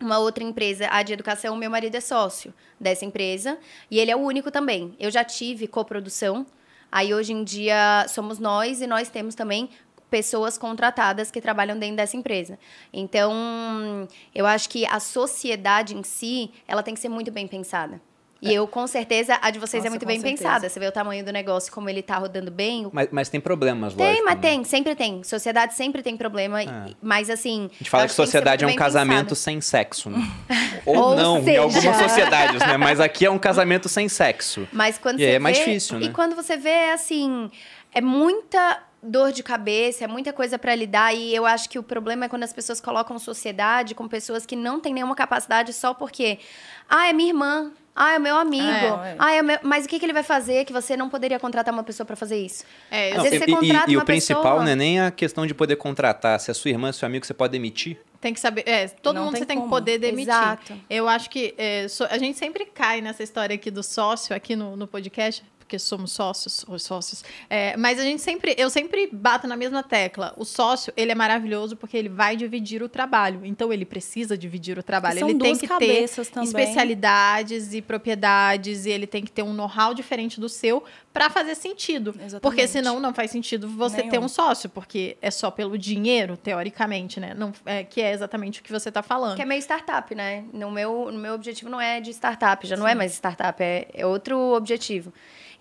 [0.00, 3.58] uma outra empresa, a de educação, meu marido é sócio dessa empresa
[3.90, 4.96] e ele é o único também.
[4.98, 6.46] Eu já tive coprodução,
[6.90, 9.68] aí hoje em dia somos nós e nós temos também
[10.10, 12.58] pessoas contratadas que trabalham dentro dessa empresa.
[12.92, 18.00] Então, eu acho que a sociedade em si, ela tem que ser muito bem pensada.
[18.44, 20.42] E eu, com certeza, a de vocês é Nossa, muito com bem certeza.
[20.42, 20.68] pensada.
[20.68, 22.88] Você vê o tamanho do negócio, como ele tá rodando bem.
[22.92, 24.40] Mas, mas tem problemas, Tem, lógico, mas né?
[24.40, 25.22] tem, sempre tem.
[25.22, 26.86] Sociedade sempre tem problema, É.
[27.00, 27.70] mas assim.
[27.72, 29.36] A gente fala que tem sociedade é um muito casamento pensado.
[29.36, 30.18] sem sexo, né?
[30.84, 32.76] Ou, Ou não, em seja- algumas sociedades, né?
[32.76, 34.66] Mas aqui é um casamento sem sexo.
[34.72, 36.06] Mas quando E você é mais vê- difícil, né?
[36.06, 37.48] E quando você vê, é assim,
[37.94, 41.14] é muita dor de cabeça, é muita coisa pra lidar.
[41.14, 44.56] E eu acho que o problema é quando as pessoas colocam sociedade com pessoas que
[44.56, 46.40] não têm nenhuma capacidade só porque.
[46.88, 47.70] Ah, é minha irmã.
[47.94, 48.64] Ah, é meu amigo.
[48.64, 49.16] É, é.
[49.18, 49.58] Ah, é meu...
[49.62, 52.16] Mas o que, que ele vai fazer que você não poderia contratar uma pessoa pra
[52.16, 52.64] fazer isso?
[52.90, 54.74] É, Às Não, vezes e, você e- contrata e uma o principal pessoa- não é
[54.76, 56.40] nem a questão de poder contratar.
[56.40, 57.98] Se é sua irmã, seu amigo, você pode demitir.
[58.20, 58.62] Tem que saber.
[58.66, 59.70] É, todo Não mundo tem você tem que como.
[59.74, 60.32] poder demitir.
[60.32, 60.74] Exato.
[60.88, 64.54] Eu acho que é, so- a gente sempre cai nessa história aqui do sócio aqui
[64.56, 67.24] no, no podcast, porque somos sócios, os sócios.
[67.48, 70.34] É, mas a gente sempre, eu sempre bato na mesma tecla.
[70.36, 73.40] O sócio, ele é maravilhoso porque ele vai dividir o trabalho.
[73.42, 75.20] Então ele precisa dividir o trabalho.
[75.20, 76.48] São ele tem que cabeças ter também.
[76.48, 81.54] especialidades e propriedades e ele tem que ter um know-how diferente do seu para fazer
[81.54, 82.10] sentido.
[82.10, 82.40] Exatamente.
[82.40, 84.24] Porque senão não faz sentido você ter Nenhum.
[84.24, 87.34] um sócio, porque é só pelo dinheiro, teoricamente, né?
[87.34, 89.36] Não, é, que é exatamente o que você está falando.
[89.36, 90.44] Que é meio startup, né?
[90.52, 93.88] No meu, no meu objetivo não é de startup, já não é mais startup, é,
[93.94, 95.12] é outro objetivo.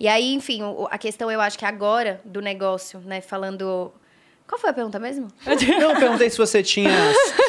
[0.01, 3.21] E aí, enfim, a questão eu acho que agora do negócio, né?
[3.21, 3.93] Falando.
[4.47, 5.27] Qual foi a pergunta mesmo?
[5.45, 6.89] Eu perguntei se você tinha,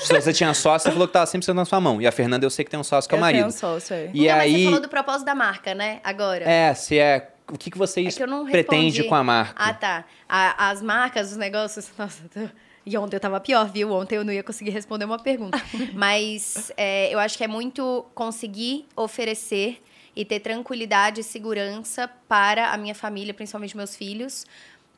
[0.03, 1.99] se você tinha sócio, você falou que tava sempre sendo na sua mão.
[2.01, 3.39] E a Fernanda, eu sei que tem um sócio que é o Eu marido.
[3.39, 4.11] tenho um sócio, é.
[4.12, 5.99] E não, mas aí, você falou do propósito da marca, né?
[6.05, 6.45] Agora.
[6.45, 9.09] é, se é, o que, que você É que eu não pretende respondi.
[9.09, 9.55] com a marca?
[9.57, 10.05] Ah, tá.
[10.29, 11.91] A- as marcas, os negócios.
[11.99, 12.41] Nossa, tô...
[12.85, 13.91] E ontem eu tava pior, viu?
[13.93, 15.61] Ontem eu não ia conseguir responder uma pergunta.
[15.95, 19.83] Mas é, eu acho que é muito conseguir oferecer
[20.14, 24.47] e ter tranquilidade e segurança para a minha família, principalmente meus filhos,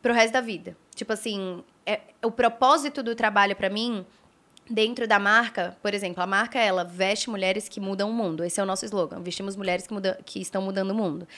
[0.03, 0.77] pro resto da vida.
[0.95, 4.05] Tipo assim, é- o propósito do trabalho para mim
[4.69, 8.43] dentro da marca, por exemplo, a marca ela veste mulheres que mudam o mundo.
[8.45, 9.21] Esse é o nosso slogan.
[9.21, 11.29] Vestimos mulheres que, muda, que estão mudando o mundo.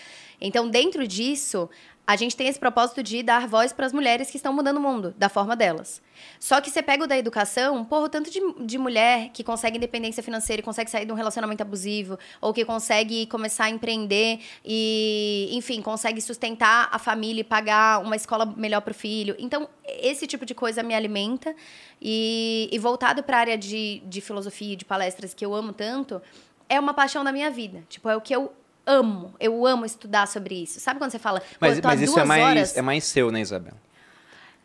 [0.41, 1.69] Então, dentro disso,
[2.07, 4.81] a gente tem esse propósito de dar voz para as mulheres que estão mudando o
[4.81, 6.01] mundo, da forma delas.
[6.39, 9.77] Só que você pega o da educação, porra, o tanto de, de mulher que consegue
[9.77, 14.39] independência financeira e consegue sair de um relacionamento abusivo, ou que consegue começar a empreender
[14.65, 19.35] e, enfim, consegue sustentar a família e pagar uma escola melhor para o filho.
[19.39, 21.55] Então, esse tipo de coisa me alimenta.
[22.01, 25.73] E, e voltado para a área de, de filosofia e de palestras que eu amo
[25.73, 26.21] tanto,
[26.69, 27.83] é uma paixão da minha vida.
[27.89, 28.53] Tipo, é o que eu
[28.87, 29.35] amo.
[29.41, 30.79] Eu amo estudar sobre isso.
[30.81, 32.77] Sabe quando você fala, Mas, mas isso duas é mais, horas...
[32.77, 33.75] é mais seu, né, Isabel?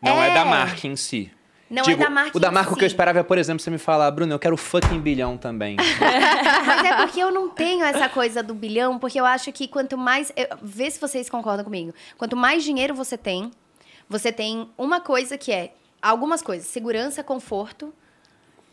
[0.00, 0.34] Não é, É.
[0.34, 1.30] da marca em si.
[1.70, 2.92] Não Digo, é da marca O da marca o que eu si.
[2.94, 5.76] esperava é, por exemplo, você me falar, Bruno, eu quero fucking bilhão também.
[6.66, 9.96] Mas é porque eu não tenho essa coisa do bilhão, porque eu acho que quanto
[9.96, 10.30] mais.
[10.36, 11.94] eu- vê se vocês concordam comigo.
[12.18, 13.50] Quanto mais dinheiro você tem,
[14.08, 15.72] você tem uma coisa que é.
[16.02, 17.94] Algumas coisas, segurança, conforto.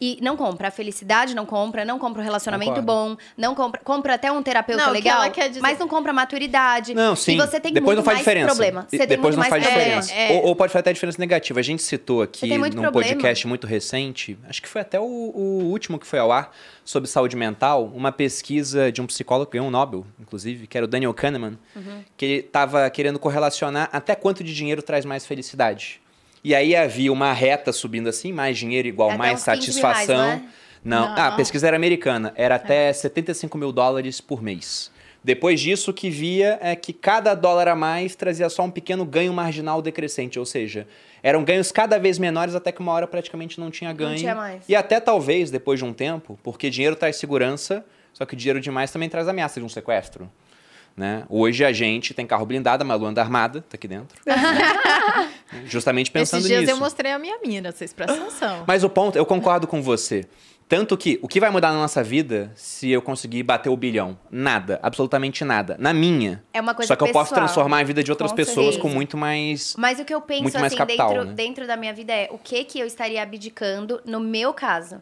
[0.01, 3.15] E não compra a felicidade, não compra, não compra um relacionamento Concordo.
[3.15, 5.87] bom, não compra, compra até um terapeuta Não, o que legal, quer dizer- mas não
[5.89, 6.93] compra maturidade.
[6.93, 7.33] Não, sim.
[7.33, 8.47] E você tem Depois muito não faz mais diferença.
[8.47, 8.87] problema.
[8.89, 10.01] Você tem Depois muito não mais faz problema.
[10.01, 10.13] diferença.
[10.31, 10.37] É, é.
[10.39, 11.59] Ou, ou pode fazer até diferença negativa.
[11.59, 12.91] A gente citou aqui num problema.
[12.91, 16.55] podcast muito recente, acho que foi até o, o último que foi ao ar,
[16.85, 20.85] sobre saúde mental, uma pesquisa de um psicólogo que ganhou um Nobel, inclusive, que era
[20.85, 22.03] o Daniel Kahneman, Uhum.
[22.17, 26.01] que ele estava querendo correlacionar até quanto de dinheiro traz mais felicidade.
[26.43, 29.81] E aí havia uma reta subindo assim, mais dinheiro igual Até mais uns 15 mil
[29.83, 30.17] reais, satisfação.
[30.17, 30.41] não é?
[30.83, 31.15] Não, Não.
[31.17, 32.33] Ah, a pesquisa era americana.
[32.35, 34.89] Era até 75 mil dólares por mês.
[35.21, 39.03] Depois disso, o que via é que cada dólar a mais trazia só um pequeno
[39.03, 40.39] ganho marginal decrescente.
[40.39, 40.87] Ou seja,
[41.21, 44.17] eram ganhos cada vez menores até que uma hora praticamente não tinha ganho.
[44.17, 44.63] tinha mais.
[44.69, 47.83] E até talvez, depois de um tempo, porque dinheiro traz segurança,
[48.13, 50.31] só que dinheiro demais também traz ameaça de um sequestro.
[50.97, 51.23] Né?
[51.29, 54.19] Hoje a gente tem carro blindado, a Malu anda armada, tá aqui dentro.
[54.25, 54.35] né?
[55.65, 56.71] Justamente pensando Esses dias nisso.
[56.73, 58.63] eu mostrei a minha mina, vocês prestam atenção.
[58.67, 60.25] Mas o ponto, eu concordo com você.
[60.67, 64.19] Tanto que o que vai mudar na nossa vida se eu conseguir bater o bilhão?
[64.29, 65.75] Nada, absolutamente nada.
[65.79, 66.43] Na minha.
[66.53, 67.47] É uma coisa Só que eu posso pessoal.
[67.47, 68.79] transformar a vida de outras Com pessoas certeza.
[68.81, 69.73] com muito mais.
[69.79, 71.33] Mas o que eu penso, assim, capital, dentro, né?
[71.33, 75.01] dentro da minha vida é o que que eu estaria abdicando no meu caso.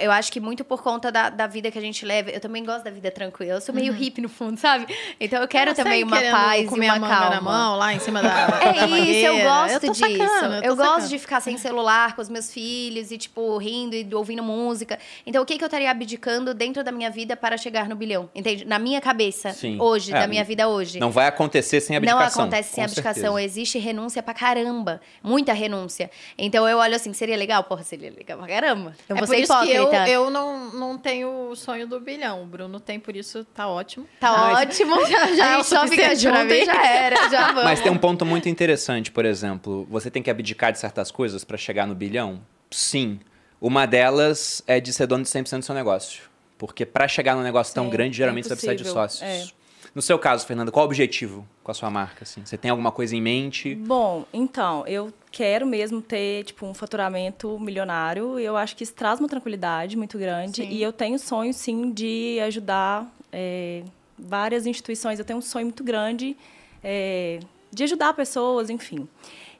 [0.00, 2.28] Eu acho que muito por conta da, da vida que a gente leva.
[2.30, 3.52] Eu também gosto da vida tranquila.
[3.54, 4.86] Eu sou meio hippie no fundo, sabe?
[5.18, 5.72] Então eu quero Uhum.
[5.78, 7.30] Ah, também uma paz e uma calma.
[7.30, 8.28] na mão, lá em cima da
[8.68, 10.00] É da isso, eu gosto tô disso.
[10.18, 13.94] sacando, eu tô gosto de ficar sem celular com os meus filhos e, tipo, rindo
[13.96, 14.98] e ouvindo música.
[15.26, 18.28] Então, o que, que eu estaria abdicando dentro da minha vida para chegar no bilhão?
[18.34, 18.64] Entende?
[18.66, 19.78] Na minha cabeça, Sim.
[19.80, 21.00] hoje, É, da minha vida hoje.
[21.00, 22.42] Não vai acontecer sem Não abdicação.
[22.42, 23.22] acontece sem com abdicação.
[23.34, 23.42] certeza.
[23.42, 25.00] Existe renúncia pra caramba.
[25.22, 26.10] Muita renúncia.
[26.36, 27.64] Então eu olho assim, seria legal?
[27.64, 28.94] Porra, seria legal pra caramba.
[29.08, 29.92] Eu É vou por ser isso eu,
[30.24, 32.42] eu não, não tenho o sonho do bilhão.
[32.42, 34.06] O Bruno tem, por isso tá ótimo.
[34.20, 34.94] Tá Mas- ótimo.
[35.06, 37.28] Já- já é a o gente só fica junto e já era.
[37.30, 37.64] Já vamos.
[37.64, 41.44] Mas tem um ponto muito interessante, por exemplo, você tem que abdicar de certas coisas
[41.44, 42.40] para chegar no bilhão?
[42.70, 43.20] Sim.
[43.60, 46.22] Uma delas é de ser dono de 100% do seu negócio.
[46.56, 49.54] Porque para chegar num negócio tão Sim, grande, é geralmente você vai precisar de sócios.
[49.94, 52.22] No seu caso, Fernanda, qual o objetivo com a sua marca?
[52.22, 52.44] Assim?
[52.44, 53.74] Você tem alguma coisa em mente?
[53.74, 58.38] Bom, então, eu quero mesmo ter, tipo, um faturamento milionário.
[58.38, 60.62] E eu acho que isso traz uma tranquilidade muito grande.
[60.62, 60.68] Sim.
[60.70, 63.82] E eu tenho sonho, sim, de ajudar é,
[64.18, 65.18] várias instituições.
[65.18, 66.36] Eu tenho um sonho muito grande
[66.82, 67.40] é,
[67.72, 69.08] de ajudar pessoas, enfim.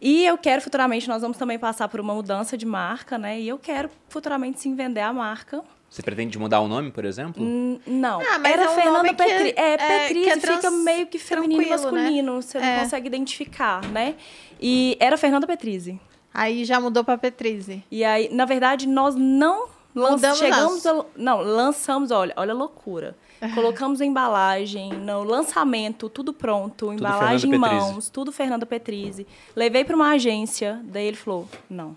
[0.01, 3.41] E eu quero futuramente, nós vamos também passar por uma mudança de marca, né?
[3.41, 5.63] E eu quero futuramente sim vender a marca.
[5.91, 7.43] Você pretende mudar o nome, por exemplo?
[7.43, 9.55] N- Não, Ah, mas era é um Fernanda nome que Petri.
[9.57, 11.71] é- É, é, Petri que é fica trans- meio que feminino e né?
[11.71, 12.61] masculino, você É.
[12.77, 14.15] não consegue identificar, né?
[14.61, 15.99] E era Fernanda Petrizzi.
[16.33, 17.83] Aí já mudou pra Petrizzi.
[17.91, 21.01] E aí, na verdade, nós não lan- Mudamos chegamos não.
[21.01, 23.17] a, não, lançamos, olha, olha a loucura.
[23.55, 27.93] Colocamos a embalagem, no lançamento, tudo pronto, embalagem em Petrizzi.
[27.93, 29.27] mãos, tudo Fernanda Petrizzi.
[29.57, 31.97] Levei para uma agência, daí ele falou: "Não.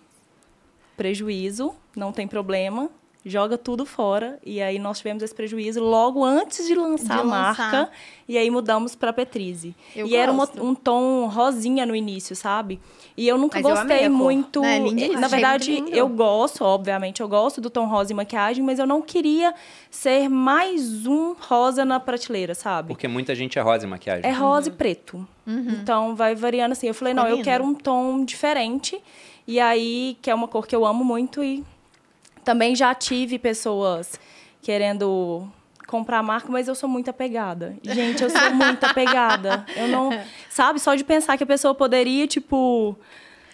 [0.95, 2.89] Prejuízo, não tem problema.
[3.23, 4.39] Joga tudo fora.
[4.43, 7.72] E aí nós tivemos esse prejuízo logo antes de lançar De a lançar.
[7.72, 7.91] marca.
[8.27, 9.76] E aí mudamos para Petrizzi.
[9.95, 10.65] Eu e era uma- gosto.
[10.65, 12.80] um tom rosinha no início, sabe?
[13.15, 14.10] E eu nunca Mas eu gostei cor.
[14.10, 14.64] muito.
[14.64, 15.19] É, lindíssimo.
[15.19, 19.02] Na verdade, eu gosto, obviamente, eu gosto do tom rosa e maquiagem, mas eu não
[19.03, 19.53] queria
[19.91, 22.88] ser mais um rosa na prateleira, sabe?
[22.88, 24.26] Porque muita gente é rosa em maquiagem.
[24.27, 25.27] É rosa e preto.
[25.45, 26.88] Então vai variando assim.
[26.88, 28.99] Eu falei, não, eu quero um tom diferente.
[29.48, 31.43] E aí, que é uma cor que eu amo muito.
[31.43, 31.64] E
[32.43, 34.19] também já tive pessoas
[34.61, 35.49] querendo
[35.91, 37.76] comprar a marca, mas eu sou muito apegada.
[37.84, 39.65] Gente, eu sou muito apegada.
[39.76, 40.09] Eu não.
[40.49, 42.97] Sabe, só de pensar que a pessoa poderia, tipo.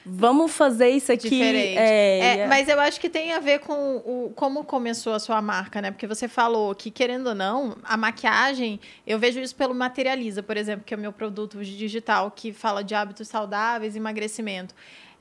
[0.09, 1.29] Vamos fazer isso aqui.
[1.29, 1.77] Diferente.
[1.77, 5.41] É, É, mas eu acho que tem a ver com o, como começou a sua
[5.41, 5.91] marca, né?
[5.91, 10.55] Porque você falou que, querendo ou não, a maquiagem, eu vejo isso pelo Materializa, por
[10.55, 14.73] exemplo, que é o meu produto digital que fala de hábitos saudáveis e emagrecimento.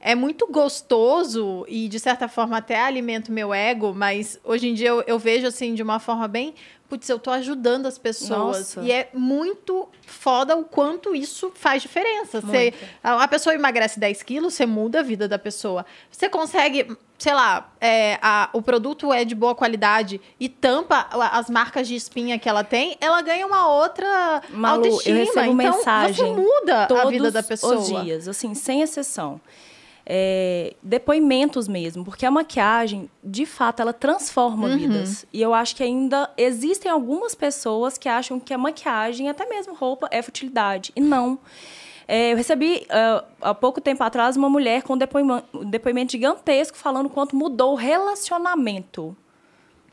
[0.08, 4.74] É muito gostoso e, de certa forma, até alimenta o meu ego, mas hoje em
[4.74, 6.54] dia eu, eu vejo assim de uma forma bem.
[6.88, 8.76] Putz, eu tô ajudando as pessoas.
[8.76, 8.80] Nossa.
[8.82, 12.40] E é muito foda o quanto isso faz diferença.
[12.40, 12.72] Você,
[13.02, 15.84] a a pessoa emagrece 10 quilos, você muda a vida da pessoa.
[16.08, 21.50] Você consegue, sei lá, é, a- o produto é de boa qualidade e tampa as
[21.50, 25.18] marcas de espinha que ela tem, ela ganha uma outra Malu, eu autoestima.
[25.18, 27.74] recebo então, mensagem você muda a todos vida da pessoa.
[27.78, 29.40] os dias, assim, sem exceção.
[30.08, 34.76] É, depoimentos mesmo, porque a maquiagem, de fato, ela transforma Uhum.
[34.76, 35.26] vidas.
[35.32, 39.74] E eu acho que ainda existem algumas pessoas que acham que a maquiagem, até mesmo
[39.74, 40.92] roupa, é futilidade.
[40.94, 41.38] E não.
[42.06, 46.76] É, eu recebi, ah, há pouco tempo atrás, uma mulher com um depoima- depoimento gigantesco
[46.78, 49.16] falando quanto mudou o relacionamento.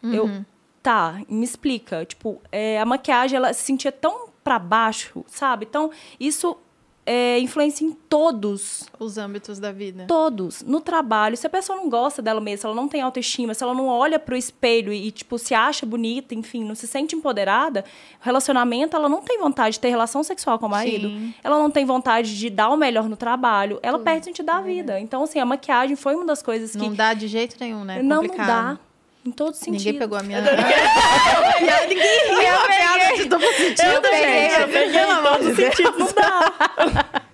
[0.03, 0.45] Eu,
[0.83, 2.05] tá, me explica.
[2.05, 5.65] Tipo, é, a maquiagem, ela se sentia tão pra baixo, sabe?
[5.67, 6.55] Então, isso
[7.05, 8.89] é, influencia em todos.
[8.99, 10.05] Os âmbitos da vida.
[10.07, 10.61] Todos.
[10.61, 11.35] No trabalho.
[11.35, 13.87] Se a pessoa não gosta dela mesma, se ela não tem autoestima, se ela não
[13.87, 17.83] olha pro espelho e, tipo, se acha bonita, enfim, não se sente empoderada,
[18.21, 21.07] relacionamento, ela não tem vontade de ter relação sexual com o marido.
[21.09, 21.33] Sim.
[21.43, 23.79] Ela não tem vontade de dar o melhor no trabalho.
[23.83, 24.99] Ela perde o sentido da vida.
[24.99, 28.01] Então, assim, a maquiagem foi uma das coisas que Não dá de jeito nenhum, né?
[28.01, 28.77] não, não dá.
[29.25, 29.77] Em todo sentido.
[29.77, 30.41] Ninguém pegou a minha.
[31.87, 35.47] Ninguém riu a piada de duplo sentido, Eu peguei, eu peguei em de todos Deus.
[35.47, 37.23] os sentidos, não dá.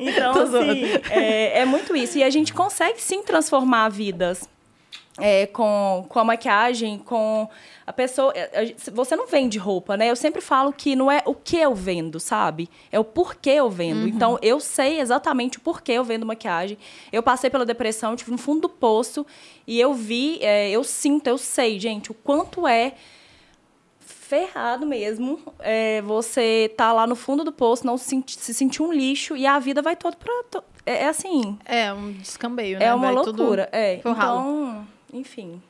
[0.00, 2.16] Então, assim, é, é muito isso.
[2.16, 4.48] E a gente consegue sim transformar vidas
[5.20, 7.48] é, com, com a maquiagem, com
[7.86, 8.32] a pessoa.
[8.34, 10.10] é, Você não vende roupa, né?
[10.10, 12.68] Eu sempre falo que não é o que eu vendo, sabe?
[12.92, 14.06] É o porquê eu vendo.
[14.08, 16.78] Então, eu sei exatamente o porquê eu vendo maquiagem.
[17.12, 19.24] Eu passei pela depressão, tive no fundo do poço
[19.66, 22.94] e eu vi, é, eu sinto, eu sei, gente, o quanto é
[24.00, 25.38] ferrado mesmo.
[25.58, 29.46] É, você tá lá no fundo do poço, não se, se sentir um lixo e
[29.46, 30.32] a vida vai todo pra.
[30.50, 32.86] to- É, é assim, É um descambeio, né?
[32.86, 33.68] é uma Vai loucura.
[33.72, 35.60] É, então, enfim.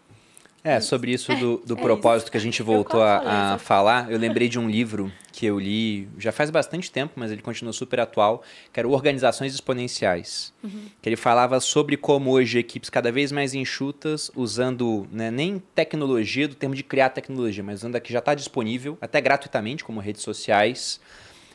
[0.64, 4.18] É, sobre isso do, do é propósito que a gente voltou a, a falar, eu
[4.18, 8.00] lembrei de um livro que eu li já faz bastante tempo, mas ele continua super
[8.00, 8.42] atual,
[8.72, 10.52] que era Organizações Exponenciais.
[11.00, 16.48] Que ele falava sobre como hoje equipes cada vez mais enxutas, usando né, nem tecnologia,
[16.48, 20.00] do termo de criar tecnologia, mas usando a que já está disponível, até gratuitamente, como
[20.00, 21.00] redes sociais.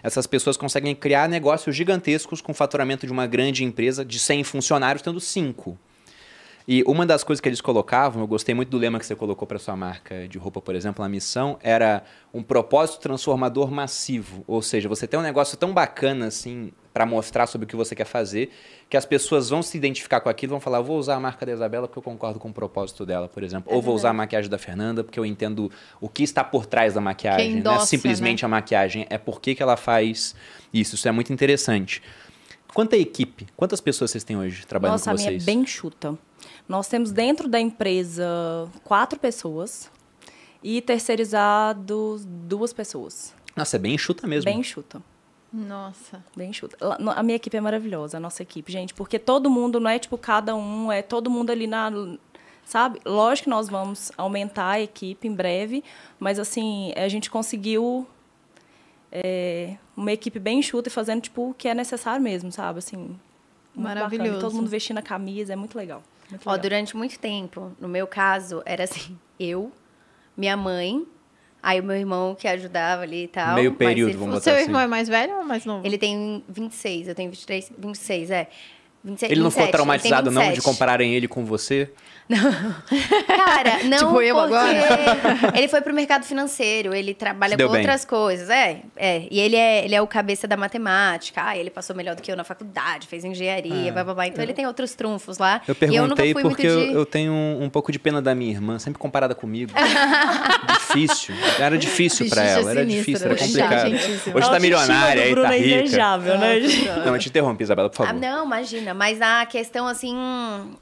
[0.02, 4.46] Essas pessoas conseguem criar negócios gigantescos com o faturamento de uma grande empresa de 100
[4.46, 5.78] funcionários, tendo 5.
[6.68, 9.48] E uma das coisas que eles colocavam, eu gostei muito do lema que você colocou
[9.48, 12.04] para sua marca de roupa, por exemplo, na missão, era
[12.34, 14.44] um propósito transformador massivo.
[14.48, 17.96] Ou seja, você tem um negócio tão bacana assim para mostrar sobre o que você
[17.96, 18.52] quer fazer,
[18.88, 21.52] que as pessoas vão se identificar com aquilo, vão falar, vou usar a marca da
[21.52, 24.50] Isabela porque eu concordo com o propósito dela, por exemplo, ou vou usar a maquiagem
[24.50, 27.76] da Fernanda porque eu entendo o que está por trás da maquiagem, Quem não é
[27.76, 30.36] endossa, simplesmente a maquiagem, é por que ela faz
[30.72, 30.96] isso.
[30.96, 32.02] Isso é muito interessante.
[32.74, 35.46] Quanto à equipe, quantas pessoas vocês têm hoje trabalhando Nossa, com a minha é vocês?
[35.46, 36.18] bem chuta.
[36.74, 38.26] Nós temos dentro da empresa
[38.84, 39.92] quatro pessoas
[40.64, 43.32] e terceirizados duas pessoas.
[43.56, 44.50] Nossa, é bem enxuta mesmo.
[44.50, 45.00] Bem enxuta.
[45.54, 46.26] Nossa.
[46.36, 46.76] Bem enxuta.
[47.16, 50.18] A minha equipe é maravilhosa, a nossa equipe, gente, porque todo mundo, não é tipo
[50.18, 51.92] cada um, é todo mundo ali na.
[52.66, 53.00] Sabe?
[53.06, 55.84] Lógico que nós vamos aumentar a equipe em breve,
[56.20, 58.08] mas assim, a gente conseguiu
[59.12, 62.80] é, uma equipe bem enxuta e fazendo tipo, o que é necessário mesmo, sabe?
[62.80, 63.20] Assim, muito
[63.76, 64.10] bacana.
[64.10, 64.40] Maravilhoso.
[64.40, 66.02] Todo mundo vestindo a camisa, é muito legal.
[66.30, 69.72] Muito Ó, durante muito tempo, no meu caso, era assim, eu,
[70.36, 71.06] minha mãe,
[71.62, 73.56] aí o meu irmão que ajudava ali e tal.
[73.56, 74.64] Meio mas período, ele- vamos O botar seu assim.
[74.64, 75.86] irmão é mais velho ou mais novo?
[75.86, 78.48] Ele tem 26, eu tenho 23, 26, é.
[79.06, 80.64] 26, Ele não ficou 27, traumatizado, não, de 27.
[80.66, 81.92] compararem ele com você?
[83.28, 85.52] Cara, não Tipo eu porque agora?
[85.56, 87.82] ele foi pro mercado financeiro, ele trabalha com bem.
[87.82, 89.28] outras coisas, é, é.
[89.30, 92.32] E ele é, ele é o cabeça da matemática, ah, ele passou melhor do que
[92.32, 93.92] eu na faculdade, fez engenharia, É.
[93.92, 94.28] blá, blá, blá.
[94.28, 95.62] Então ele tem outros trunfos lá.
[95.68, 96.94] Eu e eu nunca perguntei fui porque muito eu, de...
[96.94, 99.72] eu tenho um, um pouco de pena da minha irmã, sempre comparada comigo.
[100.80, 101.36] difícil.
[101.60, 103.40] Era difícil pra Bicho ela, era sinistra, difícil, era né?
[103.40, 104.38] complicado.
[104.38, 105.76] Hoje tá milionária, aí tá é rica.
[105.78, 106.60] invejável, né?
[107.06, 108.20] Não, eu te interrompo, Isabela, por Ah, favor.
[108.22, 108.94] não, imagina.
[108.94, 110.16] Mas a questão, assim,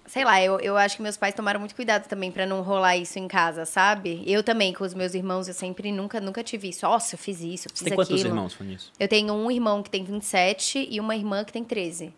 [0.06, 2.96] sei lá, eu, eu acho que meus pais tomaram muito cuidado também pra não rolar
[2.98, 4.24] isso em casa, sabe?
[4.28, 6.86] Eu também, com os meus irmãos, eu sempre nunca, nunca tive isso.
[6.86, 8.30] Nossa, eu fiz isso, eu fiz Você tem quantos aquilo.
[8.30, 8.92] irmãos, Fanisso?
[9.00, 12.14] Eu tenho um irmão que tem 27 e uma irmã que tem 13.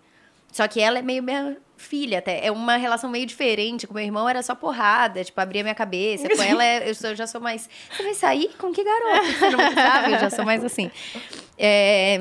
[0.52, 2.46] Só que ela é meio minha filha até.
[2.46, 3.88] É uma relação meio diferente.
[3.88, 6.28] Com meu irmão era só porrada, tipo, abria minha cabeça.
[6.30, 7.68] Com ela é- eu, sou- eu já sou mais.
[7.96, 9.26] Você vai sair com que garoto?
[9.40, 10.14] Você não sabe?
[10.14, 10.92] Eu já sou mais assim.
[11.58, 12.20] É,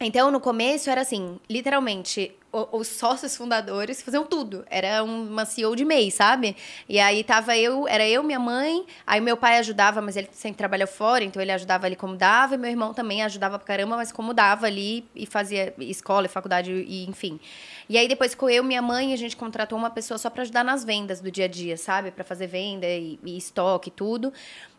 [0.00, 4.64] então, no começo era assim, literalmente, os sócios fundadores faziam tudo.
[4.70, 6.56] Era uma CEO de mês, sabe?
[6.88, 10.56] E aí tava eu, era eu, minha mãe, aí meu pai ajudava, mas ele sempre
[10.56, 13.96] trabalhou fora, então ele ajudava ali como dava, e meu irmão também ajudava pra caramba,
[13.96, 17.38] mas como dava ali e fazia escola e faculdade e enfim.
[17.88, 20.64] E aí depois ficou eu, minha mãe, a gente contratou uma pessoa só pra ajudar
[20.64, 22.10] nas vendas do dia a dia, sabe?
[22.10, 24.32] Pra fazer venda e, e estoque e tudo.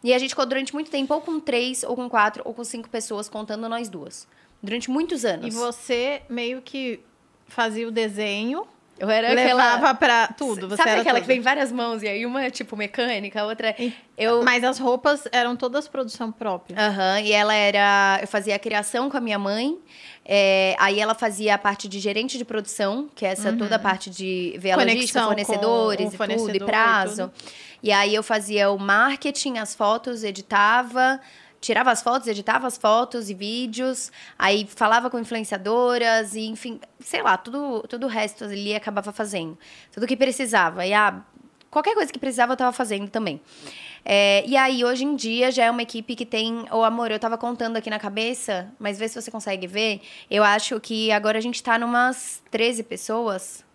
[0.03, 2.63] E a gente ficou durante muito tempo ou com três, ou com quatro, ou com
[2.63, 4.27] cinco pessoas, contando nós duas.
[4.61, 5.47] Durante muitos anos.
[5.47, 6.99] E você meio que
[7.49, 8.65] fazia o desenho,
[8.97, 9.93] Eu era levava aquela...
[9.95, 10.67] pra tudo.
[10.69, 11.21] Você Sabe aquela tudo.
[11.21, 13.75] que vem várias mãos e aí uma é tipo mecânica, a outra é...
[13.79, 14.43] E- Eu...
[14.43, 16.77] Mas as roupas eram todas produção própria.
[16.79, 18.19] Aham, e ela era...
[18.21, 19.77] Eu fazia a criação com a minha mãe.
[20.25, 23.79] é, aí ela fazia a parte de gerente de produção, que é essa toda a
[23.79, 27.31] parte de ver a logística, fornecedores e tudo, fornecedor e e prazo.
[27.81, 31.19] E aí eu fazia o marketing, as fotos, editava...
[31.61, 37.21] Tirava as fotos, editava as fotos e vídeos, aí falava com influenciadoras e, enfim, sei
[37.21, 39.57] lá, tudo, tudo o resto ali acabava fazendo.
[39.91, 40.85] Tudo que precisava.
[40.85, 41.21] E ah,
[41.69, 43.41] qualquer coisa que precisava eu tava fazendo também.
[44.05, 46.65] É, e aí, hoje em dia, já é uma equipe que tem.
[46.71, 50.01] Ô, amor, eu tava contando aqui na cabeça, mas vê se você consegue ver.
[50.31, 53.65] Eu acho que agora a gente tá numas 13 pessoas.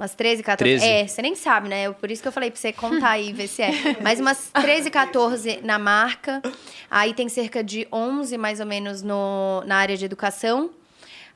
[0.00, 0.78] Umas 13, 14.
[0.80, 0.86] 13.
[0.86, 1.92] É, você nem sabe, né?
[1.92, 3.70] Por isso que eu falei pra você contar aí e ver se é.
[4.00, 6.40] Mas umas 13, 14 na marca.
[6.90, 10.70] Aí tem cerca de 11, mais ou menos, no, na área de educação.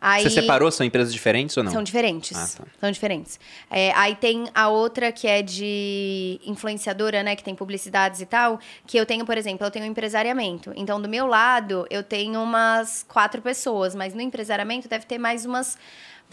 [0.01, 0.23] Aí...
[0.23, 0.71] Você separou?
[0.71, 1.73] São empresas diferentes ou não?
[1.73, 2.35] São diferentes.
[2.35, 2.71] Ah, tá.
[2.81, 3.39] São diferentes.
[3.71, 7.37] É, aí tem a outra que é de influenciadora, né?
[7.37, 8.59] Que tem publicidades e tal.
[8.87, 10.73] Que eu tenho, por exemplo, eu tenho empresariamento.
[10.75, 13.95] Então, do meu lado, eu tenho umas quatro pessoas.
[13.95, 15.77] Mas no empresariamento deve ter mais umas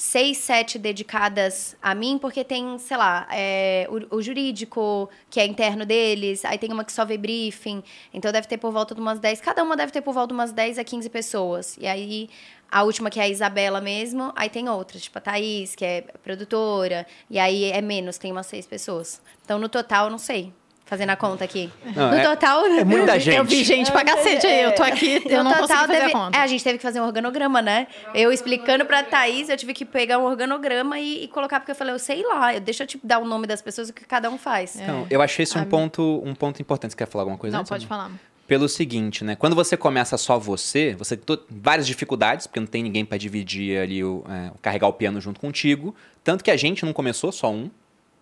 [0.02, 5.46] seis, sete dedicadas a mim, porque tem, sei lá, é, o, o jurídico, que é
[5.46, 9.00] interno deles, aí tem uma que só vê briefing, então deve ter por volta de
[9.00, 11.78] umas 10, cada uma deve ter por volta de umas 10 a 15 pessoas.
[11.80, 12.32] E aí,
[12.72, 16.02] a última que é a Isabela mesmo, aí tem outras, tipo a Thaís, que é
[16.24, 19.22] produtora, e aí é menos, tem umas seis pessoas.
[19.46, 20.52] Então, no total, eu não sei.
[20.92, 21.72] Fazendo a conta aqui.
[21.96, 22.66] Não, no é- total.
[22.66, 23.38] é muita gente.
[23.38, 26.10] Eu vi gente pra cacete aí, eu tô aqui, eu não consigo fazer deve- a
[26.12, 26.38] conta.
[26.38, 27.88] É, a gente teve que fazer um organograma, né?
[28.14, 31.76] Eu explicando pra Thaís, eu tive que pegar um organograma e, e colocar, porque eu
[31.76, 33.94] falei, eu sei lá, eu, deixa eu te dar o nome das pessoas e o
[33.94, 34.76] que cada um faz.
[34.82, 36.92] Então, eu achei esse um ponto, um ponto importante.
[36.92, 38.10] Você quer falar alguma coisa Não, antes, pode Amanda?
[38.10, 38.20] falar.
[38.46, 39.38] Pelo seguinte, né?
[39.38, 43.80] Quando você começa só você, você tem várias dificuldades, porque não tem ninguém para dividir
[43.80, 45.96] ali, o, é, carregar o piano junto contigo.
[46.22, 47.72] Tanto que a gente não começou só um,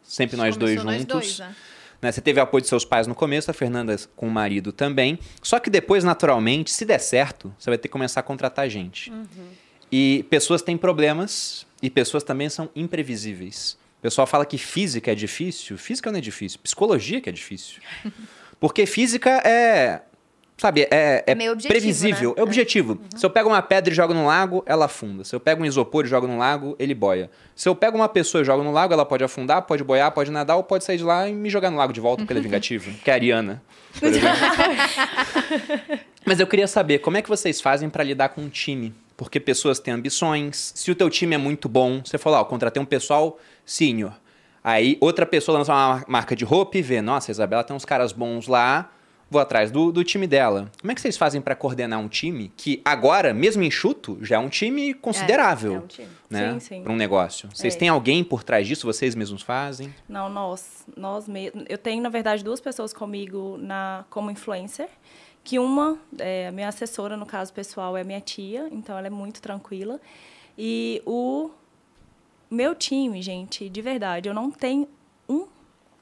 [0.04, 1.08] sempre nós dois nós juntos.
[1.08, 1.56] dois, né?
[2.02, 2.12] Né?
[2.12, 5.20] Você teve apoio de seus pais no começo, a Fernanda com o marido também.
[5.42, 9.12] Só que depois, naturalmente, se der certo, você vai ter que começar a contratar gente.
[9.92, 13.78] E pessoas têm problemas e pessoas também são imprevisíveis.
[14.00, 15.78] O pessoal fala que física é difícil.
[15.78, 16.60] Física não é difícil.
[16.64, 17.82] Psicologia que é difícil.
[18.60, 20.02] Porque física é.
[20.60, 22.30] Sabe, é, é Meio objetivo, previsível.
[22.32, 22.36] né?
[22.38, 23.00] É objetivo.
[23.16, 25.24] Se eu pego uma pedra e jogo no lago, ela afunda.
[25.24, 27.32] Se eu pego um isopor e jogo no lago, ele boia.
[27.56, 30.30] Se eu pego uma pessoa e jogo no lago, ela pode afundar, pode boiar, pode
[30.30, 32.42] nadar ou pode sair de lá e me jogar no lago de volta porque ela
[32.42, 32.92] é vingativa.
[33.04, 33.64] que é a Ariana.
[36.26, 38.94] Mas eu queria saber, como é que vocês fazem pra lidar com um time?
[39.16, 40.72] Porque pessoas têm ambições.
[40.76, 44.14] Se o teu time é muito bom, você falou, ó, eu contratei um pessoal sênior.
[44.64, 47.86] Aí outra pessoa lança uma marca de roupa e vê, nossa, a Isabela tem uns
[47.86, 48.92] caras bons lá,
[49.30, 50.72] Vou atrás do, do time dela.
[50.82, 54.40] Como é que vocês fazem para coordenar um time que agora, mesmo enxuto, já é
[54.40, 56.08] um time considerável, É, é um time.
[56.30, 56.54] né?
[56.54, 56.84] Sim, sim.
[56.84, 57.48] Para um negócio.
[57.54, 57.78] Vocês É.
[57.78, 58.88] têm alguém por trás disso?
[58.88, 59.94] Vocês mesmos fazem?
[60.08, 61.64] Não, nós, nós mesmos.
[61.70, 64.90] Eu tenho, na verdade, duas pessoas comigo na como influencer.
[65.44, 69.08] Que uma, é, a minha assessora, no caso pessoal, é a minha tia, então ela
[69.08, 70.00] é muito tranquila.
[70.58, 71.50] E o
[72.52, 74.88] meu time, gente, de verdade, eu não tenho
[75.30, 75.48] um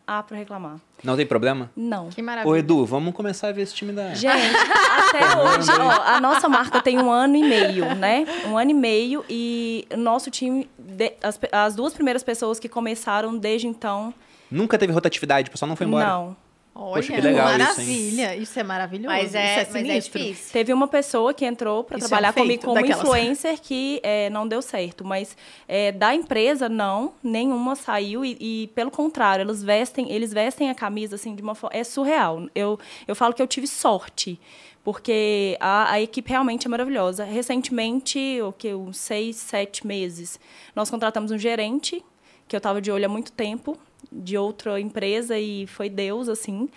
[0.07, 0.77] A para reclamar.
[1.03, 1.69] Não tem problema?
[1.75, 2.07] Não.
[2.07, 2.49] Que maravilha.
[2.49, 4.13] Ô, Edu, vamos começar a ver esse time da.
[4.13, 8.25] Gente, até hoje, ó, a nossa marca tem um ano e meio, né?
[8.47, 12.69] Um ano e meio e o nosso time, de- as, as duas primeiras pessoas que
[12.69, 14.13] começaram desde então,
[14.49, 16.05] Nunca teve rotatividade, o pessoal não foi embora.
[16.07, 16.37] não.
[16.79, 18.35] Olha, Poxa, que legal isso, maravilha.
[18.35, 19.07] Isso, é maravilhoso.
[19.07, 20.51] Mas é, isso é mas é.
[20.53, 23.01] Teve uma pessoa que entrou para Isso é trabalhar um comigo como daquelas.
[23.01, 25.03] influencer que é, não deu certo.
[25.03, 25.35] Mas
[25.67, 28.23] é, da empresa, não, nenhuma saiu.
[28.23, 31.75] E, e, pelo contrário, eles vestem, eles vestem a camisa assim de uma forma.
[31.75, 32.47] É surreal.
[32.53, 34.39] Eu, eu falo que eu tive sorte.
[34.83, 37.25] Porque a, a equipe realmente é maravilhosa.
[37.25, 40.39] Recentemente, o que, uns seis, sete meses,
[40.75, 42.05] nós contratamos um gerente,
[42.47, 43.77] que eu estava de olho há muito tempo,
[44.11, 46.69] de outra empresa, e foi Deus, assim.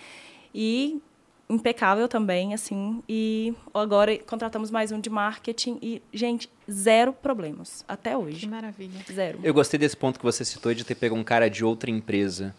[0.55, 1.01] E
[1.49, 3.03] impecável também, assim.
[3.09, 7.85] E agora contratamos mais um de marketing e, gente, zero problemas.
[7.89, 8.49] Até Que hoje.
[8.49, 9.01] maravilha.
[9.13, 9.41] Zero.
[9.43, 12.55] Eu gostei desse ponto que você citou de ter pego um cara de outra empresa.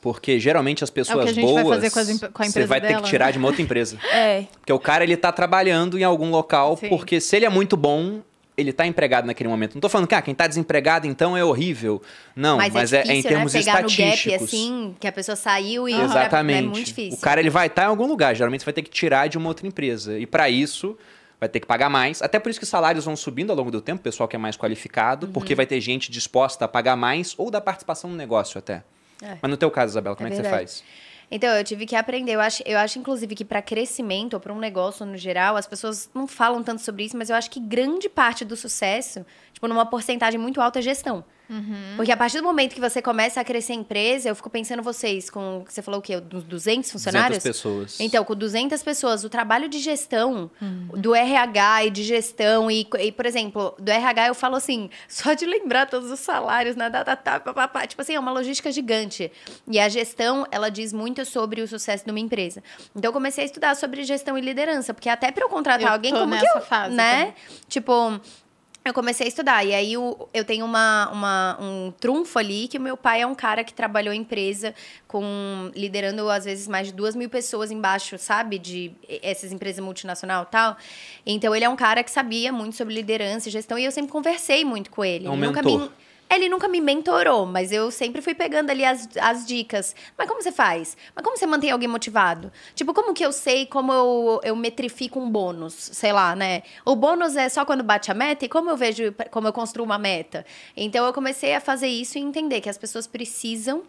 [0.00, 3.02] Porque geralmente as pessoas gente vai boas fazer com as você empresa vai ter dela,
[3.02, 3.32] que tirar né?
[3.32, 3.98] de uma outra empresa.
[4.10, 6.88] É, Porque o cara ele tá trabalhando em algum local, Sim.
[6.88, 8.22] porque se ele é muito bom,
[8.60, 9.74] ele tá empregado naquele momento.
[9.74, 12.00] Não tô falando que ah, quem tá desempregado então é horrível.
[12.36, 13.60] Não, mas, Mas, é, é, difícil, em termos né?
[13.60, 14.32] Pegar no estatísticos.
[14.40, 16.58] gap, assim, que a pessoa saiu e Exatamente.
[16.58, 17.18] é muito difícil.
[17.18, 19.36] O cara ele vai estar em algum lugar, geralmente você vai ter que tirar de
[19.38, 20.18] uma outra empresa.
[20.18, 20.96] E para isso
[21.38, 22.20] vai ter que pagar mais.
[22.20, 24.36] Até por isso que os salários vão subindo ao longo do tempo, o pessoal que
[24.36, 25.32] é mais qualificado, Uhum.
[25.32, 28.82] porque vai ter gente disposta a pagar mais ou da participação no negócio até.
[29.22, 29.36] É.
[29.40, 30.82] Mas no teu caso, Isabela, como é, É que você faz?
[31.30, 32.32] Então, eu tive que aprender.
[32.32, 35.66] Eu acho, eu acho inclusive, que para crescimento ou para um negócio no geral, as
[35.66, 39.68] pessoas não falam tanto sobre isso, mas eu acho que grande parte do sucesso, tipo,
[39.68, 41.24] numa porcentagem muito alta, é gestão.
[41.96, 44.82] Porque a partir do momento que você começa a crescer a empresa, eu fico pensando
[44.82, 45.64] vocês, com.
[45.68, 46.18] Você falou o quê?
[46.20, 47.38] Dos 200 funcionários?
[47.38, 48.00] 200 pessoas.
[48.00, 50.50] Então, com 200 pessoas, o trabalho de gestão,
[50.96, 55.34] do RH e de gestão, e, e, por exemplo, do RH eu falo assim, só
[55.34, 58.30] de lembrar todos os salários na data, tá, pá, pá, pá, tipo assim, é uma
[58.30, 59.32] logística gigante.
[59.66, 62.62] E a gestão, ela diz muito sobre o sucesso de uma empresa.
[62.94, 65.92] Então, eu comecei a estudar sobre gestão e liderança, porque até para eu contratar Eu
[65.92, 67.34] alguém, como que eu, fase né?
[67.68, 68.20] Tipo,
[68.84, 69.64] eu comecei a estudar.
[69.64, 73.26] E aí eu, eu tenho uma, uma- um trunfo ali, que o meu pai é
[73.26, 74.74] um cara que trabalhou em empresa
[75.06, 78.58] com liderando, às vezes, mais de duas mil pessoas embaixo, sabe?
[78.58, 78.92] De
[79.22, 80.76] essas empresas multinacional e tal.
[81.26, 83.78] Então, ele é um cara que sabia muito sobre liderança e gestão.
[83.78, 85.26] E eu sempre conversei muito com ele.
[85.26, 85.62] É um mentor.
[85.80, 85.90] me
[86.30, 89.94] ele nunca me mentorou, mas eu sempre fui pegando ali as, as dicas.
[90.16, 90.96] Mas como você faz?
[91.14, 92.52] Mas como você mantém alguém motivado?
[92.74, 95.74] Tipo, como que eu sei como eu, eu metrifico um bônus?
[95.74, 96.62] Sei lá, né?
[96.84, 99.84] O bônus é só quando bate a meta e como eu vejo, como eu construo
[99.84, 100.46] uma meta?
[100.76, 103.82] Então eu comecei a fazer isso e entender que as pessoas precisam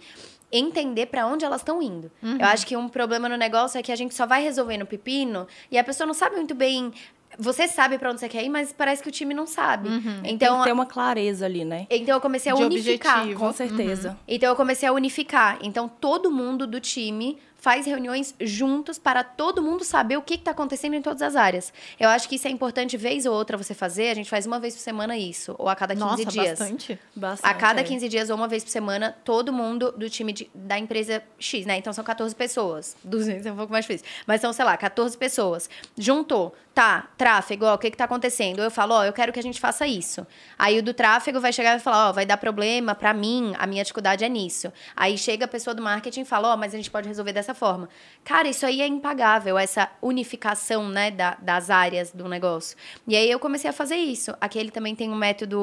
[0.52, 2.12] entender para onde elas estão indo.
[2.22, 5.48] Eu acho que um problema no negócio é que a gente só vai resolvendo pepino
[5.72, 6.92] e a pessoa não sabe muito bem.
[7.40, 9.90] Você sabe para onde você quer ir, mas parece que o time não sabe.
[10.24, 11.88] tem Então, que ter uma clareza ali, né?
[11.90, 13.18] então eu comecei a De unificar.
[13.20, 13.40] objetivo.
[13.40, 14.18] Com certeza.
[14.28, 15.58] Então eu comecei a unificar.
[15.62, 20.52] Então todo mundo do time faz reuniões juntos para todo mundo saber o que está
[20.52, 21.72] acontecendo em todas as áreas.
[22.00, 24.10] Eu acho que isso é importante, vez ou outra, você fazer.
[24.10, 26.60] A gente faz uma vez por semana isso, ou a cada 15 Nossa, dias.
[26.60, 27.00] bastante.
[27.16, 27.50] Bastante.
[27.50, 27.84] A cada é.
[27.84, 31.66] 15 dias ou uma vez por semana, todo mundo do time de- da empresa X,
[31.68, 31.78] né?
[31.78, 32.98] Então são 14 pessoas.
[33.04, 34.08] 200 é um pouco mais difícil.
[34.26, 35.70] Mas são, sei lá, 14 pessoas.
[35.98, 36.56] Juntou.
[36.74, 38.62] Tá, tráfego, ó, o que que tá acontecendo?
[38.62, 40.26] Eu falo, ó, eu quero que a gente faça isso.
[40.58, 43.54] Aí o do tráfego vai chegar e vai falar, ó, vai dar problema pra mim,
[43.60, 44.72] a minha dificuldade é nisso.
[44.96, 47.51] Aí chega a pessoa do marketing e fala, ó, mas a gente pode resolver dessa
[47.54, 47.90] forma.
[48.24, 52.78] Cara, isso aí é impagável, essa unificação, né, da- das áreas do negócio.
[53.08, 54.34] E aí eu comecei a fazer isso.
[54.40, 55.60] Aqui ele também tem um método,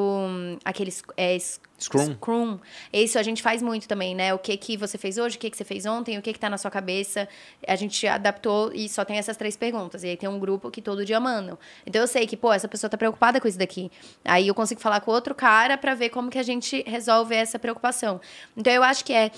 [0.65, 1.37] aqueles é,
[1.81, 2.15] Scrum.
[2.15, 2.59] Scrum.
[2.93, 4.35] Isso a gente faz muito também, né?
[4.35, 6.39] O que que você fez hoje, o que que você fez ontem, o que que
[6.39, 7.29] tá na sua cabeça.
[7.67, 10.03] A gente adaptou e só tem essas três perguntas.
[10.03, 11.57] E aí tem um grupo que todo dia mandam.
[11.87, 13.93] Então eu sei que, pô, essa pessoa tá preocupada com isso daqui.
[14.25, 17.61] Aí eu consigo falar com outro cara para ver como que a gente resolve essa
[17.61, 18.21] preocupação.
[18.57, 19.31] Então eu acho que é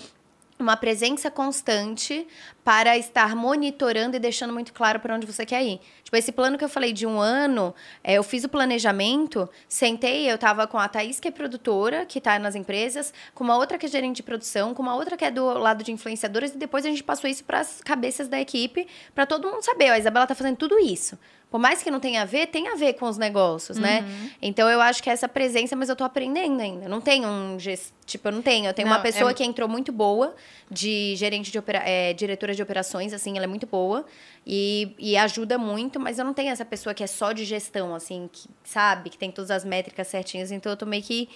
[0.63, 2.27] uma presença constante
[2.71, 5.81] para estar monitorando e deixando muito claro para onde você quer ir.
[6.05, 7.75] Tipo, esse plano que eu falei de um ano,
[8.05, 12.21] é, eu fiz o planejamento, sentei, eu tava com a Thaís, que é produtora, que
[12.21, 15.25] tá nas empresas, com uma outra que é gerente de produção, com uma outra que
[15.25, 18.41] é do lado de influenciadores, e depois a gente passou isso para as cabeças da
[18.41, 18.87] equipe,
[19.17, 21.19] para todo mundo saber, ó, a Isabela tá fazendo tudo isso.
[21.51, 24.05] Por mais que não tenha a ver, tem a ver com os negócios, né?
[24.41, 26.89] Então eu acho que é essa presença, mas eu tô aprendendo ainda.
[26.89, 27.91] Não tenho um gest...
[28.07, 28.67] tipo, eu não tenho.
[28.67, 30.33] Eu tenho uma Não, pessoa é- que entrou muito boa
[30.71, 31.83] de gerente de opera...
[31.85, 34.05] é, diretora de de operações, assim, ela é muito boa
[34.47, 37.95] e, e ajuda muito, mas eu não tenho essa pessoa que é só de gestão,
[37.95, 41.29] assim, que sabe, que tem todas as métricas certinhas, então eu tô meio que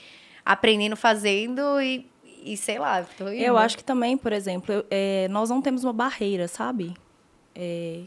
[0.45, 2.07] aprendendo fazendo e,
[2.45, 3.03] e sei lá.
[3.17, 3.43] Tô indo.
[3.43, 6.95] Eu acho que também, por exemplo, eu- é, nós não temos uma barreira, sabe?
[7.55, 8.01] É,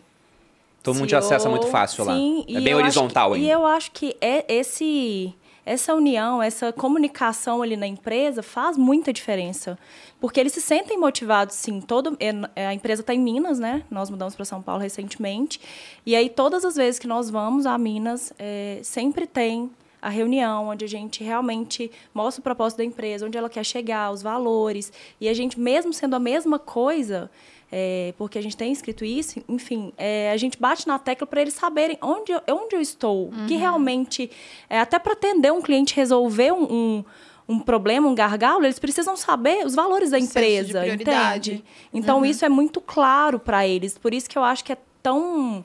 [0.84, 2.60] Todo mundo te CEO, acessa muito fácil sim, lá.
[2.60, 3.48] É bem horizontal que- ainda.
[3.48, 5.34] E eu acho que é esse
[5.68, 9.78] essa união, essa comunicação ali na empresa faz muita diferença.
[10.20, 11.82] Porque eles se sentem motivados, sim.
[11.82, 12.18] Todo,
[12.56, 13.84] é, a empresa está em Minas, né?
[13.92, 15.60] Nós mudamos para São Paulo recentemente.
[16.06, 19.70] E aí, todas as vezes que nós vamos a Minas, é, sempre tem
[20.02, 24.10] a reunião onde a gente realmente mostra o propósito da empresa, onde ela quer chegar,
[24.12, 24.92] os valores.
[25.20, 27.30] E a gente, mesmo sendo a mesma coisa,
[27.72, 31.42] é, porque a gente tem escrito isso, enfim, é, a gente bate na tecla para
[31.42, 34.32] eles saberem onde eu, onde eu estou, que realmente,
[34.70, 37.06] é, até para atender um cliente, resolver um, um,
[37.50, 41.64] um problema, um gargalo, eles precisam saber os valores da empresa, entende?
[41.94, 45.64] Então isso é muito claro para eles, por isso que eu acho que é tão,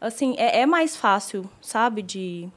[0.00, 2.48] assim, é, é mais fácil, sabe, de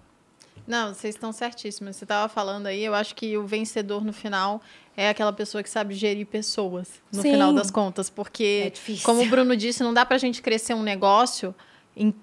[0.66, 1.96] Não, vocês estão certíssimos.
[1.98, 4.62] Você estava falando aí, eu acho que o vencedor no final
[4.98, 7.32] é aquela pessoa que sabe gerir pessoas, no Sim.
[7.32, 8.10] final das contas.
[8.10, 11.54] Porque, É como o Bruno disse, não dá pra gente crescer um negócio
[11.96, 12.14] em,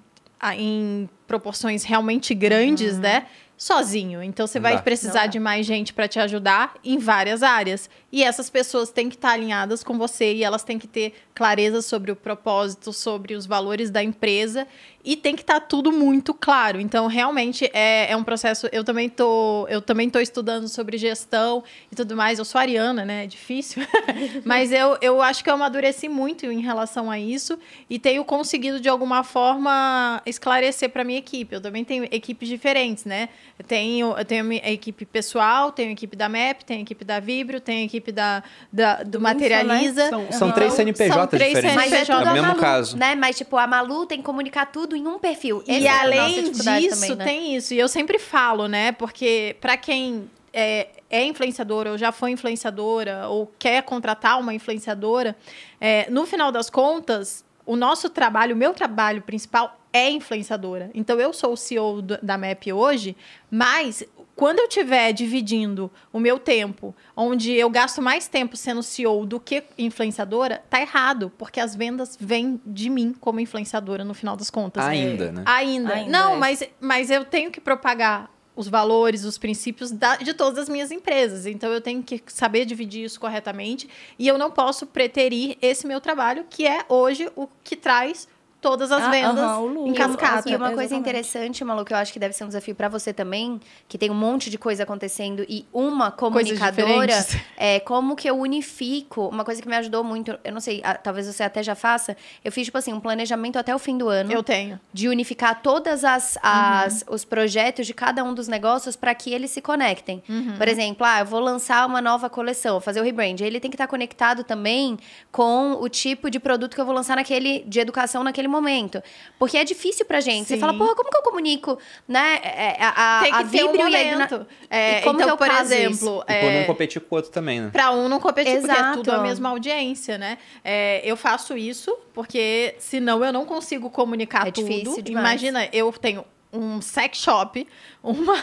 [0.40, 3.26] a- em proporções realmente grandes, né?
[3.56, 4.20] Sozinho.
[4.24, 4.82] Então você Não vai dá.
[4.82, 7.88] precisar de mais gente para te ajudar em várias áreas.
[8.10, 11.80] E essas pessoas têm que estar alinhadas com você e elas têm que ter clareza
[11.80, 14.66] sobre o propósito, sobre os valores da empresa
[15.04, 16.80] e tem que estar tudo muito claro.
[16.80, 18.68] Então, realmente é, é um processo.
[18.70, 22.38] Eu também tô, eu também tô estudando sobre gestão e tudo mais.
[22.38, 23.24] Eu sou ariana, né?
[23.24, 23.82] É difícil.
[24.44, 27.58] Mas eu, eu acho que eu amadureci muito em relação a isso
[27.90, 31.54] e tenho conseguido, de alguma forma, esclarecer para minha equipe.
[31.54, 33.28] Eu também tenho equipes diferentes, né?
[33.58, 36.82] Eu tenho, eu tenho a minha equipe pessoal, tenho a equipe da MEP, tenho a
[36.82, 38.42] equipe da Vibrio, tenho a equipe da,
[38.72, 40.08] da- do, Do Materializa.
[40.08, 41.74] São, são três CNPJ são três diferentes.
[41.76, 42.14] Mas é CNPJ.
[42.18, 42.96] tudo no a mesmo Malu, caso.
[42.96, 43.14] né?
[43.14, 45.62] Mas, tipo, a Malu tem que comunicar tudo em um perfil.
[45.66, 47.24] E Essa é além disso, também, né?
[47.24, 47.74] tem isso.
[47.74, 48.92] E eu sempre falo, né?
[48.92, 55.36] Porque para quem é, é influenciadora ou já foi influenciadora ou quer contratar uma influenciadora,
[55.80, 60.90] é, no final das contas, o nosso trabalho, o meu trabalho principal é influenciadora.
[60.94, 63.16] Então, eu sou o CEO da MEP hoje,
[63.50, 64.02] mas
[64.34, 69.38] quando eu estiver dividindo o meu tempo, onde eu gasto mais tempo sendo CEO do
[69.38, 74.50] que influenciadora, tá errado, porque as vendas vêm de mim como influenciadora no final das
[74.50, 74.84] contas.
[74.84, 75.42] Ainda, né?
[75.46, 75.94] Ainda.
[75.94, 76.38] Ainda Não, é.
[76.38, 80.90] mas, mas eu tenho que propagar os valores, os princípios da- de todas as minhas
[80.90, 81.46] empresas.
[81.46, 83.88] Então eu tenho que saber dividir isso corretamente
[84.18, 88.28] e eu não posso preterir esse meu trabalho, que é hoje o que traz
[88.62, 89.88] todas as Ah, vendas o lucro.
[89.88, 90.48] em cascata.
[90.48, 91.00] E uma coisa Exatamente.
[91.00, 94.08] interessante, Malu, que eu acho que deve ser um desafio pra você também, que tem
[94.10, 97.26] um monte de coisa acontecendo e uma comunicadora,
[97.56, 100.94] é como que eu unifico, uma coisa que me ajudou muito, eu não sei, ah,
[100.94, 104.08] talvez você até já faça, eu fiz tipo assim, um planejamento até o fim do
[104.08, 104.30] ano.
[104.32, 104.78] Eu tenho.
[104.92, 109.50] de unificar todas as, as os projetos de cada um dos negócios para que eles
[109.50, 110.22] se conectem.
[110.56, 113.40] Por exemplo, ah, eu vou lançar uma nova coleção, vou fazer o rebrand.
[113.40, 114.96] Ele tem que estar conectado também
[115.32, 119.02] com o tipo de produto que eu vou lançar naquele de educação naquele momento,
[119.38, 120.46] porque é difícil pra gente.
[120.46, 120.60] Você Sim.
[120.60, 122.38] fala, porra, como que eu comunico, né?
[122.44, 124.46] é, A, a, Tem que a ter um e momento.
[124.70, 127.18] É, E como então, que eu por exemplo, E por é, não competir com o
[127.18, 127.70] outro também, né?
[127.72, 128.98] Pra um não competir, porque é Exato.
[128.98, 130.38] tudo a mesma audiência, né?
[130.62, 134.66] É, eu faço isso porque senão eu não consigo comunicar É tudo.
[134.68, 135.26] difícil demais.
[135.42, 137.66] Imagina, eu tenho um sex shop,
[138.04, 138.34] uma,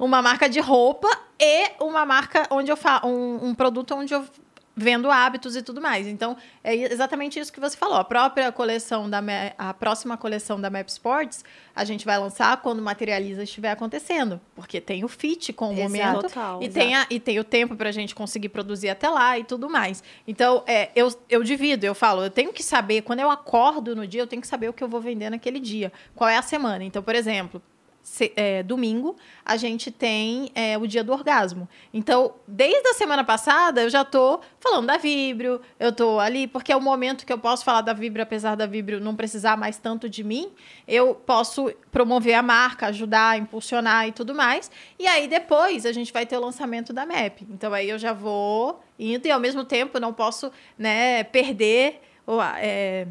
[0.00, 1.08] uma marca de roupa
[1.38, 4.24] e uma marca onde eu faço um, um produto onde eu
[4.74, 6.06] vendo hábitos e tudo mais.
[6.06, 7.96] Então, é exatamente isso que você falou.
[7.96, 9.22] A própria coleção da
[9.58, 11.44] a próxima coleção da Map Sports,
[11.76, 15.72] a gente vai lançar quando o Materializa estiver acontecendo, porque tem o fit com o
[15.72, 15.82] Exato.
[15.90, 16.86] momento Total, e exato.
[16.86, 19.68] tem a- e tem o tempo para a gente conseguir produzir até lá e tudo
[19.68, 20.02] mais.
[20.26, 24.06] Então, é, eu, eu divido, eu falo, eu tenho que saber, quando eu acordo no
[24.06, 26.42] dia, eu tenho que saber o que eu vou vender naquele dia, qual é a
[26.42, 26.82] semana.
[26.84, 27.60] Então, por exemplo,
[28.02, 31.68] se- é, domingo, a gente tem é, o dia do orgasmo.
[31.94, 36.72] Então, desde a semana passada, eu já tô falando da Vibrio, eu tô ali, porque
[36.72, 39.78] é o momento que eu posso falar da Vibrio, apesar da Vibrio não precisar mais
[39.78, 40.50] tanto de mim,
[40.86, 44.70] eu posso promover a marca, ajudar, impulsionar e tudo mais.
[44.98, 47.42] E aí, depois, a gente vai ter o lançamento da MAP.
[47.50, 52.00] Então, aí eu já vou indo e, ao mesmo tempo, não posso né, perder...
[52.26, 53.06] ou, é,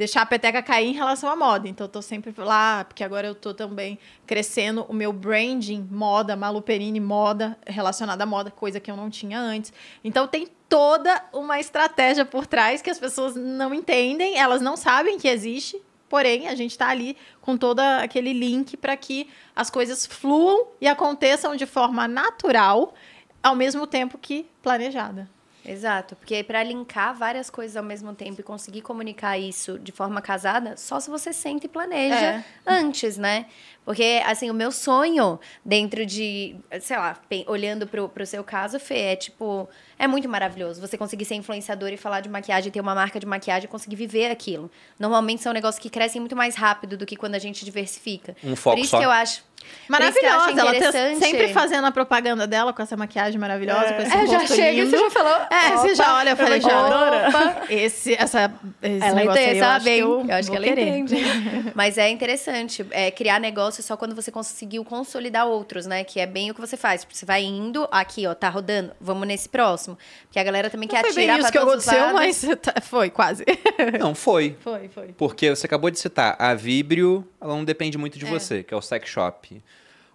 [0.00, 1.68] deixar a peteca cair em relação à moda.
[1.68, 6.34] Então, eu tô sempre lá, porque agora eu tô também crescendo o meu branding moda,
[6.34, 9.74] Malu Perini moda, relacionada à moda, coisa que eu não tinha antes.
[10.02, 15.18] Então, tem toda uma estratégia por trás que as pessoas não entendem, elas não sabem
[15.18, 15.78] que existe.
[16.08, 20.88] Porém, a gente está ali com todo aquele link para que as coisas fluam e
[20.88, 22.94] aconteçam de forma natural,
[23.42, 25.28] ao mesmo tempo que planejada.
[25.70, 30.20] Exato, porque para linkar várias coisas ao mesmo tempo e conseguir comunicar isso de forma
[30.20, 32.44] casada, só se você sente e planeja É.
[32.66, 33.46] antes, né?
[33.84, 37.16] Porque, assim, o meu sonho dentro de, sei lá,
[37.46, 41.88] olhando pro, pro seu caso, Fê, é tipo, é muito maravilhoso você conseguir ser influenciador
[41.90, 44.70] e falar de maquiagem, ter uma marca de maquiagem e conseguir viver aquilo.
[44.98, 48.36] Normalmente são negócios que crescem muito mais rápido do que quando a gente diversifica.
[48.44, 48.98] Um foco Por isso só.
[48.98, 49.50] que eu acho.
[49.88, 51.18] Maravilhosa, ela tá interessante.
[51.18, 54.90] sempre fazendo a propaganda dela com essa maquiagem maravilhosa, com esse É, já chega, lindo.
[54.90, 55.46] você já falou.
[55.50, 56.86] É, você já olha, eu falei, já.
[57.28, 58.52] Opa, esse, essa,
[58.82, 59.84] esse Ela negócio aí, entende, eu acho sabe?
[59.84, 60.88] que Eu, eu, acho que ela querer.
[60.88, 61.16] entende.
[61.74, 63.38] Mas é interessante é, criar
[63.80, 66.04] negócio só quando você conseguiu consolidar outros, né?
[66.04, 67.06] Que é bem o que você faz.
[67.10, 69.98] Você vai indo, aqui, ó, tá rodando, vamos nesse próximo.
[70.24, 72.12] Porque a galera também Não quer foi atirar bem isso pra que aconteceu, lados.
[72.14, 73.44] mas tá- foi, quase.
[73.98, 74.56] Não, foi.
[74.60, 75.08] foi, foi.
[75.16, 78.30] Porque você acabou de citar, a Vibrio, ela não depende muito de É.
[78.30, 79.62] você, que é o sex shop.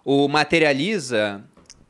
[0.04, 1.42] O Materializa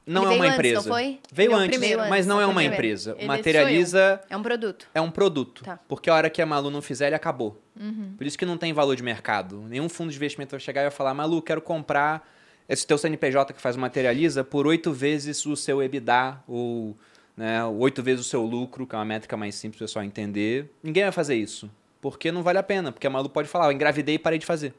[0.07, 0.75] não Ele é uma antes, empresa.
[0.77, 1.19] não foi?
[1.33, 2.09] Veio Ele é o antes, primeiro.
[2.09, 2.75] mas não é o uma primeiro.
[2.75, 3.15] empresa.
[3.19, 4.89] Ele O Materializa É um produto.
[4.95, 5.65] é um produto.
[5.65, 5.79] Tá.
[5.89, 7.61] Porque a hora que a Malu não fizer, ele acabou.
[7.79, 8.15] Uhum.
[8.17, 9.63] Por isso que não tem valor de mercado.
[9.69, 12.27] Nenhum fundo de investimento vai chegar e vai falar, Malu, quero comprar
[12.69, 16.97] esse teu CNPJ que faz o Materializa por oito vezes o seu EBITDA, ou
[17.37, 20.71] né, oito vezes o seu lucro, que é uma métrica mais simples pro pessoal entender.
[20.83, 21.71] Ninguém vai fazer isso.
[22.01, 22.93] Porque não vale a pena.
[22.93, 24.73] Porque a Malu pode falar, eu engravidei e parei de fazer.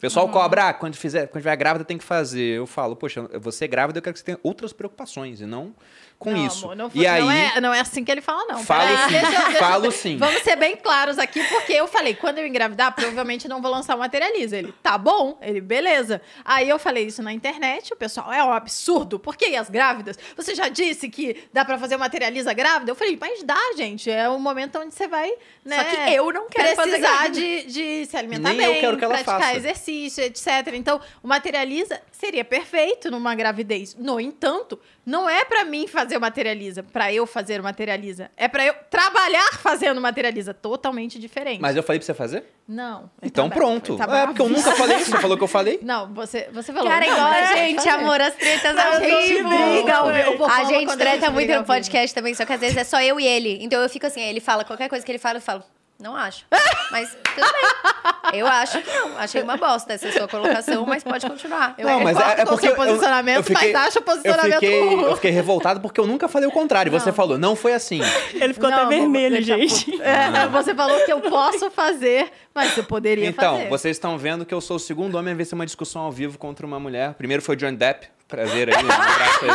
[0.00, 0.32] O pessoal Uhum.
[0.32, 2.56] cobra, ah, quando, fizer, quando tiver grávida tem que fazer.
[2.56, 5.74] Eu falo, poxa, você é grávida, eu quero que você tenha outras preocupações e não
[6.20, 6.66] com não, isso.
[6.66, 8.62] amor, não, e aí, não, é, não é assim que ele fala, não.
[8.62, 10.18] falo sim, deixa eu- deixa eu- falo sim.
[10.18, 13.96] Vamos ser bem claros aqui, porque eu falei, quando eu engravidar, provavelmente não vou lançar
[13.96, 14.58] o Materializa.
[14.58, 15.38] Ele, tá bom.
[15.40, 16.20] Ele, beleza.
[16.44, 19.18] Aí eu falei isso na internet, o pessoal, é um absurdo.
[19.18, 20.18] Por que as grávidas?
[20.36, 22.90] Você já disse que dá pra fazer o Materializa grávida?
[22.90, 24.10] Eu falei, mas dá, gente.
[24.10, 25.32] É o momento onde você vai,
[25.64, 25.78] né?
[25.78, 28.98] Só que eu não quero fazer precisar de, de se alimentar Nem eu bem, quero
[28.98, 29.56] que ela praticar faça.
[29.56, 30.46] exercício, etc.
[30.74, 33.96] Então, o Materializa seria perfeito numa gravidez.
[33.98, 38.30] No entanto, não é pra mim fazer o Materializa, pra eu fazer o Materializa.
[38.36, 40.52] É pra eu trabalhar fazendo o Materializa.
[40.52, 41.60] Totalmente diferente.
[41.60, 42.44] Mas eu falei pra você fazer?
[42.68, 43.10] Não.
[43.22, 43.96] Então tá pronto.
[43.96, 45.10] tá é, porque eu nunca falei isso.
[45.10, 45.80] Você falou que eu falei?
[45.82, 46.88] Não, você, você falou.
[46.88, 47.88] Cara, igual mas a gente, fazer.
[47.88, 50.44] amor, as tretas A ao gente vivo.
[50.44, 53.26] A gente treta muito no podcast também, só que às vezes é só eu e
[53.26, 53.58] ele.
[53.62, 55.64] Então eu fico assim, ele fala qualquer coisa que ele fala, eu falo,
[56.00, 56.44] não acho.
[56.90, 58.40] Mas tudo bem.
[58.40, 59.18] Eu acho que não.
[59.18, 61.74] Achei uma bosta essa sua colocação, mas pode continuar.
[61.78, 65.02] Eu concordo com o seu posicionamento, mas acho o posicionamento eu fiquei, ruim.
[65.02, 66.90] eu fiquei revoltado porque eu nunca falei o contrário.
[66.92, 67.14] Você Não.
[67.14, 68.00] falou, não foi assim.
[68.34, 70.00] Ele ficou Não, até vermelho, gente.
[70.02, 73.68] É, você falou que eu posso fazer, mas eu poderia Então, fazer.
[73.68, 76.38] vocês estão vendo que eu sou o segundo homem a vencer uma discussão ao vivo
[76.38, 77.14] contra uma mulher.
[77.14, 78.08] Primeiro foi o John Depp.
[78.30, 79.50] Prazer aí, um abraço aí.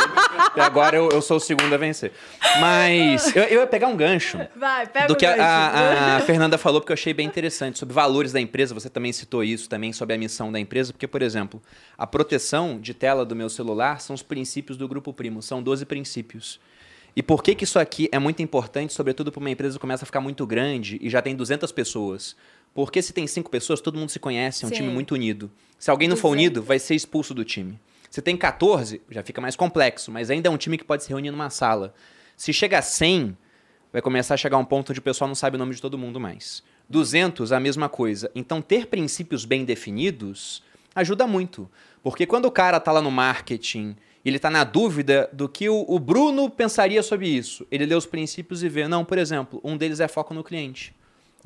[0.57, 2.11] E agora eu, eu sou o segundo a vencer.
[2.59, 6.57] Mas eu, eu ia pegar um gancho Vai, pega do que a, a- a Fernanda
[6.57, 8.73] falou, porque eu achei bem interessante, sobre valores da empresa.
[8.73, 11.61] Você também citou isso, também sobre a missão da empresa, porque, por exemplo,
[11.97, 15.85] a proteção de tela do meu celular são os princípios do Grupo Primo, são 12
[15.85, 16.59] princípios.
[17.15, 20.03] E por que, que isso aqui é muito importante, sobretudo para uma empresa que começa
[20.03, 22.35] a ficar muito grande e já tem 200 pessoas?
[22.73, 24.75] Porque se tem cinco pessoas, todo mundo se conhece, é um Sim.
[24.75, 25.49] time muito unido.
[25.79, 26.33] Se alguém não for 200.
[26.45, 27.79] unido, vai ser expulso do time.
[28.15, 31.09] Se tem 14, já fica mais complexo, mas ainda é um time que pode se
[31.09, 31.93] reunir numa sala.
[32.37, 33.37] Se chega a 100,
[33.91, 35.97] vai começar a chegar um ponto onde o pessoal não sabe o nome de todo
[35.97, 36.63] mundo mais.
[36.89, 38.31] 200, a mesma coisa.
[38.33, 40.63] Então, ter princípios bem definidos
[40.95, 41.69] ajuda muito.
[42.01, 45.99] Porque quando o cara tá lá no marketing ele tá na dúvida do que o
[45.99, 49.99] Bruno pensaria sobre isso, ele lê os princípios e vê, não, por exemplo, um deles
[49.99, 50.95] é foco no cliente.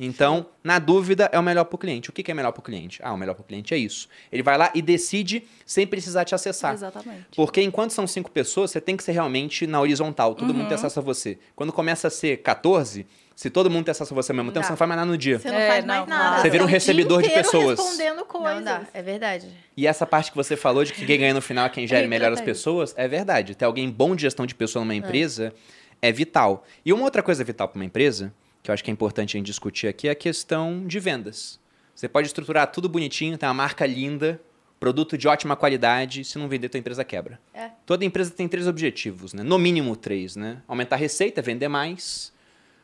[0.01, 2.09] Então, na dúvida, é o melhor para o cliente.
[2.09, 3.01] O que que é melhor para o cliente?
[3.03, 4.07] Ah, o melhor para o cliente é isso.
[4.31, 6.73] Ele vai lá e decide sem precisar te acessar.
[6.73, 7.25] Exatamente.
[7.35, 10.33] Porque enquanto são cinco pessoas, você tem que ser realmente na horizontal.
[10.35, 11.37] Todo mundo tem acesso a você.
[11.53, 13.05] Quando começa a ser 14,
[13.35, 14.67] se todo mundo tem acesso a você ao mesmo tempo, dá.
[14.67, 15.37] você não faz mais nada no dia.
[15.37, 16.41] Você não É, faz não, mais nada.
[16.41, 17.77] Você vira um recebedor de pessoas.
[17.77, 18.55] respondendo coisas.
[18.55, 19.47] Não dá, é verdade.
[19.75, 22.03] E essa parte que você falou de que quem ganha no final é quem gere
[22.03, 23.53] Eita, melhor as pessoas, é verdade.
[23.53, 25.53] Ter alguém bom de gestão de pessoa numa empresa
[26.01, 26.65] é, vital.
[26.85, 28.33] E uma outra coisa vital para uma empresa,
[28.69, 31.59] que eu acho que é importante a gente discutir aqui, é a questão de vendas.
[31.95, 34.39] Você pode estruturar tudo bonitinho, ter uma marca linda,
[34.79, 37.39] produto de ótima qualidade, se não vender, tua empresa quebra.
[37.51, 37.71] É.
[37.85, 39.41] Toda empresa tem três objetivos, né?
[39.41, 40.61] No mínimo três, né?
[40.67, 42.31] Aumentar a receita, vender mais,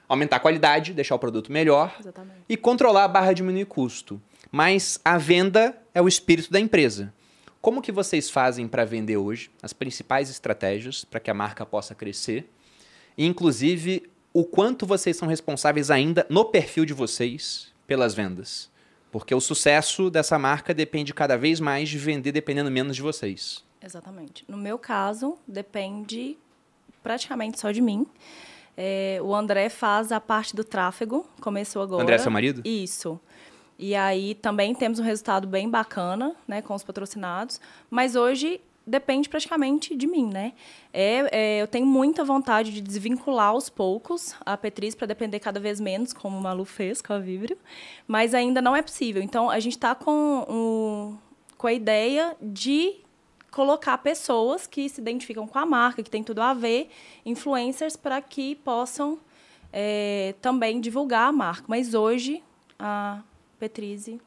[0.09, 2.39] aumentar a qualidade, deixar o produto melhor Exatamente.
[2.49, 4.19] e controlar a barra diminuir custo.
[4.51, 7.13] Mas a venda é o espírito da empresa.
[7.61, 11.93] Como que vocês fazem para vender hoje as principais estratégias para que a marca possa
[11.93, 12.51] crescer?
[13.17, 18.69] E, inclusive, o quanto vocês são responsáveis ainda no perfil de vocês pelas vendas?
[19.09, 23.63] Porque o sucesso dessa marca depende cada vez mais de vender dependendo menos de vocês.
[23.81, 24.43] Exatamente.
[24.45, 26.37] No meu caso, depende
[27.01, 28.05] praticamente só de mim.
[28.75, 32.03] É, o André faz a parte do tráfego, começou agora.
[32.03, 32.61] André é seu marido?
[32.65, 33.17] Isso.
[33.79, 37.61] E aí também temos um resultado bem bacana, né, com os patrocinados.
[37.89, 40.53] Mas hoje depende praticamente de mim, né?
[40.93, 45.59] É, é, eu tenho muita vontade de desvincular aos poucos a Petriz para depender cada
[45.59, 47.57] vez menos, como o Malu fez com a Vibrio,
[48.07, 49.21] mas ainda não é possível.
[49.21, 51.17] Então, a gente está com, um,
[51.57, 52.97] com a ideia de
[53.49, 56.89] colocar pessoas que se identificam com a marca, que tem tudo a ver,
[57.25, 59.17] influencers, para que possam
[59.71, 61.63] é, também divulgar a marca.
[61.67, 62.43] Mas hoje,
[62.77, 63.21] a
[63.57, 64.19] Petrize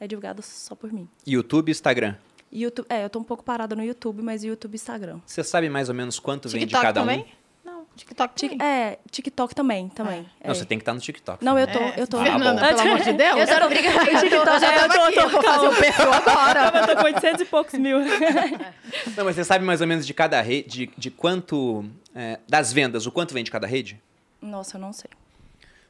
[0.00, 1.08] é divulgada só por mim.
[1.24, 2.16] YouTube e Instagram.
[2.52, 5.20] YouTube, é, eu tô um pouco parada no YouTube, mas YouTube e Instagram.
[5.26, 7.20] Você sabe mais ou menos quanto vem de TikTok cada também?
[7.20, 7.42] um?
[7.64, 8.66] Não, TikTok Tik- também.
[8.66, 10.26] é, TikTok também, também.
[10.40, 10.48] é.
[10.48, 11.44] Não, você tem que estar no TikTok.
[11.44, 12.22] Não, eu tô, É, eu tô.
[12.22, 12.76] Fernanda, Ah, bom.
[12.76, 13.38] pelo amor de Deus.
[13.50, 14.10] Eu tô obrigada.
[14.10, 16.72] Eu já É, eu tô- aqui, tô- eu vou fazer o perfil agora.
[16.78, 17.98] eu tô com 800 e poucos mil.
[19.16, 21.84] Não, mas você sabe mais ou menos de cada rede, de, de quanto.
[22.14, 23.98] é, das vendas, o quanto vem de cada rede?
[24.40, 25.08] Nossa, eu não sei.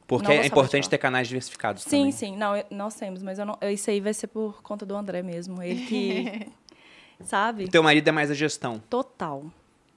[0.07, 2.13] Porque Não é importante ter canais diversificados Sim, também.
[2.13, 2.37] sim.
[2.37, 5.23] Não, eu- nós temos, mas eu não, isso aí vai ser por conta do André
[5.23, 5.63] mesmo.
[5.63, 6.49] Ele que.
[7.25, 7.69] sabe?
[7.69, 8.83] Teu marido é mais a gestão.
[8.91, 9.45] Total.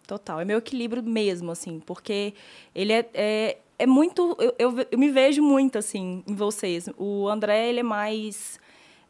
[0.08, 0.40] Total.
[0.40, 2.34] É meu equilíbrio mesmo, assim, porque
[2.74, 3.10] ele é.
[3.14, 4.38] é, é muito.
[4.40, 6.88] Eu, eu, eu me vejo muito, assim, em vocês.
[6.98, 8.60] O André, ele é mais.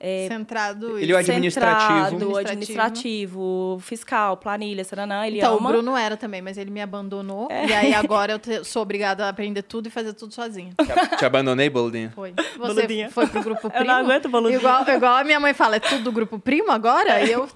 [0.08, 2.20] É, Centrado Ele é o administrativo.
[2.20, 5.70] centrado, administrativo, fiscal, planilha, saranã, ele Então, ama.
[5.70, 7.48] o Bruno era também, mas ele me abandonou.
[7.52, 10.72] E aí agora eu te- sou obrigada a aprender tudo e fazer tudo sozinha.
[10.78, 12.12] Te, te abandonei, Boludinha?
[12.14, 12.34] Foi.
[12.58, 13.10] Você Boludinha.
[13.10, 13.86] foi pro grupo Eu primo?
[13.88, 14.60] não aguento boludinha.
[14.60, 17.22] Igual, igual a minha mãe fala, é tudo do grupo primo agora?
[17.24, 17.48] E eu...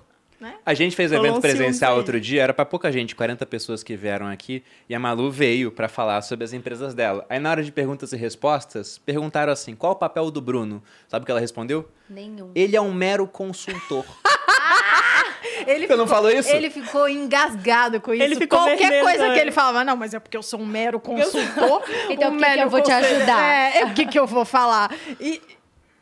[0.66, 3.96] A gente fez um evento presencial outro dia, era pra pouca gente, 40 pessoas que
[3.96, 7.26] vieram aqui, e a Malu veio pra falar sobre as empresas dela.
[7.30, 10.82] Aí na hora de perguntas e respostas, perguntaram assim: qual o papel do Bruno?
[11.08, 11.90] Sabe o que ela respondeu?
[12.10, 12.52] Nenhum.
[12.56, 14.06] Ele é um mero consultor.
[15.68, 16.50] Ele Você não falou isso?
[16.50, 18.24] Ele ficou engasgado com isso.
[18.24, 19.34] Ele ficou Qualquer vermelho coisa também.
[19.34, 21.84] que ele falava, não, mas é porque eu sou um mero consultor.
[22.10, 23.44] Então, um o que que eu vou te conselheiro." ajudar?
[23.44, 24.94] É, é o que, que eu vou falar.
[25.20, 25.42] E,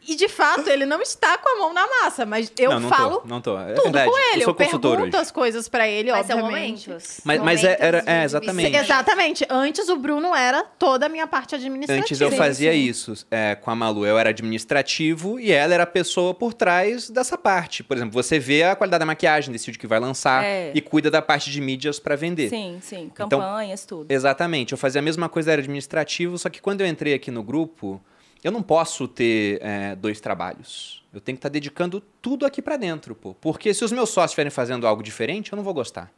[0.08, 2.90] e, de fato, ele não está com a mão na massa, mas eu não, não
[2.90, 3.58] falo tô, não tô.
[3.60, 4.10] É tudo verdade.
[4.10, 4.38] com ele.
[4.38, 5.16] Eu sou Eu, pergunto hoje.
[5.18, 6.88] as coisas pra ele, Mas são obviamente.
[6.88, 7.22] momentos.
[7.24, 8.76] Mas- mas é- Momentos era- é, exatamente.
[8.78, 9.46] Exatamente.
[9.50, 12.04] Antes o Bruno era toda a minha parte administrativa.
[12.04, 14.06] Antes eu fazia isso é, com a Malu.
[14.06, 17.84] Eu era administrativo e ela era a pessoa por trás dessa parte.
[17.84, 20.72] Por exemplo, você vê a qualidade da maquiagem, decide o que vai lançar É.
[20.74, 22.50] e cuida da parte de mídias pra vender.
[22.50, 23.10] Sim, sim.
[23.14, 24.12] Então, Campanhas, tudo.
[24.12, 24.72] Exatamente.
[24.72, 28.02] Eu fazia a mesma coisa, era administrativo, só que quando eu entrei aqui no grupo,
[28.48, 31.04] eu não posso ter é, dois trabalhos.
[31.14, 33.34] Eu tenho que estar dedicando tudo aqui pra dentro, pô.
[33.34, 36.12] Porque se os meus sócios estiverem fazendo algo diferente, eu não vou gostar.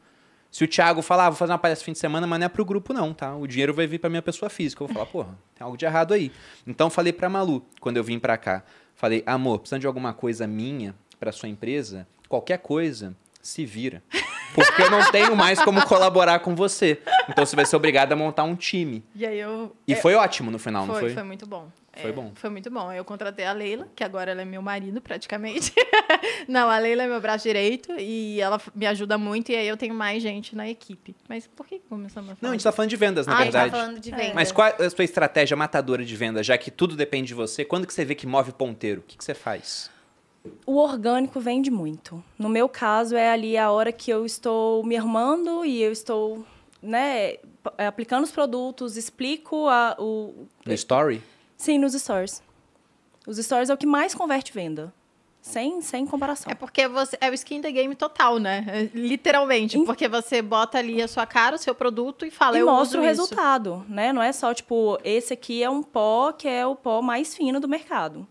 [0.52, 2.50] Se o Thiago falar, ah, vou fazer uma palestra fim de semana, mas não é
[2.50, 3.36] pro grupo não, tá?
[3.36, 4.84] O dinheiro vai vir pra minha pessoa física.
[4.84, 6.32] Eu vou falar, porra, tem algo de errado aí.
[6.68, 10.46] Então falei pra Malu, quando eu vim pra cá, falei, amor, precisando de alguma coisa
[10.46, 14.04] minha pra sua empresa, qualquer coisa, se vira.
[14.54, 17.00] Porque eu não tenho mais como colaborar com você.
[17.30, 19.04] Então você vai ser obrigado a montar um time.
[19.16, 19.76] E aí eu...
[19.88, 21.14] E é, foi ótimo no final, não foi, foi?
[21.14, 21.70] foi muito bom.
[22.02, 22.32] Foi É, bom.
[22.36, 22.92] Foi muito bom.
[22.92, 25.74] Eu contratei a Leila, que agora ela é meu marido, praticamente.
[26.48, 29.52] Não, a Leila é meu braço direito e ela me ajuda muito.
[29.52, 31.16] E aí eu tenho mais gente na equipe.
[31.28, 32.40] Mas por que começamos a falar?
[32.42, 33.84] Não, a gente tá falando de vendas, na Ah, a gente tá verdade.
[33.84, 34.34] falando de venda.
[34.34, 37.64] Mas qual é a sua estratégia matadora de venda, já que tudo depende de você?
[37.66, 39.02] Quando que você vê que move ponteiro?
[39.02, 39.90] O que, que você faz?
[40.66, 42.24] O orgânico vende muito.
[42.38, 46.46] No meu caso, é ali a hora que eu estou me arrumando e eu estou,
[46.82, 47.34] né,
[47.78, 50.48] é, aplicando os produtos, explico a, o...
[50.66, 51.22] No story?
[51.60, 52.42] Sim, nos stores.
[53.28, 54.94] Os stores é o que mais converte venda.
[55.42, 56.50] Sem, sem comparação.
[56.52, 58.66] É porque você é o skin the game total, né?
[58.68, 59.78] É, Literalmente.
[59.78, 62.66] Em- Porque você bota ali a sua cara, o seu produto e fala, e eu
[62.66, 63.22] mostra o uso isso.
[63.24, 64.12] resultado, né?
[64.14, 67.60] Não é só, tipo, esse aqui é um pó que é o pó mais fino
[67.60, 68.26] do mercado.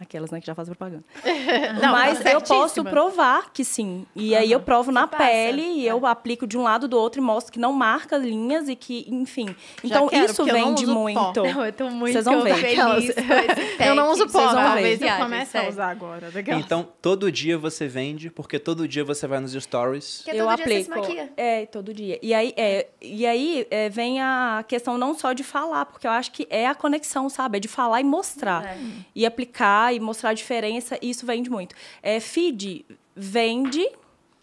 [0.00, 1.02] Aquelas, né, que já fazem propaganda.
[1.82, 4.06] Não, Mas tá eu posso provar que sim.
[4.14, 5.90] E aí eu provo na passa, pele e é.
[5.92, 9.04] eu aplico de um lado do outro e mostro que não marca linhas e que,
[9.08, 9.46] enfim.
[9.82, 11.42] Já Então quero, isso eu vende muito.
[11.42, 12.54] Não, eu tô muito Vocês vão ver.
[12.54, 16.30] feliz Aquelas- com esse Eu não uso pó, talvez eu comece a usar agora.
[16.30, 16.64] Daquelas.
[16.64, 20.22] Então, todo dia você vende, porque todo dia você vai nos stories.
[20.24, 20.94] Porque eu todo dia você aplico.
[20.94, 21.32] se maquia.
[21.36, 22.18] É, todo dia.
[22.22, 26.10] E aí, é, e aí é, vem a questão não só de falar, porque eu
[26.12, 27.56] acho que é a conexão, sabe?
[27.58, 28.64] É de falar e mostrar.
[28.64, 28.78] É.
[29.14, 31.74] E aplicar e mostrar a diferença, e isso vende muito.
[32.02, 32.84] É, feed
[33.14, 33.88] vende,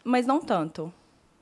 [0.04, 0.94] mas não tanto.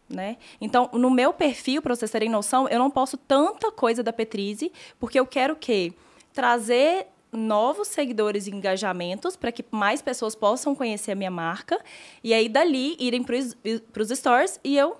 [0.09, 0.37] Né?
[0.61, 4.71] Então, no meu perfil, para vocês terem noção, eu não posto tanta coisa da Petrize,
[4.99, 5.93] porque eu quero que
[6.31, 11.81] trazer novos seguidores e engajamentos para que mais pessoas possam conhecer a minha marca
[12.23, 13.35] e aí dali irem para
[14.03, 14.95] os stores e eu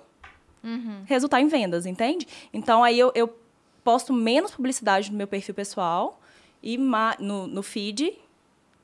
[1.04, 2.26] resultar em vendas, entende?
[2.52, 3.32] Então aí eu, eu
[3.84, 6.20] posto menos publicidade no meu perfil pessoal
[6.62, 8.18] e no, no feed,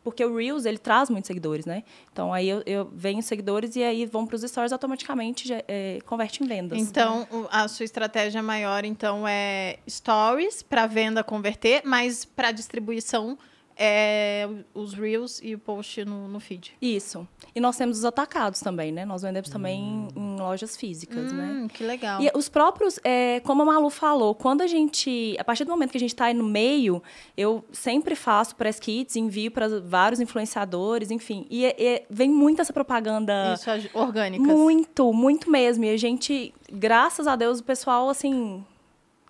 [0.02, 1.82] porque o Reels ele traz muitos seguidores, né?
[2.12, 6.42] Então aí eu, eu venho seguidores e aí vão para os stories automaticamente é, converte
[6.42, 6.78] em vendas.
[6.78, 13.38] Então, a sua estratégia maior, então, é stories para venda converter, mas para distribuição
[13.82, 16.74] é os reels e o post no, no feed.
[16.82, 17.26] Isso.
[17.54, 19.06] E nós temos os atacados também, né?
[19.06, 21.44] Nós vendemos também em lojas físicas, né?
[21.44, 22.20] Hum, que legal.
[22.20, 25.92] E os próprios, é, como a Malu falou, quando a gente, a partir do momento
[25.92, 27.02] que a gente está aí no meio,
[27.34, 32.74] eu sempre faço press kits, envio para vários influenciadores, enfim, e, e vem muito essa
[32.74, 34.46] propaganda Isso, as orgânicas.
[34.46, 35.86] muito, muito mesmo.
[35.86, 38.62] E a gente, graças a Deus, o pessoal assim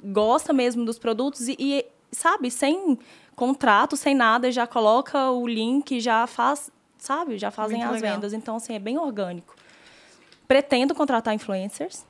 [0.03, 2.99] gosta mesmo dos produtos e, e sabe, sem
[3.41, 8.15] contrato, sem nada, já coloca o link, já faz, sabe, já fazem Muito as legal.
[8.17, 8.33] vendas.
[8.35, 9.57] Então assim, é bem orgânico.
[10.47, 12.05] Pretendo contratar influencers,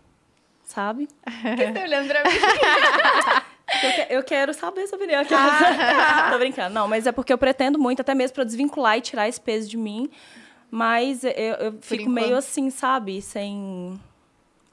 [0.65, 1.09] sabe?
[1.57, 2.31] que tá olhando pra mim?
[3.83, 5.23] Eu, que- eu quero saber sua opinião.
[5.31, 6.29] Ah.
[6.33, 6.75] Tô brincando.
[6.75, 9.71] Não, mas é porque eu pretendo muito, até mesmo para desvincular e tirar esse peso
[9.71, 10.11] de mim.
[10.69, 12.13] Mas eu, eu fico enquanto.
[12.15, 13.23] meio assim, sabe?
[13.23, 13.99] Sem.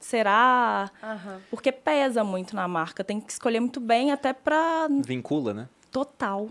[0.00, 0.90] Será?
[1.00, 1.40] Aham.
[1.48, 3.04] Porque pesa muito na marca.
[3.04, 5.68] Tem que escolher muito bem, até pra Vincula, né?
[5.90, 6.50] Total.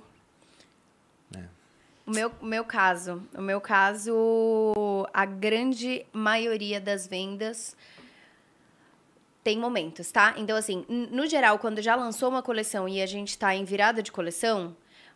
[2.06, 4.16] O meu, o meu caso, o meu caso,
[5.14, 7.76] a grande maioria das vendas
[9.44, 10.34] tem momentos, tá?
[10.38, 14.02] Então, assim, no geral, quando já lançou uma coleção e a gente tá em virada
[14.02, 14.74] de coleção,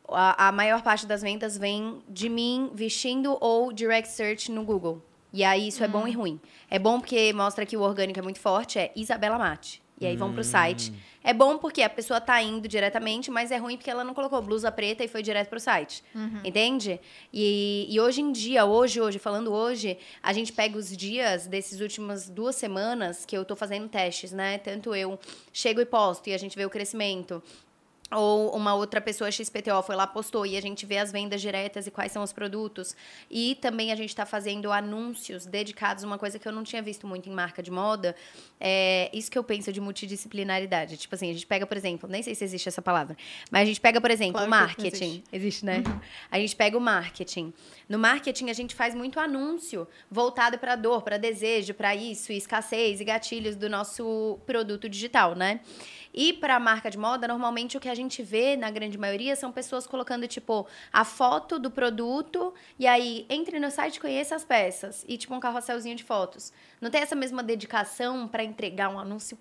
[0.10, 5.02] a, a maior parte das vendas vem de mim vestindo ou direct search no Google.
[5.32, 6.42] E aí, isso é bom e ruim.
[6.70, 9.82] É bom porque mostra que o orgânico é muito forte, é Isabela Mate.
[10.02, 10.92] E aí vão pro site.
[11.24, 14.42] É bom porque a pessoa tá indo diretamente, mas é ruim porque ela não colocou
[14.42, 16.04] blusa preta e foi direto pro site.
[16.44, 17.00] Entende?
[17.32, 21.80] E, e hoje em dia, hoje, hoje, falando hoje, a gente pega os dias desses
[21.80, 24.58] últimas duas semanas que eu tô fazendo testes, né?
[24.58, 25.20] Tanto eu
[25.54, 27.42] chego e posto e a gente vê o crescimento.
[28.12, 31.88] Ou uma outra pessoa XPTO foi lá, postou e a gente vê as vendas diretas
[31.88, 32.96] e quais são os produtos.
[33.30, 37.08] E também a gente está fazendo anúncios dedicados, uma coisa que eu não tinha visto
[37.08, 38.16] muito em marca de moda.
[38.60, 40.98] É isso que eu penso de multidisciplinaridade.
[40.98, 43.16] Tipo assim, a gente pega, por exemplo, nem sei se existe essa palavra,
[43.50, 45.06] mas a gente pega, por exemplo, Claro o marketing.
[45.06, 45.24] existe.
[45.32, 45.84] Existe, né?
[46.30, 47.54] A gente pega o marketing.
[47.88, 52.38] No marketing, a gente faz muito anúncio voltado para dor, para desejo, para isso, e
[52.38, 55.62] escassez e gatilhos do nosso produto digital, né?
[56.14, 59.36] E para a marca de moda, normalmente o que a gente vê, na grande maioria,
[59.36, 64.36] são pessoas colocando, tipo, a foto do produto e aí entre no site e conheça
[64.36, 65.06] as peças.
[65.08, 66.52] E, tipo, um carrosselzinho de fotos.
[66.80, 69.38] Não tem essa mesma dedicação para entregar um anúncio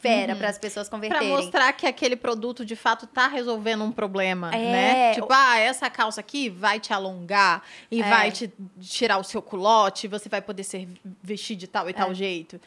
[0.00, 1.28] fera para as pessoas converterem.
[1.28, 5.14] mostrar que aquele produto de fato tá resolvendo um problema, É, né?
[5.14, 8.08] Tipo, ah, essa calça aqui vai te alongar e É.
[8.08, 8.48] vai te
[8.80, 10.86] tirar o seu culote, você vai poder ser
[11.20, 11.92] vestir de tal e É.
[11.94, 12.60] tal jeito.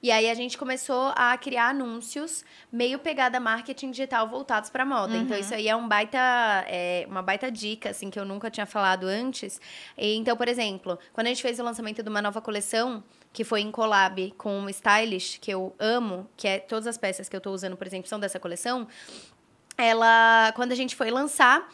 [0.00, 5.16] E aí a gente começou a criar anúncios meio pegada marketing digital voltados para moda.
[5.16, 6.18] Então isso aí é um baita,
[6.68, 9.60] é, uma baita dica assim que eu nunca tinha falado antes.
[9.96, 13.02] E, então, por exemplo, quando a gente fez o lançamento de uma nova coleção
[13.32, 17.28] que foi em collab com uma stylish que eu amo, que é todas as peças
[17.28, 18.86] que eu tô usando, por exemplo, são dessa coleção.
[19.76, 21.68] Ela, quando a gente foi lançar,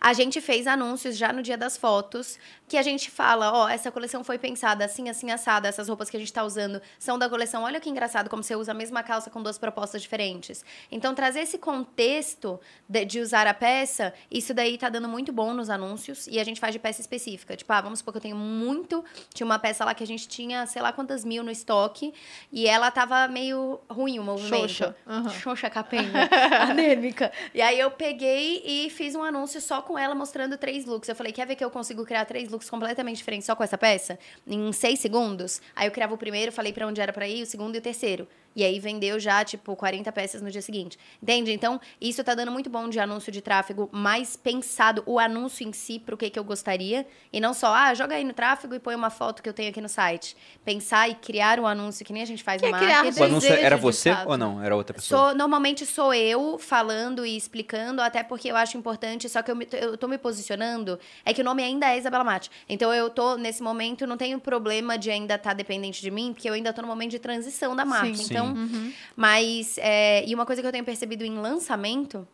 [0.00, 3.90] a gente fez anúncios já no dia das fotos, que a gente fala, ó, essa
[3.92, 7.28] coleção foi pensada assim, assim, assada, essas roupas que a gente tá usando são da
[7.28, 7.62] coleção.
[7.62, 10.64] Olha que engraçado como você usa a mesma calça com duas propostas diferentes.
[10.90, 15.54] Então, trazer esse contexto de, de usar a peça, isso daí tá dando muito bom
[15.54, 17.56] nos anúncios, e a gente faz de peça específica.
[17.56, 19.04] Tipo, ah, vamos supor que eu tenho muito...
[19.32, 22.12] Tinha uma peça lá que a gente tinha, sei lá quantas mil no estoque,
[22.50, 24.68] e ela tava meio ruim o movimento.
[24.68, 24.96] Xoxa.
[25.06, 25.30] Aham.
[25.30, 26.28] Xoxa capenga,
[26.68, 27.32] anêmica.
[27.54, 31.08] E aí eu peguei e fiz um anúncio só com ela mostrando três looks.
[31.08, 33.78] Eu falei, quer ver que eu consigo criar três looks completamente diferentes só com essa
[33.78, 34.18] peça?
[34.46, 35.62] Em seis segundos?
[35.74, 37.82] Aí eu criava o primeiro, falei pra onde era pra ir, o segundo e o
[37.82, 38.28] terceiro.
[38.56, 40.98] E aí vendeu já, tipo, 40 peças no dia seguinte.
[41.22, 41.52] Entende?
[41.52, 45.74] Então, isso tá dando muito bom de anúncio de tráfego, mais pensado o anúncio em
[45.74, 47.06] si pro que, que eu gostaria.
[47.30, 49.68] E não só, ah, joga aí no tráfego e põe uma foto que eu tenho
[49.68, 50.34] aqui no site.
[50.64, 53.20] Pensar e criar um anúncio que nem a gente faz Que no é criar marketing.
[53.20, 54.62] O anúncio era você ou não?
[54.62, 55.28] Era outra pessoa?
[55.28, 59.56] Sou, normalmente sou eu falando e explicando, até porque eu acho importante, só que eu,
[59.56, 62.50] me, eu tô me posicionando, é que o nome ainda é Isabela Mate.
[62.66, 66.48] Então eu tô, nesse momento, não tenho problema de ainda estar dependente de mim, porque
[66.48, 68.14] eu ainda tô no momento de transição da marca.
[68.14, 68.24] Sim.
[68.24, 68.92] Então, Uhum.
[69.16, 72.26] mas, é, e uma coisa que eu tenho percebido em lançamento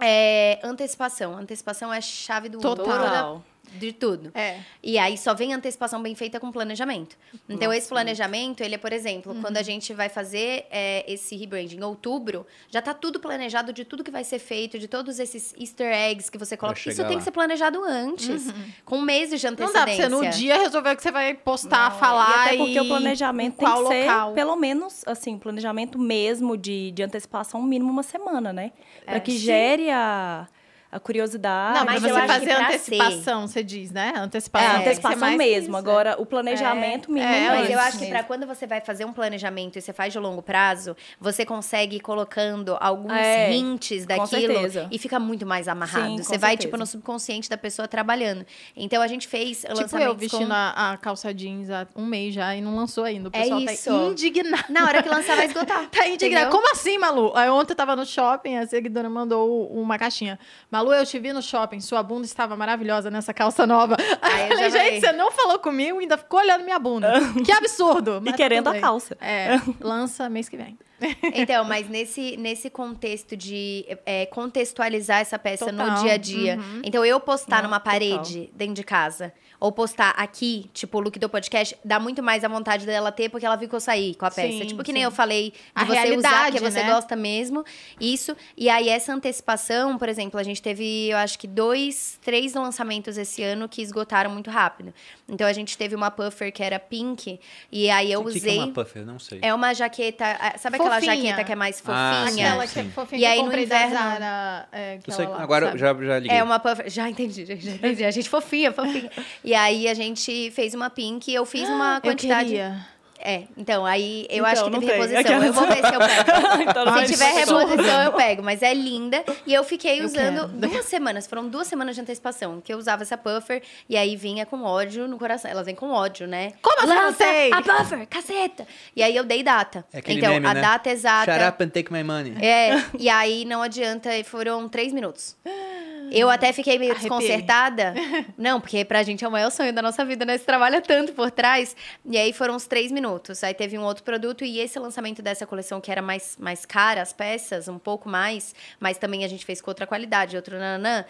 [0.00, 1.36] é antecipação.
[1.36, 2.86] Antecipação é chave do Total.
[2.86, 3.02] ouro
[3.38, 4.30] da- de tudo.
[4.34, 4.58] É.
[4.82, 7.16] E aí só vem antecipação bem feita com planejamento.
[7.48, 11.36] Então, Nossa, esse planejamento, ele é, por exemplo, quando a gente vai fazer é, esse
[11.36, 15.18] rebranding em outubro, já tá tudo planejado de tudo que vai ser feito, de todos
[15.18, 16.78] esses easter eggs que você coloca.
[16.78, 17.20] Isso chegar tem lá.
[17.20, 18.46] que ser planejado antes,
[18.84, 20.08] com meses de Não antecedência.
[20.08, 22.56] dá pra você no dia resolver o que você vai postar, Não, falar E até
[22.56, 24.32] porque e o planejamento em tem qual que ser, local.
[24.32, 28.72] pelo menos, assim, planejamento mesmo de, de antecipação, mínimo uma semana, né?
[29.04, 29.20] Pra É.
[29.20, 29.38] que Sim.
[29.38, 30.46] gere a,
[30.92, 31.78] a curiosidade.
[31.78, 34.12] Não, mas mas eu você fazer pra antecipação, você diz, né?
[34.16, 34.70] É, Antecipação.
[34.70, 35.76] ser antecipação mesmo.
[35.76, 39.04] Agora, o planejamento mínimo é, Mas antes eu acho que para quando você vai fazer
[39.04, 44.06] um planejamento e você faz de longo prazo, você consegue ir colocando alguns É, hints
[44.06, 44.54] daquilo
[44.90, 46.06] e fica muito mais amarrado.
[46.06, 46.68] Sim, você vai, certeza.
[46.68, 48.44] tipo, no subconsciente da pessoa trabalhando.
[48.74, 50.52] Então a gente fez Tipo lançamentos eu vestindo com...
[50.54, 53.28] a, a calça jeans há um mês já e não lançou ainda.
[53.28, 53.90] O É pessoal isso.
[53.90, 54.64] tá indignado.
[54.70, 55.88] Na hora que lançar vai esgotar.
[55.90, 56.46] Tá indignado.
[56.46, 56.50] entendeu?
[56.50, 57.32] Como assim, Malu?
[57.34, 60.38] Aí ontem eu tava no shopping, a seguidora mandou uma caixinha.
[60.70, 63.96] Malu, eu te vi no shopping, sua bunda estava maravilhosa nessa calça nova.
[64.20, 67.12] Aí eu falei, gente, você não falou comigo e ainda ficou olhando minha bunda.
[67.44, 68.22] que absurdo.
[68.24, 69.16] E querendo a calça.
[69.20, 70.78] É, lança mês que vem.
[71.34, 75.90] Então, mas nesse, nesse contexto de é, contextualizar essa peça Total.
[75.90, 76.58] no dia a dia.
[76.84, 77.92] Então, eu postar Não, numa total.
[77.92, 82.44] parede dentro de casa, ou postar aqui, tipo, o look do podcast, dá muito mais
[82.44, 84.48] a vontade dela ter, porque ela viu que eu saí com a peça.
[84.58, 84.92] Sim, tipo, que sim.
[84.94, 86.92] nem eu falei, de A você usar, realidade, porque você né?
[86.92, 87.64] gosta mesmo.
[88.00, 88.36] Isso.
[88.56, 93.16] E aí, essa antecipação, por exemplo, a gente teve, eu acho que dois, três lançamentos
[93.18, 94.92] esse ano que esgotaram muito rápido.
[95.28, 97.38] Então, a gente teve uma puffer que era pink,
[97.70, 98.40] e aí eu O que usei.
[98.54, 99.04] que é uma puffer?
[99.06, 99.38] Não sei.
[99.42, 100.24] É uma jaqueta.
[100.40, 101.14] ah, Sabe aquela Fofinha.
[101.16, 102.46] jaqueta que é mais Ah, fofinha?
[102.48, 104.68] Aquela sim, que é fofinha E aí, eu no inverno- da Zara.
[104.72, 105.78] É, Eu sei- aquela lá, agora sabe?
[105.78, 106.38] já, já liguei.
[106.38, 106.90] É uma puffer.
[106.90, 108.04] Já entendi, já, já entendi.
[108.04, 109.10] A gente fofinha, fofinha.
[109.44, 112.46] E aí a gente fez uma pink e eu fiz uma Eu quantidade.
[112.50, 112.76] queria.
[113.22, 114.94] É, então, aí eu Então, acho que teve tem.
[114.94, 115.20] reposição.
[115.20, 116.62] Aquelas- Eu vou ver se eu pego.
[116.70, 118.42] Então, Se tiver reposição, eu pego.
[118.42, 119.22] Mas é linda.
[119.46, 120.48] E eu fiquei Eu usando quero.
[120.48, 121.26] duas semanas.
[121.26, 123.62] Foram duas semanas de antecipação que eu usava essa puffer.
[123.88, 125.50] E aí vinha com ódio no coração.
[125.50, 126.52] Elas vêm com ódio, né?
[126.62, 127.52] Como assim não Lança sei?
[127.52, 128.66] a puffer, caceta!
[128.96, 129.84] E aí eu dei data.
[129.92, 130.60] É então, meme, a né?
[130.62, 131.30] data exata.
[131.32, 132.34] Shut up and take my money.
[132.42, 135.36] É, e aí não adianta, e foram três minutos.
[136.10, 137.10] Eu até fiquei meio Arrepiei.
[137.10, 137.94] desconcertada.
[138.36, 140.36] Não, porque pra gente é o maior sonho da nossa vida, né?
[140.36, 141.76] Você trabalha tanto por trás.
[142.04, 143.42] E aí foram uns três minutos.
[143.44, 147.02] Aí teve um outro produto e esse lançamento dessa coleção, que era mais, mais cara,
[147.02, 151.04] as peças, um pouco mais, mas também a gente fez com outra qualidade, outro nananã.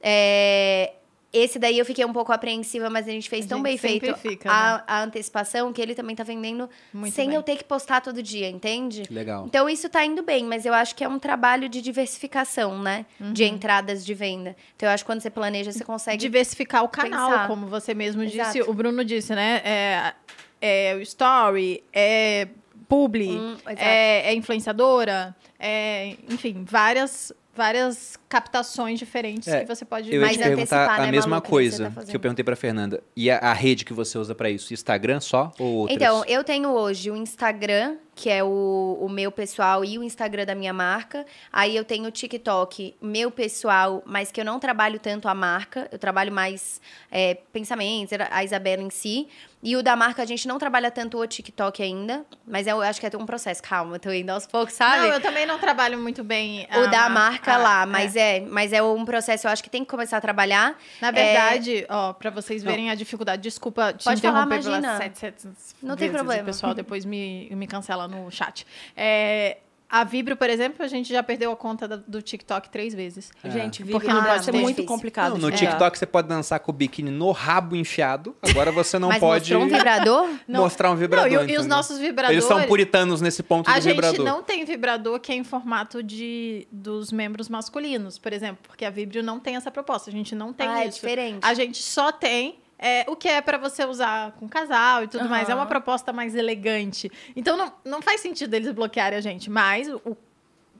[0.00, 0.92] É,
[1.32, 3.78] esse daí eu fiquei um pouco apreensiva, mas a gente fez A tão gente bem
[3.78, 4.54] feito fica, né?
[4.54, 7.36] a, a antecipação que ele também tá vendendo Muito sem bem.
[7.36, 9.04] eu ter que postar todo dia, entende?
[9.10, 9.46] Legal.
[9.46, 13.06] Então isso tá indo bem, mas eu acho que é um trabalho de diversificação, né?
[13.18, 13.48] De Uhum.
[13.50, 14.54] entradas de venda.
[14.76, 16.18] Então eu acho que quando você planeja, você consegue.
[16.18, 17.46] diversificar o canal, pensar.
[17.48, 18.52] como você mesmo Exato.
[18.58, 19.62] disse, o Bruno disse, né?
[19.64, 20.12] É,
[20.60, 22.48] é o story, é
[22.88, 30.12] publi, Hum, é, é influenciadora, é, enfim, várias várias captações diferentes É, que você pode
[30.12, 32.20] Eu Mais te perguntar antecipar, a né, mesma Malu, que você coisa tá que, eu
[32.20, 33.02] perguntei pra Fernanda.
[33.14, 34.72] E a, a rede que você usa pra isso?
[34.72, 35.96] Instagram só ou outras?
[35.96, 40.46] Então, eu tenho hoje o Instagram, que é o, o meu pessoal, e o Instagram
[40.46, 41.26] da minha marca.
[41.52, 45.88] Aí eu tenho o TikTok, meu pessoal, mas que eu não trabalho tanto a marca.
[45.92, 46.80] Eu trabalho mais
[47.10, 49.28] é, pensamentos, a Isabela em si.
[49.62, 52.24] E o da marca, a gente não trabalha tanto o TikTok ainda.
[52.44, 53.62] Mas eu acho que é um processo.
[53.62, 55.06] Calma, tô indo aos poucos, sabe?
[55.06, 57.86] Não, eu também não trabalho muito bem o a da mar- marca a- lá, é.
[57.86, 58.40] mas é.
[58.40, 60.76] mas é um processo, eu acho que tem que começar a trabalhar.
[61.00, 64.98] Na verdade, ó, pra vocês verem a dificuldade, desculpa te Pode falar, interromper pelas imagina.
[64.98, 66.42] 700 Não tem problema.
[66.42, 68.66] O pessoal depois me, me cancela no chat.
[68.96, 69.58] É,
[69.94, 73.30] a Vibro, por exemplo, a gente já perdeu a conta do TikTok três vezes.
[73.44, 74.56] Gente, Porque vídeo não pode ser ter.
[74.56, 74.88] muito Difícil.
[74.88, 75.32] complicado.
[75.34, 78.34] Não, no TikTok você pode dançar com o biquíni no rabo enfiado.
[78.40, 80.28] Agora você não mas pode mostrou um vibrador?
[80.48, 80.60] Não.
[80.64, 81.30] mostrar um Não, vibrador.
[81.30, 82.42] e, o- e os nossos vibradores...
[82.42, 84.24] Eles são puritanos nesse ponto A do gente vibrador.
[84.24, 88.90] não tem vibrador que é em formato de dos membros masculinos, por exemplo, porque a
[88.90, 90.08] Vibrio não tem essa proposta.
[90.08, 90.94] A gente não tem ah, é isso.
[91.00, 91.40] diferente.
[91.42, 95.28] A gente só tem é, o que é pra você usar com casal e tudo
[95.28, 95.48] mais.
[95.48, 97.10] É uma proposta mais elegante.
[97.36, 100.16] Então não, não faz sentido eles bloquearem a gente, mas o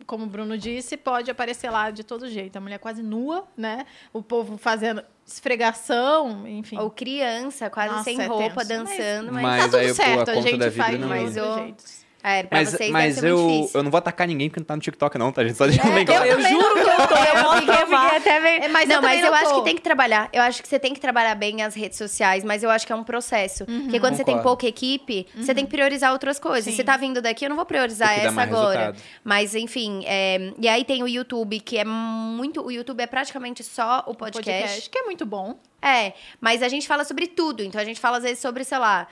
[0.05, 2.57] como o Bruno disse, pode aparecer lá de todo jeito.
[2.57, 3.87] A mulher quase nua, né?
[4.13, 6.77] O povo fazendo esfregação, enfim.
[6.77, 8.69] Ou criança, quase Nossa, sem é roupa, tenso.
[8.69, 9.43] dançando, mas.
[9.43, 11.07] Mas tá tudo aí, pô, a certo, a, gente faz de ia.
[11.07, 12.02] Mas jeitos.
[12.25, 14.65] É, pra Mas, vocês mas deve ser eu, eu não vou atacar ninguém porque não
[14.65, 15.43] tá no TikTok, não, tá?
[15.43, 16.25] A gente só deixando bem eu claro.
[16.25, 18.17] Eu também juro que eu tô, eu Eu eu provar.
[18.17, 18.63] até meio...
[18.63, 20.29] É, mas eu não, mas também eu não acho que tem que trabalhar.
[20.33, 22.93] Eu acho que você tem que trabalhar bem as redes sociais, mas eu acho que
[22.93, 23.67] é um processo.
[23.67, 24.49] Porque quando você tem Concordo.
[24.57, 26.65] pouca equipe, você tem que priorizar outras coisas.
[26.71, 26.77] Sim.
[26.77, 28.79] Se tá vindo daqui, eu não vou priorizar essa agora.
[28.79, 29.03] resultado.
[29.25, 32.61] Mas, enfim, é, e aí tem o YouTube, que é muito.
[32.65, 34.61] O YouTube é praticamente só o podcast.
[34.63, 35.59] podcast, que é muito bom.
[35.81, 37.65] É, mas a gente fala sobre tudo.
[37.65, 39.09] Então a gente fala às vezes sobre, sei lá,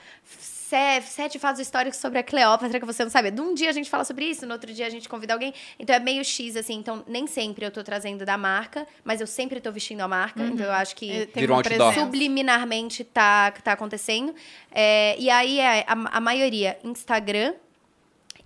[0.71, 3.31] se- sete fatos históricos sobre a Cleópatra que você não sabe.
[3.31, 5.53] De um dia a gente fala sobre isso, no outro dia a gente convida alguém.
[5.79, 6.75] Então é meio X, assim.
[6.75, 10.43] Então nem sempre eu tô trazendo da marca, mas eu sempre tô vestindo a marca.
[10.43, 11.11] Então eu acho que
[11.91, 12.01] presença.
[12.01, 14.35] subliminarmente tá, tá acontecendo.
[14.71, 17.55] É, e aí é a, a maioria Instagram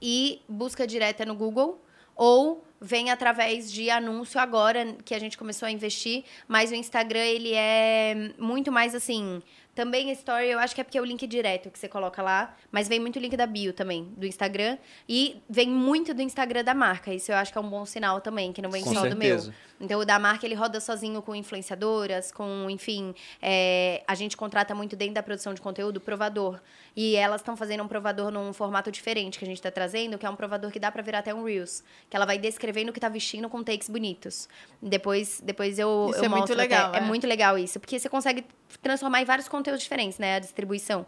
[0.01, 1.81] e busca direta no Google
[2.17, 7.25] ou vem através de anúncio agora que a gente começou a investir, mas o Instagram
[7.25, 9.43] ele é muito mais assim
[9.75, 12.55] Também Story, eu acho que é porque é o link direto que você coloca lá,
[12.71, 14.79] mas vem muito link da bio também, do Instagram.
[15.09, 17.13] E vem muito do Instagram da marca.
[17.13, 19.17] Isso eu acho que é um bom sinal também, que não vem Com só do
[19.17, 19.41] meu.
[19.81, 24.75] Então, o da marca, ele roda sozinho com influenciadoras, com, enfim, é, a gente contrata
[24.75, 26.61] muito dentro da produção de conteúdo provador.
[26.97, 30.25] E elas estão fazendo um provador num formato diferente que a gente está trazendo, que
[30.25, 31.83] é um provador que dá para virar até um Reels.
[32.09, 34.49] Que ela vai descrevendo o que tá vestindo com takes bonitos.
[34.81, 36.99] Depois, depois eu, Isso eu é muito mostro legal, até.
[36.99, 37.05] É é.
[37.05, 38.45] muito legal isso, porque você consegue
[38.83, 40.37] transformar em vários conteúdos diferentes, né?
[40.37, 41.07] A distribuição.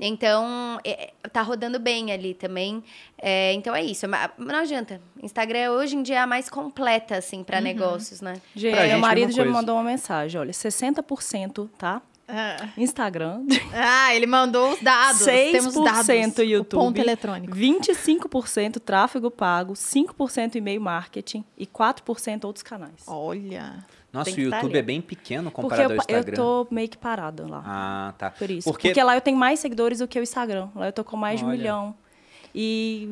[0.00, 2.82] Então, é, é, tá rodando bem ali também.
[3.16, 4.06] É, então é isso.
[4.08, 5.00] Mas Não adianta.
[5.22, 7.44] Instagram hoje em dia é a mais completa, assim, Uhum.
[7.44, 7.60] para
[8.20, 8.34] negócios, né?
[8.54, 12.02] Gente, Pra gente, meu marido já me mandou uma mensagem, olha, 60%, tá?
[12.30, 12.68] Ah.
[12.76, 13.40] Instagram,
[13.72, 15.24] Ah, ele mandou os dados.
[15.24, 16.38] Temos 6% dados.
[16.38, 17.56] YouTube, O ponto eletrônico.
[17.56, 23.02] 25% tráfego pago, 5% e-mail marketing e 4% outros canais.
[23.06, 23.82] Olha.
[24.12, 26.36] Nossa, o YouTube é bem pequeno Porque comparado eu, ao pa- eu Instagram.
[26.36, 27.62] tô meio que parada lá.
[27.66, 28.30] Ah, tá.
[28.30, 28.68] Por isso.
[28.68, 29.02] Porque, Porque...
[29.02, 30.68] lá eu tenho mais seguidores do que o Instagram.
[30.74, 31.56] Lá eu tô com mais de um Olha.
[31.56, 31.94] milhão.
[32.54, 33.08] E.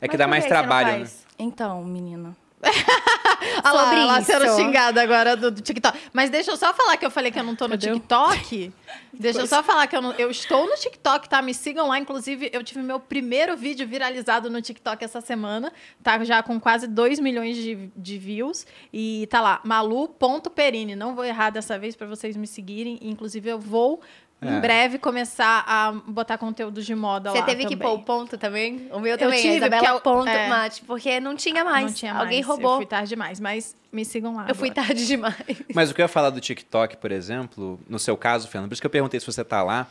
[0.00, 1.10] é que Mas dá mais trabalho, né?
[1.38, 2.36] Então, menina.
[2.62, 5.98] Olha lá, ela sendo xingada agora do, do TikTok.
[6.12, 8.72] Mas deixa eu só falar que eu falei que eu não tô no Cadê TikTok.
[9.18, 11.40] Deixa eu só falar que eu, não- eu estou no TikTok, tá?
[11.40, 11.98] Me sigam lá.
[11.98, 15.72] Inclusive, eu tive meu primeiro vídeo viralizado no TikTok essa semana.
[16.02, 18.66] Tá já com quase 2 milhões de, de views.
[18.92, 20.94] E tá lá, malu.perini.
[20.94, 22.98] Não vou errar dessa vez pra vocês me seguirem.
[23.02, 24.00] Inclusive, eu vou...
[24.40, 24.54] É.
[24.54, 27.88] Em breve começar a botar conteúdos de moda Você lá teve que também.
[27.88, 28.86] pôr o ponto também?
[28.92, 30.48] O meu Eu também, tive, a Isabela porque ponto é.
[30.48, 31.86] mate, porque não tinha mais.
[31.86, 32.46] Não tinha Alguém mais.
[32.46, 32.72] roubou.
[32.72, 34.46] Eu fui tarde demais, mas me sigam lá.
[34.46, 34.86] Eu fui agora.
[34.86, 35.36] tarde demais.
[35.74, 38.74] Mas o que eu ia falar do TikTok, por exemplo, no seu caso, Fernando, por
[38.74, 39.86] isso que eu perguntei se você tá lá,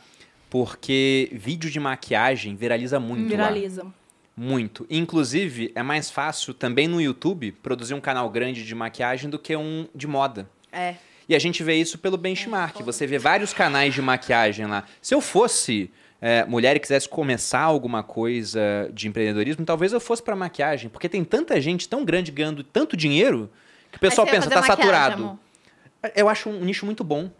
[0.48, 3.48] porque vídeo de maquiagem viraliza muito lá.
[3.48, 3.84] Viraliza.
[4.36, 4.86] Muito.
[4.88, 9.56] Inclusive, é mais fácil também no YouTube produzir um canal grande de maquiagem do que
[9.56, 10.48] um de moda.
[10.70, 10.94] É.
[11.28, 12.80] E a gente vê isso pelo benchmark.
[12.82, 14.84] Você vê vários canais de maquiagem lá.
[15.02, 15.90] Se eu fosse
[16.20, 20.88] é, mulher e quisesse começar alguma coisa de empreendedorismo, talvez eu fosse pra maquiagem.
[20.88, 23.50] Porque tem tanta gente tão grande ganhando tanto dinheiro
[23.90, 25.22] que o pessoal pensa, tá maquiagem, saturado.
[25.22, 25.38] amor.
[26.14, 27.30] Eu acho um nicho muito bom.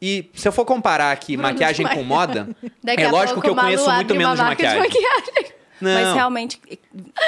[0.00, 2.48] E se eu for comparar aqui Bruno maquiagem com moda,
[2.82, 5.58] Daqui é lógico que eu conheço muito menos de marca de maquiagem.
[5.80, 6.60] Não, Mas realmente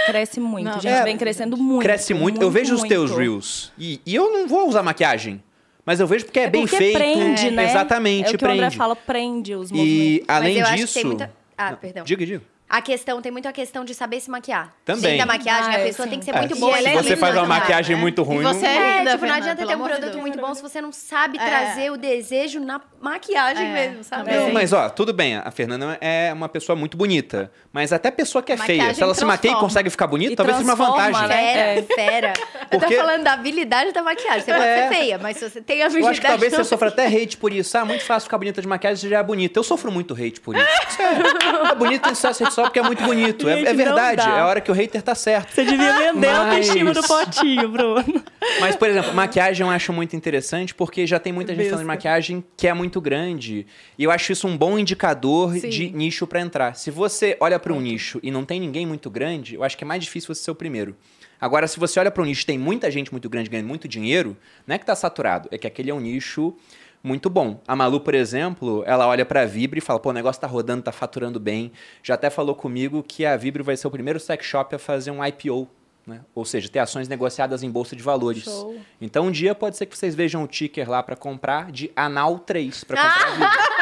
[0.07, 0.65] cresce muito.
[0.65, 1.83] Não, a gente é, vem crescendo muito.
[1.83, 2.43] cresce muito.
[2.43, 3.21] Eu vejo os teus muito.
[3.21, 3.73] reels.
[3.79, 5.43] E, e eu não vou usar maquiagem.
[5.85, 6.95] Mas eu vejo porque é, É bem porque feito.
[6.97, 7.65] prende, né?
[7.71, 8.61] Exatamente, é o que prende.
[8.61, 10.25] o André fala, prende os E movimentos.
[10.29, 10.85] além Mas eu disso.
[10.85, 11.33] acho que tem muita...
[11.57, 12.05] Ah, perdão.
[12.05, 12.43] Diga, diga.
[12.73, 14.73] A questão, tem muito a questão de saber se maquiar.
[14.85, 15.03] Também.
[15.03, 16.11] Dentro da maquiagem, Ah, a é, pessoa sim.
[16.11, 16.79] tem que ser É, muito boa.
[16.79, 18.01] se é você faz uma maquiagem né?
[18.03, 20.17] muito ruim, E não- você é É, linda, tipo, não adianta ter um produto Deus.
[20.17, 21.45] muito bom se você não sabe É.
[21.45, 24.31] trazer o desejo na maquiagem É, mesmo, sabe?
[24.33, 27.51] Não, mas ó, tudo bem, a Fernanda é uma pessoa muito bonita.
[27.73, 30.33] Mas até pessoa que é A feia, se ela se maquia e consegue ficar bonita,
[30.35, 31.27] E talvez seja uma vantagem.
[31.29, 31.83] né?
[31.83, 32.33] Fera, fera.
[32.71, 34.43] Eu Porque- tô falando da habilidade da maquiagem.
[34.43, 34.89] Você pode É.
[34.89, 36.13] ser feia, mas se você tem Eu habilidade...
[36.13, 37.77] acho que talvez você sofra até hate por isso.
[37.77, 39.59] Ah, muito fácil ficar bonita de maquiagem, você já é bonita.
[39.59, 40.67] Eu sofro muito hate por isso.
[40.97, 41.25] Sério.
[41.71, 43.49] É bonito em sucesso só porque é muito bonito.
[43.49, 44.21] É, Gente, é não verdade.
[44.23, 45.53] É a hora que o hater tá certo.
[45.53, 48.25] Você devia vender a Mas- autoestima do potinho, Bruno.
[48.61, 51.87] Mas, por exemplo, maquiagem eu acho muito interessante porque já tem muita gente falando de
[51.87, 52.09] Besta.
[52.09, 53.67] maquiagem que é muito grande.
[53.99, 55.69] E eu acho isso um bom indicador Sim.
[55.69, 56.75] de nicho pra entrar.
[56.75, 59.85] Se você olha pra um nicho e não tem ninguém muito grande, eu acho que
[59.85, 60.97] é mais difícil você ser o primeiro.
[61.41, 63.89] Agora, se você olha pra um nicho e tem muita gente muito grande ganhando muito
[63.89, 66.55] dinheiro, não é que tá saturado, é que aquele é um nicho
[67.03, 67.61] muito bom.
[67.67, 70.83] A Malu, por exemplo, ela olha pra Vibre e fala: pô, o negócio tá rodando,
[70.83, 71.73] tá faturando bem.
[72.03, 75.11] Já até falou comigo que a Vibre vai ser o primeiro sex shop a fazer
[75.11, 75.69] um IPO.
[76.07, 76.21] Né?
[76.35, 78.45] Ou seja, ter ações negociadas em bolsa de valores.
[78.45, 78.77] Show.
[79.01, 82.39] Então, um dia pode ser que vocês vejam o ticker lá pra comprar de Anal
[82.39, 83.71] 3 pra comprar a Vibre.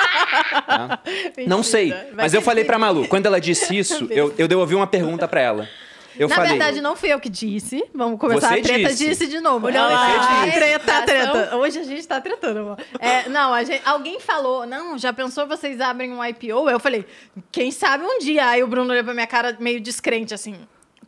[0.66, 1.00] Tá?
[1.46, 4.86] Não sei, mas eu falei pra Malu, quando ela disse isso, eu, eu devolvi uma
[4.86, 5.68] pergunta pra ela.
[6.18, 7.84] Eu Na falei, verdade, não fui eu que disse.
[7.94, 8.48] Vamos começar.
[8.54, 9.08] A treta disse.
[9.08, 9.66] disse, de novo.
[9.66, 10.06] Olha Não, lá.
[10.06, 11.06] a Você treta, a disse.
[11.06, 11.56] treta.
[11.56, 12.78] Hoje a gente tá tretando, amor.
[12.98, 16.68] É, não, a gente- alguém falou, não, já pensou vocês abrem um IPO?
[16.68, 17.06] Eu falei,
[17.52, 18.46] quem sabe um dia.
[18.48, 20.56] Aí o Bruno olhou pra minha cara meio descrente, assim.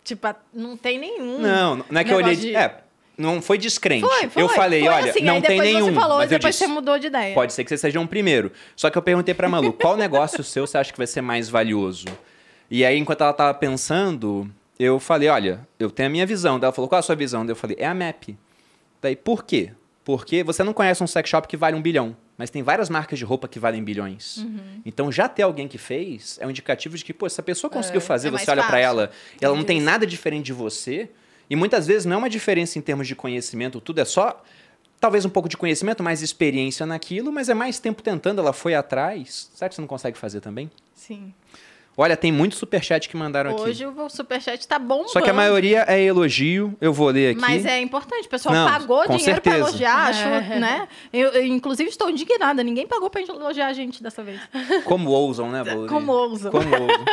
[0.04, 1.38] Tipo, ah, não tem nenhum.
[1.40, 2.36] não, não é que eu olhei.
[2.36, 2.54] De...
[2.56, 2.78] É,
[3.18, 4.00] não foi descrente.
[4.06, 4.42] Foi, foi.
[4.42, 5.86] eu falei, foi olha, assim, não aí tem depois nenhum.
[5.86, 7.34] Você falou, mas eu depois disse, você mudou de ideia.
[7.34, 8.50] Pode ser que você seja um primeiro.
[8.74, 11.48] Só que eu perguntei pra Malu, qual negócio seu você acha que vai ser mais
[11.50, 12.06] valioso?
[12.70, 14.48] E aí, enquanto ela tava pensando,
[14.82, 16.58] eu falei, olha, eu tenho a minha visão.
[16.58, 17.44] Daí ela falou, qual é a sua visão?
[17.44, 18.30] Daí eu falei, é a MAP.
[19.02, 19.72] Daí, por quê?
[20.04, 23.18] Porque você não conhece um sex shop que vale um bilhão, mas tem várias marcas
[23.18, 24.38] de roupa que valem bilhões.
[24.38, 24.80] Uhum.
[24.84, 28.00] Então, já ter alguém que fez é um indicativo de que, pô, essa pessoa conseguiu
[28.00, 28.84] fazer, é você olha pra fácil.
[28.84, 31.10] ela, e ela não tem nada diferente de você,
[31.48, 34.42] e muitas vezes não é uma diferença em termos de conhecimento, tudo é só
[34.98, 38.74] talvez um pouco de conhecimento, mais experiência naquilo, mas é mais tempo tentando, ela foi
[38.74, 39.50] atrás.
[39.54, 40.70] Será que você não consegue fazer também?
[40.94, 41.32] Sim.
[42.00, 43.60] Olha, tem muito superchat que mandaram aqui.
[43.60, 45.10] Hoje o superchat tá bombando.
[45.10, 47.40] Só que a maioria é elogio, eu vou ler aqui.
[47.42, 49.56] Mas é importante, o pessoal Não, pagou dinheiro pra certeza.
[49.58, 50.26] elogiar, acho,
[50.58, 50.88] né?
[51.12, 52.62] Eu, eu, inclusive, estou indignada.
[52.64, 54.40] Ninguém pagou pra elogiar a gente dessa vez.
[54.84, 55.88] Como ousam, né, Bolívia?
[55.88, 56.50] Como ousam.
[56.50, 57.04] Como ousam.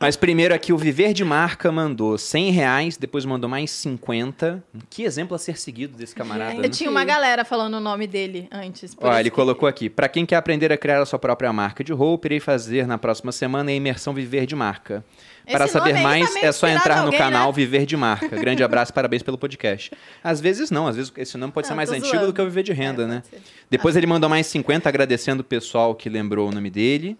[0.00, 4.64] Mas primeiro aqui, o Viver de Marca mandou 100 reais, depois mandou mais 50.
[4.90, 6.66] Que exemplo a ser seguido desse camarada, né?
[6.66, 8.96] Eu tinha uma galera falando o nome dele antes.
[9.00, 9.88] Ó, isso ele que- colocou aqui.
[9.88, 12.98] Pra quem quer aprender a criar a sua própria marca de roupa, irei fazer na
[12.98, 15.04] próxima semana a imersão Viver de Marca.
[15.46, 17.52] Esse Para saber mais, tá é só entrar no alguém, canal né?
[17.54, 18.36] Viver de Marca.
[18.36, 19.90] Grande abraço, parabéns pelo podcast.
[20.22, 22.26] Às vezes não, às vezes esse nome pode ser Não, mais antigo zoando.
[22.26, 23.22] do que o Viver de Renda, É, né?
[23.30, 23.40] ser.
[23.70, 27.16] Depois ele mandou mais 50, agradecendo o pessoal que lembrou o nome dele.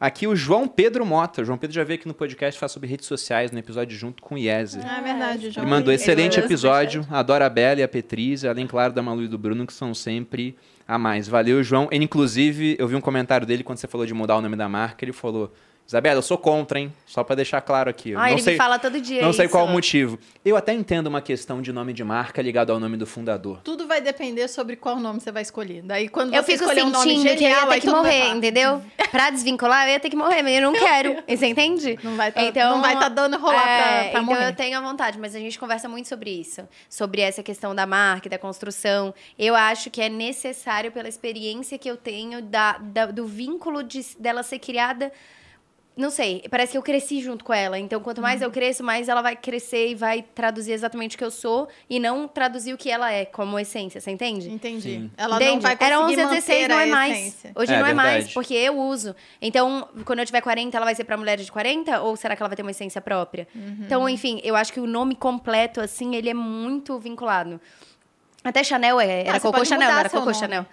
[0.00, 1.42] Aqui o João Pedro Mota.
[1.42, 4.20] O João Pedro já veio aqui no podcast falar sobre redes sociais, no episódio junto
[4.20, 4.80] com o Iese.
[4.82, 5.64] Ah, é verdade, João.
[5.64, 7.06] Ele mandou Ele excelente episódio.
[7.08, 9.94] Adoro a Bela e a Petrícia, além, claro, da Malu e do Bruno, que são
[9.94, 10.56] sempre
[10.88, 11.28] a mais.
[11.28, 11.86] Valeu, João.
[11.92, 14.68] Ele, inclusive, eu vi um comentário dele quando você falou de mudar o nome da
[14.68, 15.04] marca.
[15.04, 15.54] Ele falou:
[15.86, 16.90] Isabela, eu sou contra, hein?
[17.04, 18.14] Só pra deixar claro aqui.
[18.14, 19.52] Ah, não ele sei, me fala todo dia não sei isso.
[19.52, 20.18] qual o motivo.
[20.42, 23.60] Eu até entendo uma questão de nome de marca ligado ao nome do fundador.
[23.62, 25.82] Tudo vai depender sobre qual nome você vai escolher.
[25.82, 27.90] Daí, quando Eu você fico escolher um nome sentindo que eu genial, ia ter que
[27.90, 28.82] morrer, entendeu?
[29.10, 31.16] Pra desvincular, eu ia ter que morrer, mas eu não quero.
[31.28, 31.98] Você entende?
[32.02, 32.40] Não vai tá-
[32.70, 34.48] não vai tá dando rolar pra- pra então morrer.
[34.48, 36.66] eu tenho a vontade, mas a gente conversa muito sobre isso.
[36.88, 39.12] Sobre essa questão da marca, e da construção.
[39.38, 44.00] Eu acho que é necessário, pela experiência que eu tenho, da, da- do vínculo de,
[44.18, 45.12] dela ser criada.
[45.94, 47.78] Não sei, parece que eu cresci junto com ela.
[47.78, 48.52] Então, quanto mais eu Uhum.
[48.54, 52.26] cresço, mais ela vai crescer e vai traduzir exatamente o que eu sou e não
[52.26, 54.50] traduzir o que ela é como essência, você entende?
[54.50, 54.80] Entendi.
[54.82, 55.10] Sim.
[55.18, 55.52] Ela Entende?
[55.52, 57.18] não vai conseguir Era 11 a manter 16, não a é mais.
[57.18, 57.52] essência.
[57.54, 58.32] Hoje É, não é mais, verdade.
[58.34, 59.14] porque eu uso.
[59.40, 62.00] Então, quando eu tiver 40, ela vai ser pra mulheres de 40?
[62.00, 63.46] Ou será que ela vai ter uma essência própria?
[63.54, 63.76] Uhum.
[63.84, 67.60] Então, enfim, eu acho que o nome completo, assim, ele é muito vinculado.
[68.42, 70.34] Até Chanel é, era Ah, Cocô Chanel, não era Cocô nome.
[70.34, 70.66] Chanel.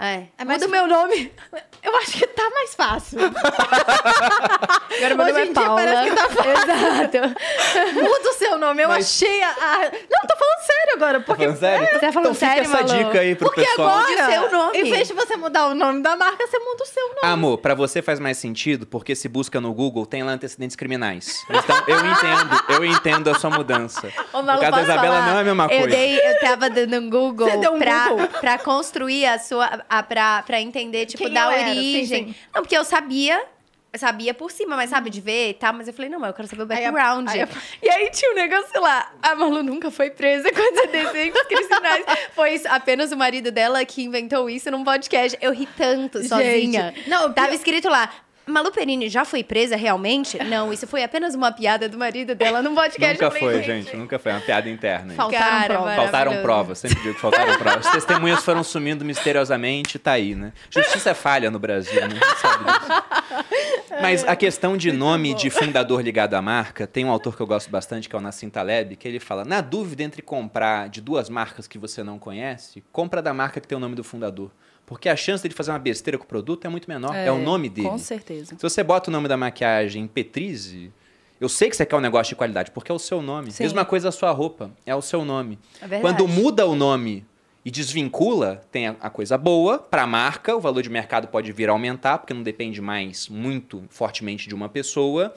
[0.00, 0.24] É.
[0.38, 1.32] É Muda o meu nome.
[1.82, 3.18] Eu acho que tá mais fácil.
[3.20, 5.74] Agora meu Hoje nome é dia Paula.
[5.80, 7.94] parece que tá Exato.
[7.94, 8.82] Muda o seu nome.
[8.82, 11.20] Eu Mas- achei a, a- Não, tô falando sério agora.
[11.20, 11.86] Porque, Tá falando sério?
[11.86, 13.04] Você tá falando então fica sério, essa Malu?
[13.04, 13.88] dica aí pro porque pessoal.
[13.90, 14.78] agora, Mude o seu nome.
[14.78, 17.18] em vez de você mudar o nome da marca, você muda o seu nome.
[17.22, 21.44] Amor, pra você faz mais sentido, porque se busca no Google, tem lá antecedentes criminais.
[21.48, 24.08] Então, eu entendo, eu entendo a sua mudança.
[24.32, 25.26] Ô, o Malu, caso da Isabela falar?
[25.30, 25.86] não é a mesma eu coisa.
[25.88, 28.28] Dei, eu tava dando um Google, Você deu um pra, Google?
[28.40, 29.84] pra construir a sua.
[29.88, 32.26] A, pra, pra entender, tipo, Quem da eu era, sim, origem.
[32.28, 32.34] sim.
[32.54, 33.42] Não, porque eu sabia.
[33.90, 35.72] Eu sabia por cima, mas sabe, de ver e tal.
[35.72, 37.26] Mas eu falei, não, mas eu quero saber o Aí a- background.
[37.30, 37.48] aí a-
[37.82, 39.10] E aí tinha um negócio lá.
[39.22, 42.04] A Malu nunca foi presa com antecedentes criminais.
[42.34, 45.38] Foi isso, apenas o marido dela que inventou isso num podcast.
[45.40, 46.92] Eu ri tanto sozinha.
[47.06, 48.10] não, Tava pior- escrito lá.
[48.48, 50.42] Malu Perini já foi presa realmente?
[50.44, 53.22] Não, isso foi apenas uma piada do marido dela num podcast.
[53.22, 53.96] Nunca foi, gente.
[53.96, 54.32] Nunca foi.
[54.32, 55.14] É uma piada interna.
[55.14, 55.96] Faltaram Cara, provas.
[55.96, 57.86] Faltaram provas, sempre digo que faltaram provas.
[57.86, 60.52] As testemunhas foram sumindo misteriosamente, tá aí, né?
[60.70, 62.18] Justiça é falha no Brasil, né?
[62.20, 63.88] A gente sabe disso.
[64.00, 67.46] Mas a questão de nome de fundador ligado à marca, tem um autor que eu
[67.46, 71.00] gosto bastante, que é o Nassim Taleb, que ele fala, na dúvida entre comprar de
[71.00, 74.50] duas marcas que você não conhece, compra da marca que tem o nome do fundador.
[74.88, 77.36] Porque a chance de fazer uma besteira com o produto é muito menor, é, o
[77.36, 77.90] nome dele.
[77.90, 78.56] Com certeza.
[78.56, 80.90] Se você bota o nome da maquiagem Petrise,
[81.38, 83.50] eu sei que você quer um negócio de qualidade, porque é o seu nome.
[83.50, 83.64] Sim.
[83.64, 85.58] Mesma coisa a sua roupa, é o seu nome.
[85.76, 86.00] É verdade.
[86.00, 87.26] Quando muda o nome
[87.62, 91.52] e desvincula, tem a, a coisa boa para a marca, o valor de mercado pode
[91.52, 95.34] vir a aumentar, porque não depende mais muito fortemente de uma pessoa.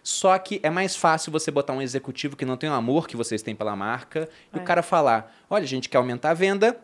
[0.00, 3.16] Só que é mais fácil você botar um executivo que não tem o amor que
[3.16, 6.78] vocês têm pela marca e o cara falar: olha, a gente quer aumentar a venda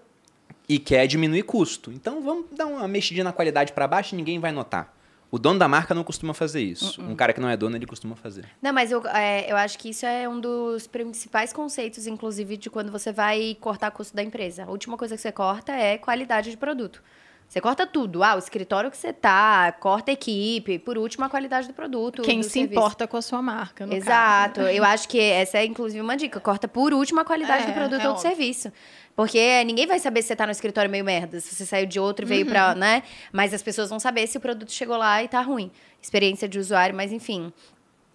[0.68, 1.90] e quer diminuir custo.
[1.92, 4.94] Então vamos dar uma mexidinha na qualidade para baixo e ninguém vai notar.
[5.30, 7.02] O dono da marca não costuma fazer isso.
[7.02, 8.46] Um cara que não é dono, ele costuma fazer.
[8.62, 12.70] Não, mas eu, é, eu acho que isso é um dos principais conceitos, inclusive, de
[12.70, 14.64] quando você vai cortar custo da empresa.
[14.64, 17.02] A última coisa que você corta é qualidade de produto.
[17.46, 18.22] Você corta tudo.
[18.22, 20.78] Ah, o escritório que você tá, corta a equipe.
[20.78, 22.22] Por último, a qualidade do produto.
[22.22, 22.72] Quem do se serviço.
[22.72, 24.60] importa com a sua marca, no Exato.
[24.60, 24.68] caso.
[24.70, 26.40] Eu acho que essa é, inclusive, uma dica.
[26.40, 28.28] Corta por último a qualidade É, do produto é ou do óbvio.
[28.30, 28.70] serviço.
[29.18, 31.98] Porque ninguém vai saber se você tá no escritório meio merda, se você saiu de
[31.98, 32.50] outro e veio Uhum.
[32.52, 33.02] pra, né?
[33.32, 35.72] Mas as pessoas vão saber se o produto chegou lá e tá ruim.
[36.00, 37.52] Experiência de usuário, mas enfim.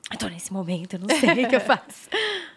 [0.09, 2.07] Eu tô nesse momento, eu não sei o que eu faço.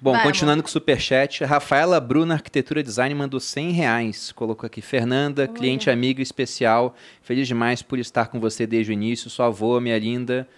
[0.00, 4.30] Bom, Vai, continuando com o superchat, Rafaela Bruna Arquitetura Design mandou 100 reais.
[4.30, 6.94] Colocou aqui, Fernanda, cliente amiga especial.
[7.22, 9.28] Feliz demais por estar com você desde o início.
[9.28, 10.48] Sua avó, minha linda.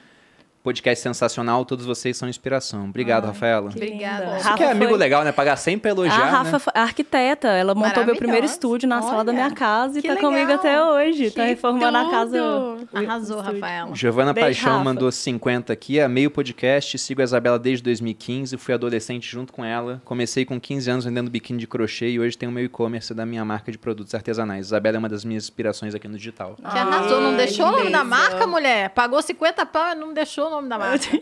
[0.68, 2.84] Podcast sensacional, todos vocês são inspiração.
[2.84, 3.70] Obrigado, Rafaela.
[3.70, 4.24] Que Obrigada.
[4.26, 5.32] Isso Isso que é Rafa amigo foi- legal, né?
[5.32, 6.30] Pagar 100 pra elogiar, A né?
[6.30, 10.02] Rafa foi arquiteta, ela montou meu primeiro estúdio na sala da minha Olha, casa e
[10.02, 10.56] tá comigo legal.
[10.56, 11.30] até hoje.
[11.30, 12.38] tá Que reformando a casa.
[12.38, 12.86] tudo.
[12.92, 13.40] o- o Arrasou.
[13.40, 13.94] Rafaela.
[13.94, 14.84] Giovana Beijo, Paixão Rafa.
[14.84, 15.98] mandou 50 aqui.
[16.00, 20.02] Amei o podcast, sigo a Isabela desde 2015, fui adolescente junto com ela.
[20.04, 23.24] Comecei com 15 anos vendendo biquíni de crochê e hoje tenho o meu e-commerce da
[23.24, 24.66] minha marca de produtos artesanais.
[24.66, 26.56] Isabela é uma das minhas inspirações aqui no digital.
[26.56, 28.90] Que arrasou, não Ai, deixou o nome da marca, mulher?
[28.90, 31.20] Pagou 50 pau e não deixou o nome da marca.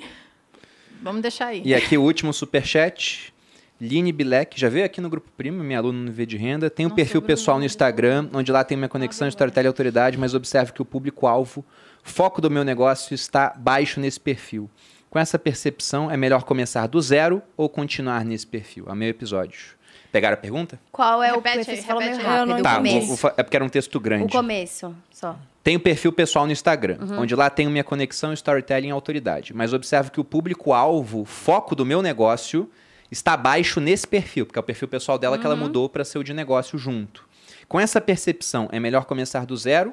[1.02, 1.62] Vamos deixar aí.
[1.64, 3.32] E aqui o último superchat.
[3.78, 6.70] Line Bilek, já veio aqui no Grupo Primo, minha aluna no V de Renda.
[6.70, 10.16] Tem um Nossa, perfil pessoal no Instagram, onde lá tem minha conexão Storytelling e autoridade,
[10.16, 11.62] mas observo que o público-alvo,
[12.02, 14.70] foco do meu negócio está baixo nesse perfil.
[15.10, 18.86] Com essa percepção, é melhor começar do zero ou continuar nesse perfil?
[18.88, 19.76] É o meu episódio.
[20.10, 20.80] Pegaram a pergunta?
[20.90, 21.74] Qual é o Repete perfil?
[21.74, 22.36] aí, falou meio repete aí.
[22.38, 22.50] rápido.
[22.50, 23.06] Eu não o Tá, começo.
[23.08, 24.24] vou- vou é porque era um texto grande.
[24.24, 25.38] O começo, só.
[25.66, 29.52] Tem o perfil pessoal no Instagram, onde lá tem minha conexão storytelling e autoridade.
[29.52, 32.70] Mas observo que o público-alvo, foco do meu negócio,
[33.10, 36.18] está abaixo nesse perfil, porque é o perfil pessoal dela que ela mudou para ser
[36.18, 37.28] o de negócio junto.
[37.66, 39.92] Com essa percepção, é melhor começar do zero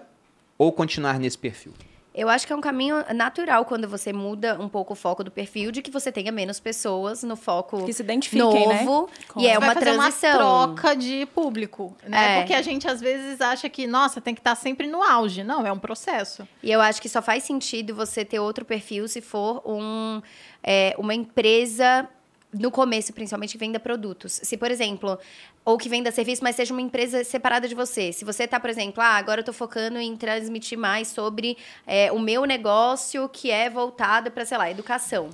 [0.59, 1.73] ou continuar nesse perfil?
[2.15, 5.31] Eu acho que é um caminho natural quando você muda um pouco o foco do
[5.31, 8.83] perfil, de que você tenha menos pessoas no foco Que se identifiquem, né?
[8.83, 9.09] novo.
[9.27, 10.29] Com- E é Você uma fazer transição.
[10.31, 12.35] uma troca de público, né?
[12.35, 12.39] É.
[12.39, 15.43] Porque a gente às vezes acha que, nossa, tem que estar sempre no auge.
[15.43, 16.47] Não, é um processo.
[16.61, 20.21] E eu acho que só faz sentido você ter outro perfil se for um,
[20.61, 22.07] é, uma empresa,
[22.53, 24.39] no começo, principalmente, que venda produtos.
[24.43, 25.17] Se, por exemplo,
[25.65, 28.11] ou que venda serviço, mas seja uma empresa separada de você.
[28.11, 31.57] Se você tá, por exemplo, ah, agora eu tô focando em transmitir mais sobre
[31.87, 35.29] é, o meu negócio que é voltado para, sei lá, educação.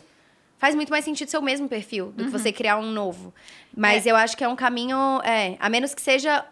[0.58, 3.34] Faz muito mais sentido ser o mesmo perfil do que você criar um novo.
[3.76, 6.46] Mas eu acho que é um caminho, é, a menos que seja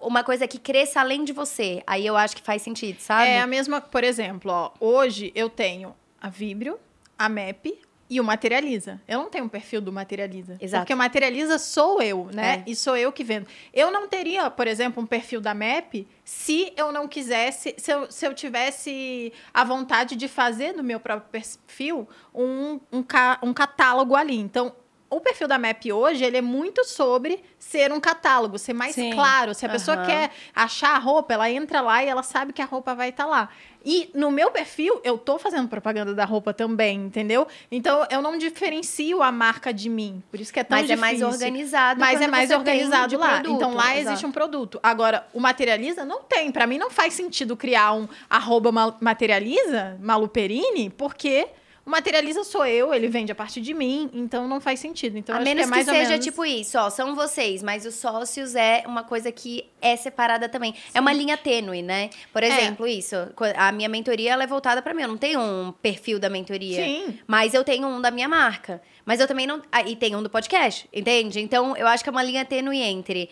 [0.00, 1.82] uma coisa que cresça além de você.
[1.86, 3.28] Aí eu acho que faz sentido, sabe?
[3.28, 6.78] É a mesma, por exemplo, ó, hoje eu tenho a Vibrio,
[7.18, 7.78] a MEP
[8.14, 9.00] e o Materializa.
[9.08, 10.56] Eu não tenho um perfil do Materializa.
[10.60, 10.82] Exato.
[10.82, 12.62] Porque o Materializa sou eu, né?
[12.66, 12.70] É.
[12.70, 13.46] E sou eu que vendo.
[13.72, 18.10] Eu não teria, por exemplo, um perfil da MEP se eu não quisesse, se eu,
[18.10, 23.52] se eu tivesse a vontade de fazer no meu próprio perfil um, um, ca- um
[23.52, 24.36] catálogo ali.
[24.38, 24.72] Então,
[25.16, 29.12] o perfil da MAP hoje, ele é muito sobre ser um catálogo, ser mais Sim.
[29.12, 29.54] claro.
[29.54, 30.06] Se a pessoa Aham.
[30.06, 33.26] quer achar a roupa, ela entra lá e ela sabe que a roupa vai estar
[33.26, 33.48] lá.
[33.84, 37.48] E no meu perfil, eu tô fazendo propaganda da roupa também, entendeu?
[37.70, 40.22] Então, eu não diferencio a marca de mim.
[40.30, 41.18] Por isso que é tão Mas é difícil.
[41.26, 42.00] mais organizado.
[42.00, 43.34] Mas é mais organizado lá.
[43.40, 43.56] produto.
[43.56, 44.08] Então lá Exato.
[44.10, 44.78] existe um produto.
[44.82, 46.52] Agora, o materializa não tem.
[46.52, 51.48] Pra mim não faz sentido criar um arroba ma- materializa, Maluperini, porque
[51.84, 55.18] o materializa sou eu, ele vende a partir de mim, então não faz sentido.
[55.18, 56.24] Então a menos que, que, é ou seja menos...
[56.24, 60.74] tipo isso, ó, são vocês, mas os sócios é uma coisa que é separada também.
[60.94, 62.10] É uma linha tênue, né?
[62.32, 65.40] Por exemplo, isso, co- a minha mentoria ela é voltada pra mim, eu não tenho
[65.40, 66.84] um perfil da mentoria.
[66.84, 67.18] Sim.
[67.26, 68.80] Mas eu tenho um da minha marca.
[69.04, 69.60] Mas eu também não.
[69.72, 71.40] Ah, e tem um do podcast, entende?
[71.40, 73.28] Então eu acho que é uma linha tênue entre.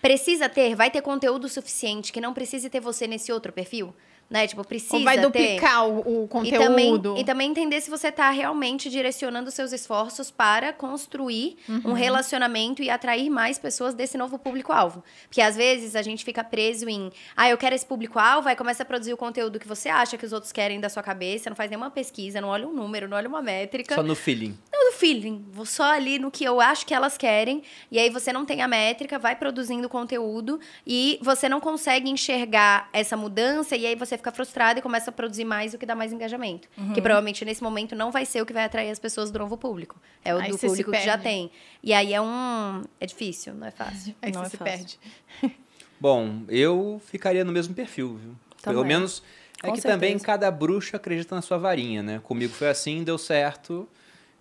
[0.00, 3.94] Precisa ter, vai ter conteúdo suficiente que não precise ter você nesse outro perfil?
[4.32, 4.46] Né?
[4.48, 5.22] Tipo, precisa Ou vai ter.
[5.24, 6.58] duplicar o, o E conteúdo.
[6.58, 11.82] também, e também entender se você está realmente direcionando seus esforços para construir Uhum.
[11.90, 15.04] um relacionamento e atrair mais pessoas desse novo público-alvo.
[15.28, 18.82] Porque às vezes a gente fica preso em, ah, eu quero esse público-alvo, aí começa
[18.82, 21.56] a produzir o conteúdo que você acha que os outros querem da sua cabeça, não
[21.56, 24.56] faz nenhuma pesquisa, não olha um número, não olha uma métrica Só no feeling.
[24.72, 28.32] no feeling, vou só ali no que eu acho que elas querem, e aí você
[28.32, 33.86] não tem a métrica, vai produzindo conteúdo e você não consegue enxergar essa mudança e
[33.86, 36.68] aí você fica frustrado e começa a produzir mais o que dá mais engajamento.
[36.94, 39.56] Que provavelmente nesse momento não vai ser o que vai atrair as pessoas do novo
[39.56, 40.00] público.
[40.24, 41.50] É o Aí do público que já tem.
[41.82, 42.84] E aí é um.
[43.00, 44.14] É difícil, não é fácil.
[44.22, 44.98] Aí Não você é se fácil.
[45.40, 45.56] perde.
[46.00, 48.34] Bom, eu ficaria no mesmo perfil, viu?
[48.62, 48.96] Pelo Também.
[48.96, 49.22] menos
[49.62, 50.24] é Com que também certeza.
[50.26, 52.20] cada bruxa acredita na sua varinha, né?
[52.22, 53.88] Comigo foi assim, deu certo.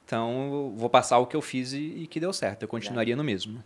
[0.05, 2.63] Então, eu vou passar o que eu fiz e, e que deu certo.
[2.63, 3.63] Eu continuaria no mesmo.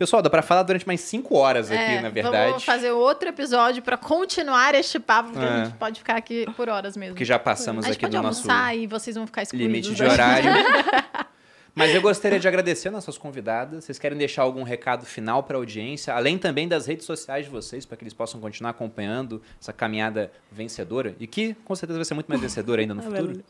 [0.00, 2.48] Pessoal, dá pra falar durante mais cinco horas aqui, É, na verdade.
[2.52, 5.48] Vamos fazer outro episódio pra continuar este papo, porque É.
[5.50, 7.12] a gente pode ficar aqui por horas mesmo.
[7.12, 9.70] Porque já passamos aqui do nosso e vocês vão ficar excluídos.
[9.70, 10.50] limite de horário.
[11.74, 13.84] Mas eu gostaria de agradecer nossas convidadas.
[13.84, 17.50] Vocês querem deixar algum recado final para a audiência, além também das redes sociais de
[17.50, 22.06] vocês, para que eles possam continuar acompanhando essa caminhada vencedora e que com certeza vai
[22.06, 23.44] ser muito mais vencedora ainda no futuro?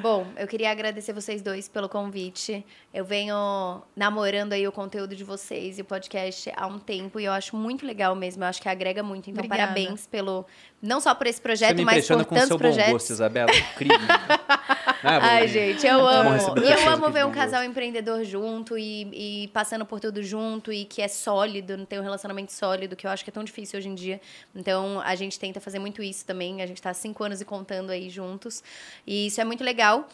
[0.00, 2.64] Bom, eu queria agradecer vocês dois pelo convite.
[2.92, 7.24] Eu venho namorando aí o conteúdo de vocês e o podcast há um tempo e
[7.24, 8.44] eu acho muito legal mesmo.
[8.44, 9.30] Eu acho que agrega muito.
[9.30, 9.72] Então, Obrigada.
[9.72, 10.46] parabéns pelo
[10.80, 12.92] não só por esse Você projeto, me mas por com o seu tantos bom projetos.
[12.92, 13.50] gosto, Isabela.
[13.54, 13.98] Incrível.
[15.02, 15.46] Ah, bom, Ai, né?
[15.48, 16.58] gente, eu Bom amo.
[16.58, 21.02] eu amo ver um casal empreendedor junto e, e passando por tudo junto e que
[21.02, 23.88] é sólido, não tem um relacionamento sólido, que eu acho que é tão difícil hoje
[23.88, 24.20] em dia.
[24.54, 26.62] Então, a gente tenta fazer muito isso também.
[26.62, 28.62] A gente tá há cinco anos e contando aí juntos.
[29.06, 30.08] E isso é muito legal.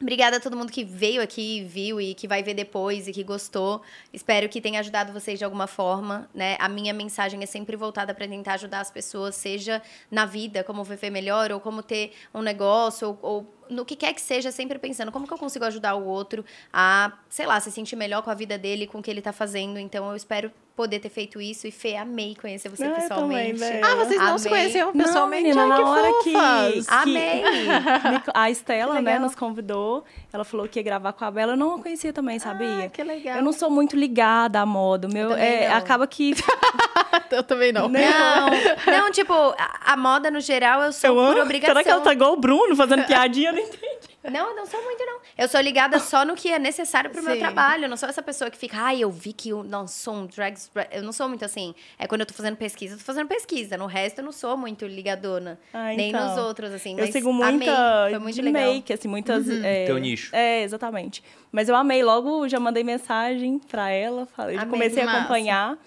[0.00, 3.22] Obrigada a todo mundo que veio aqui, viu e que vai ver depois e que
[3.22, 3.82] gostou.
[4.10, 6.56] Espero que tenha ajudado vocês de alguma forma, né?
[6.58, 10.82] A minha mensagem é sempre voltada para tentar ajudar as pessoas, seja na vida, como
[10.84, 14.78] viver melhor, ou como ter um negócio, ou, ou no que quer que seja, sempre
[14.78, 18.30] pensando como que eu consigo ajudar o outro a, sei lá, se sentir melhor com
[18.30, 19.78] a vida dele, com o que ele tá fazendo.
[19.78, 21.66] Então eu espero poder ter feito isso.
[21.66, 23.60] E Fê, amei conhecer você Ah, eu pessoalmente.
[23.60, 23.80] também.
[23.82, 24.60] Ah, vocês não se Amei.
[24.60, 25.42] conheciam Não, pessoalmente?
[25.42, 26.86] menina, Ai, na que hora que, fofas.
[26.86, 27.42] que Amei.
[27.44, 30.04] me- a Estela, Que né, nos convidou.
[30.32, 31.52] Ela falou que ia gravar com a Bela.
[31.52, 32.84] Eu não a conhecia também, sabia?
[32.86, 33.36] Ah, que legal.
[33.36, 35.06] Eu não sou muito ligada à moda.
[35.08, 35.76] Meu, é, não.
[35.76, 36.32] acaba que
[37.30, 37.88] Eu também não.
[37.88, 38.08] Né?
[38.08, 38.50] Não,
[39.04, 41.42] não, tipo, a, a moda no geral eu sou eu por amo.
[41.42, 41.74] obrigação.
[41.74, 43.50] Será que ela tá igual o Bruno fazendo piadinha?
[43.50, 44.10] Eu não entendi.
[44.22, 45.18] Não, eu não sou muito, não.
[45.38, 47.38] Eu sou ligada só no que é necessário pro meu Sim.
[47.40, 47.86] trabalho.
[47.86, 50.26] Eu não sou essa pessoa que fica, ai, eu vi que eu não sou um
[50.26, 50.56] drag.
[50.90, 51.74] Eu não sou muito assim.
[51.98, 53.78] É quando eu tô fazendo pesquisa, eu tô fazendo pesquisa.
[53.78, 55.58] No resto, eu não sou muito ligadona.
[55.72, 56.28] Ah, nem então.
[56.28, 56.92] nos outros, assim.
[56.92, 57.52] Eu mas sigo amei.
[57.52, 58.62] muita Foi muito de legal.
[58.62, 58.74] Uhum.
[58.74, 59.48] make, assim, muitas...
[59.48, 60.36] É, Teu nicho.
[60.36, 61.24] É, exatamente.
[61.50, 62.02] Mas eu amei.
[62.02, 64.26] Logo, já mandei mensagem pra ela.
[64.36, 64.68] Falei, Amei.
[64.68, 65.78] comecei a Massa.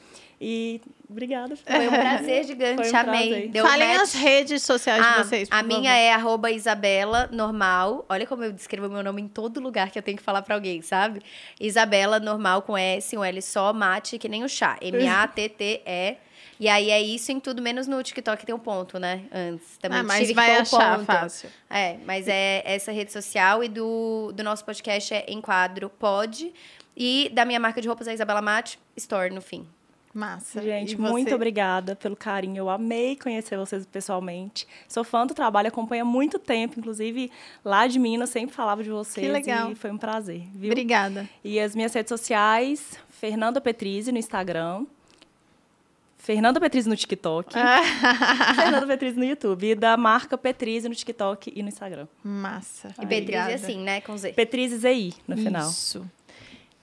[0.45, 1.55] E obrigada.
[1.55, 3.29] Foi um prazer gigante, Foi um amei.
[3.29, 3.47] prazer.
[3.49, 4.01] Deu Falem match.
[4.01, 5.67] as redes sociais Ah, de vocês, por a favor.
[5.79, 8.05] minha é arroba Isabela Normal.
[8.09, 10.55] Olha como eu descrevo meu nome em todo lugar que eu tenho que falar pra
[10.55, 11.21] alguém, sabe?
[11.61, 14.77] Isabela Normal com S, um L só, mate, que nem o chá.
[14.81, 16.17] M-A-T-T-E.
[16.59, 19.23] E aí é isso em tudo, menos no TikTok tem um ponto, né?
[19.33, 19.77] Antes.
[19.77, 21.05] Também Ah, mas vai achar ponto.
[21.05, 21.49] fácil.
[21.69, 26.53] É, mas é essa rede social e do, do nosso podcast é Enquadro Pod.
[26.95, 29.67] E da minha marca de roupas é Isabela Mate, Store no fim.
[30.13, 30.61] Massa.
[30.61, 32.57] Gente, muito obrigada pelo carinho.
[32.57, 34.67] Eu amei conhecer vocês pessoalmente.
[34.87, 36.79] Sou fã do trabalho, acompanho há muito tempo.
[36.79, 37.31] Inclusive,
[37.65, 39.25] lá de Minas, sempre falava de vocês.
[39.25, 39.71] Que legal.
[39.71, 40.71] E foi um prazer, viu?
[40.71, 41.27] Obrigada.
[41.43, 44.85] E as minhas redes sociais, Fernanda Petrizzi no Instagram.
[46.17, 47.53] Fernanda Petrizzi no TikTok.
[47.57, 48.53] Ah.
[48.53, 49.71] Fernanda Petrizzi no YouTube.
[49.71, 52.07] E da marca Petrizzi no TikTok e no Instagram.
[52.23, 52.93] Massa.
[52.99, 53.51] E Obrigada.
[53.51, 53.99] é assim, né?
[54.01, 54.33] Com Z.
[54.33, 55.67] Petrizzi ZI no final.
[55.69, 56.05] Isso.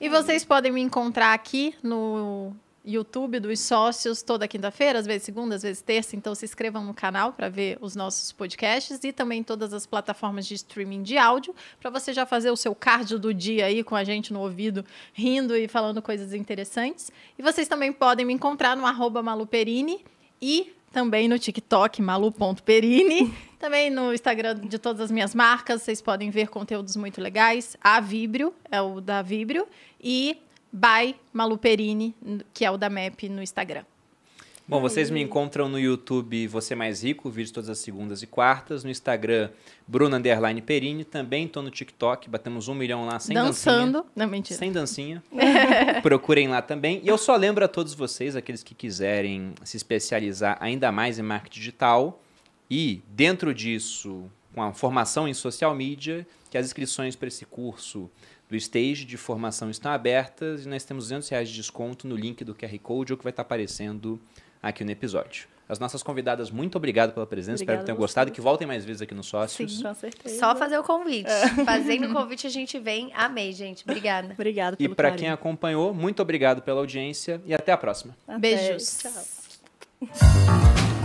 [0.01, 2.52] E vocês podem me encontrar aqui no
[2.85, 6.16] YouTube dos sócios toda quinta-feira, às vezes segunda, às vezes terça.
[6.16, 10.47] Então se inscrevam no canal para ver os nossos podcasts e também todas as plataformas
[10.47, 13.94] de streaming de áudio para você já fazer o seu cardio do dia aí com
[13.94, 17.11] a gente no ouvido, rindo e falando coisas interessantes.
[17.39, 20.05] E vocês também podem me encontrar no arroba maluperini
[20.40, 23.32] e também no TikTok, malu.perini.
[23.61, 27.77] Também no Instagram de todas as minhas marcas, vocês podem ver conteúdos muito legais.
[27.78, 29.69] A Vibrio é o da Vibrio
[30.02, 30.39] e
[30.72, 32.14] by Maluperini,
[32.52, 33.84] que é o da MAP no Instagram.
[34.70, 38.84] Bom, vocês me encontram no YouTube Você Mais Rico, vídeo todas as segundas e quartas.
[38.84, 39.51] No Instagram,
[39.84, 41.02] Bruno Underline Perini.
[41.02, 43.94] Também tô no TikTok, batemos um milhão lá sem Dançando.
[43.94, 44.12] dancinha.
[44.14, 44.56] Não, mentira.
[44.56, 45.24] Sem dancinha.
[46.05, 47.01] Procurem lá também.
[47.02, 51.22] E eu só lembro a todos vocês, aqueles que quiserem se especializar ainda mais em
[51.22, 52.22] marketing digital
[52.70, 58.09] e, dentro disso, com a formação em social media, que as inscrições para esse curso
[58.51, 62.43] do Stage de formação estão abertas e nós temos 200 reais de desconto no link
[62.44, 64.20] do QR Code ou que vai estar aparecendo
[64.62, 65.47] aqui no episódio.
[65.68, 67.62] As nossas convidadas, muito obrigado pela presença.
[67.62, 69.81] Espero que Obrigada tenham gostado e que voltem mais vezes aqui no Sócios.
[69.81, 70.40] Com certeza.
[70.40, 71.31] Só fazer o convite.
[71.64, 73.12] Fazendo o convite, a gente vem.
[73.14, 73.85] Amei, gente.
[73.85, 74.32] Obrigada.
[74.35, 75.27] Obrigada E pelo para carinho.
[75.27, 78.16] quem acompanhou, muito obrigado pela audiência e até a próxima.
[78.27, 78.39] Até.
[78.40, 78.98] Beijos.
[78.98, 80.99] Tchau.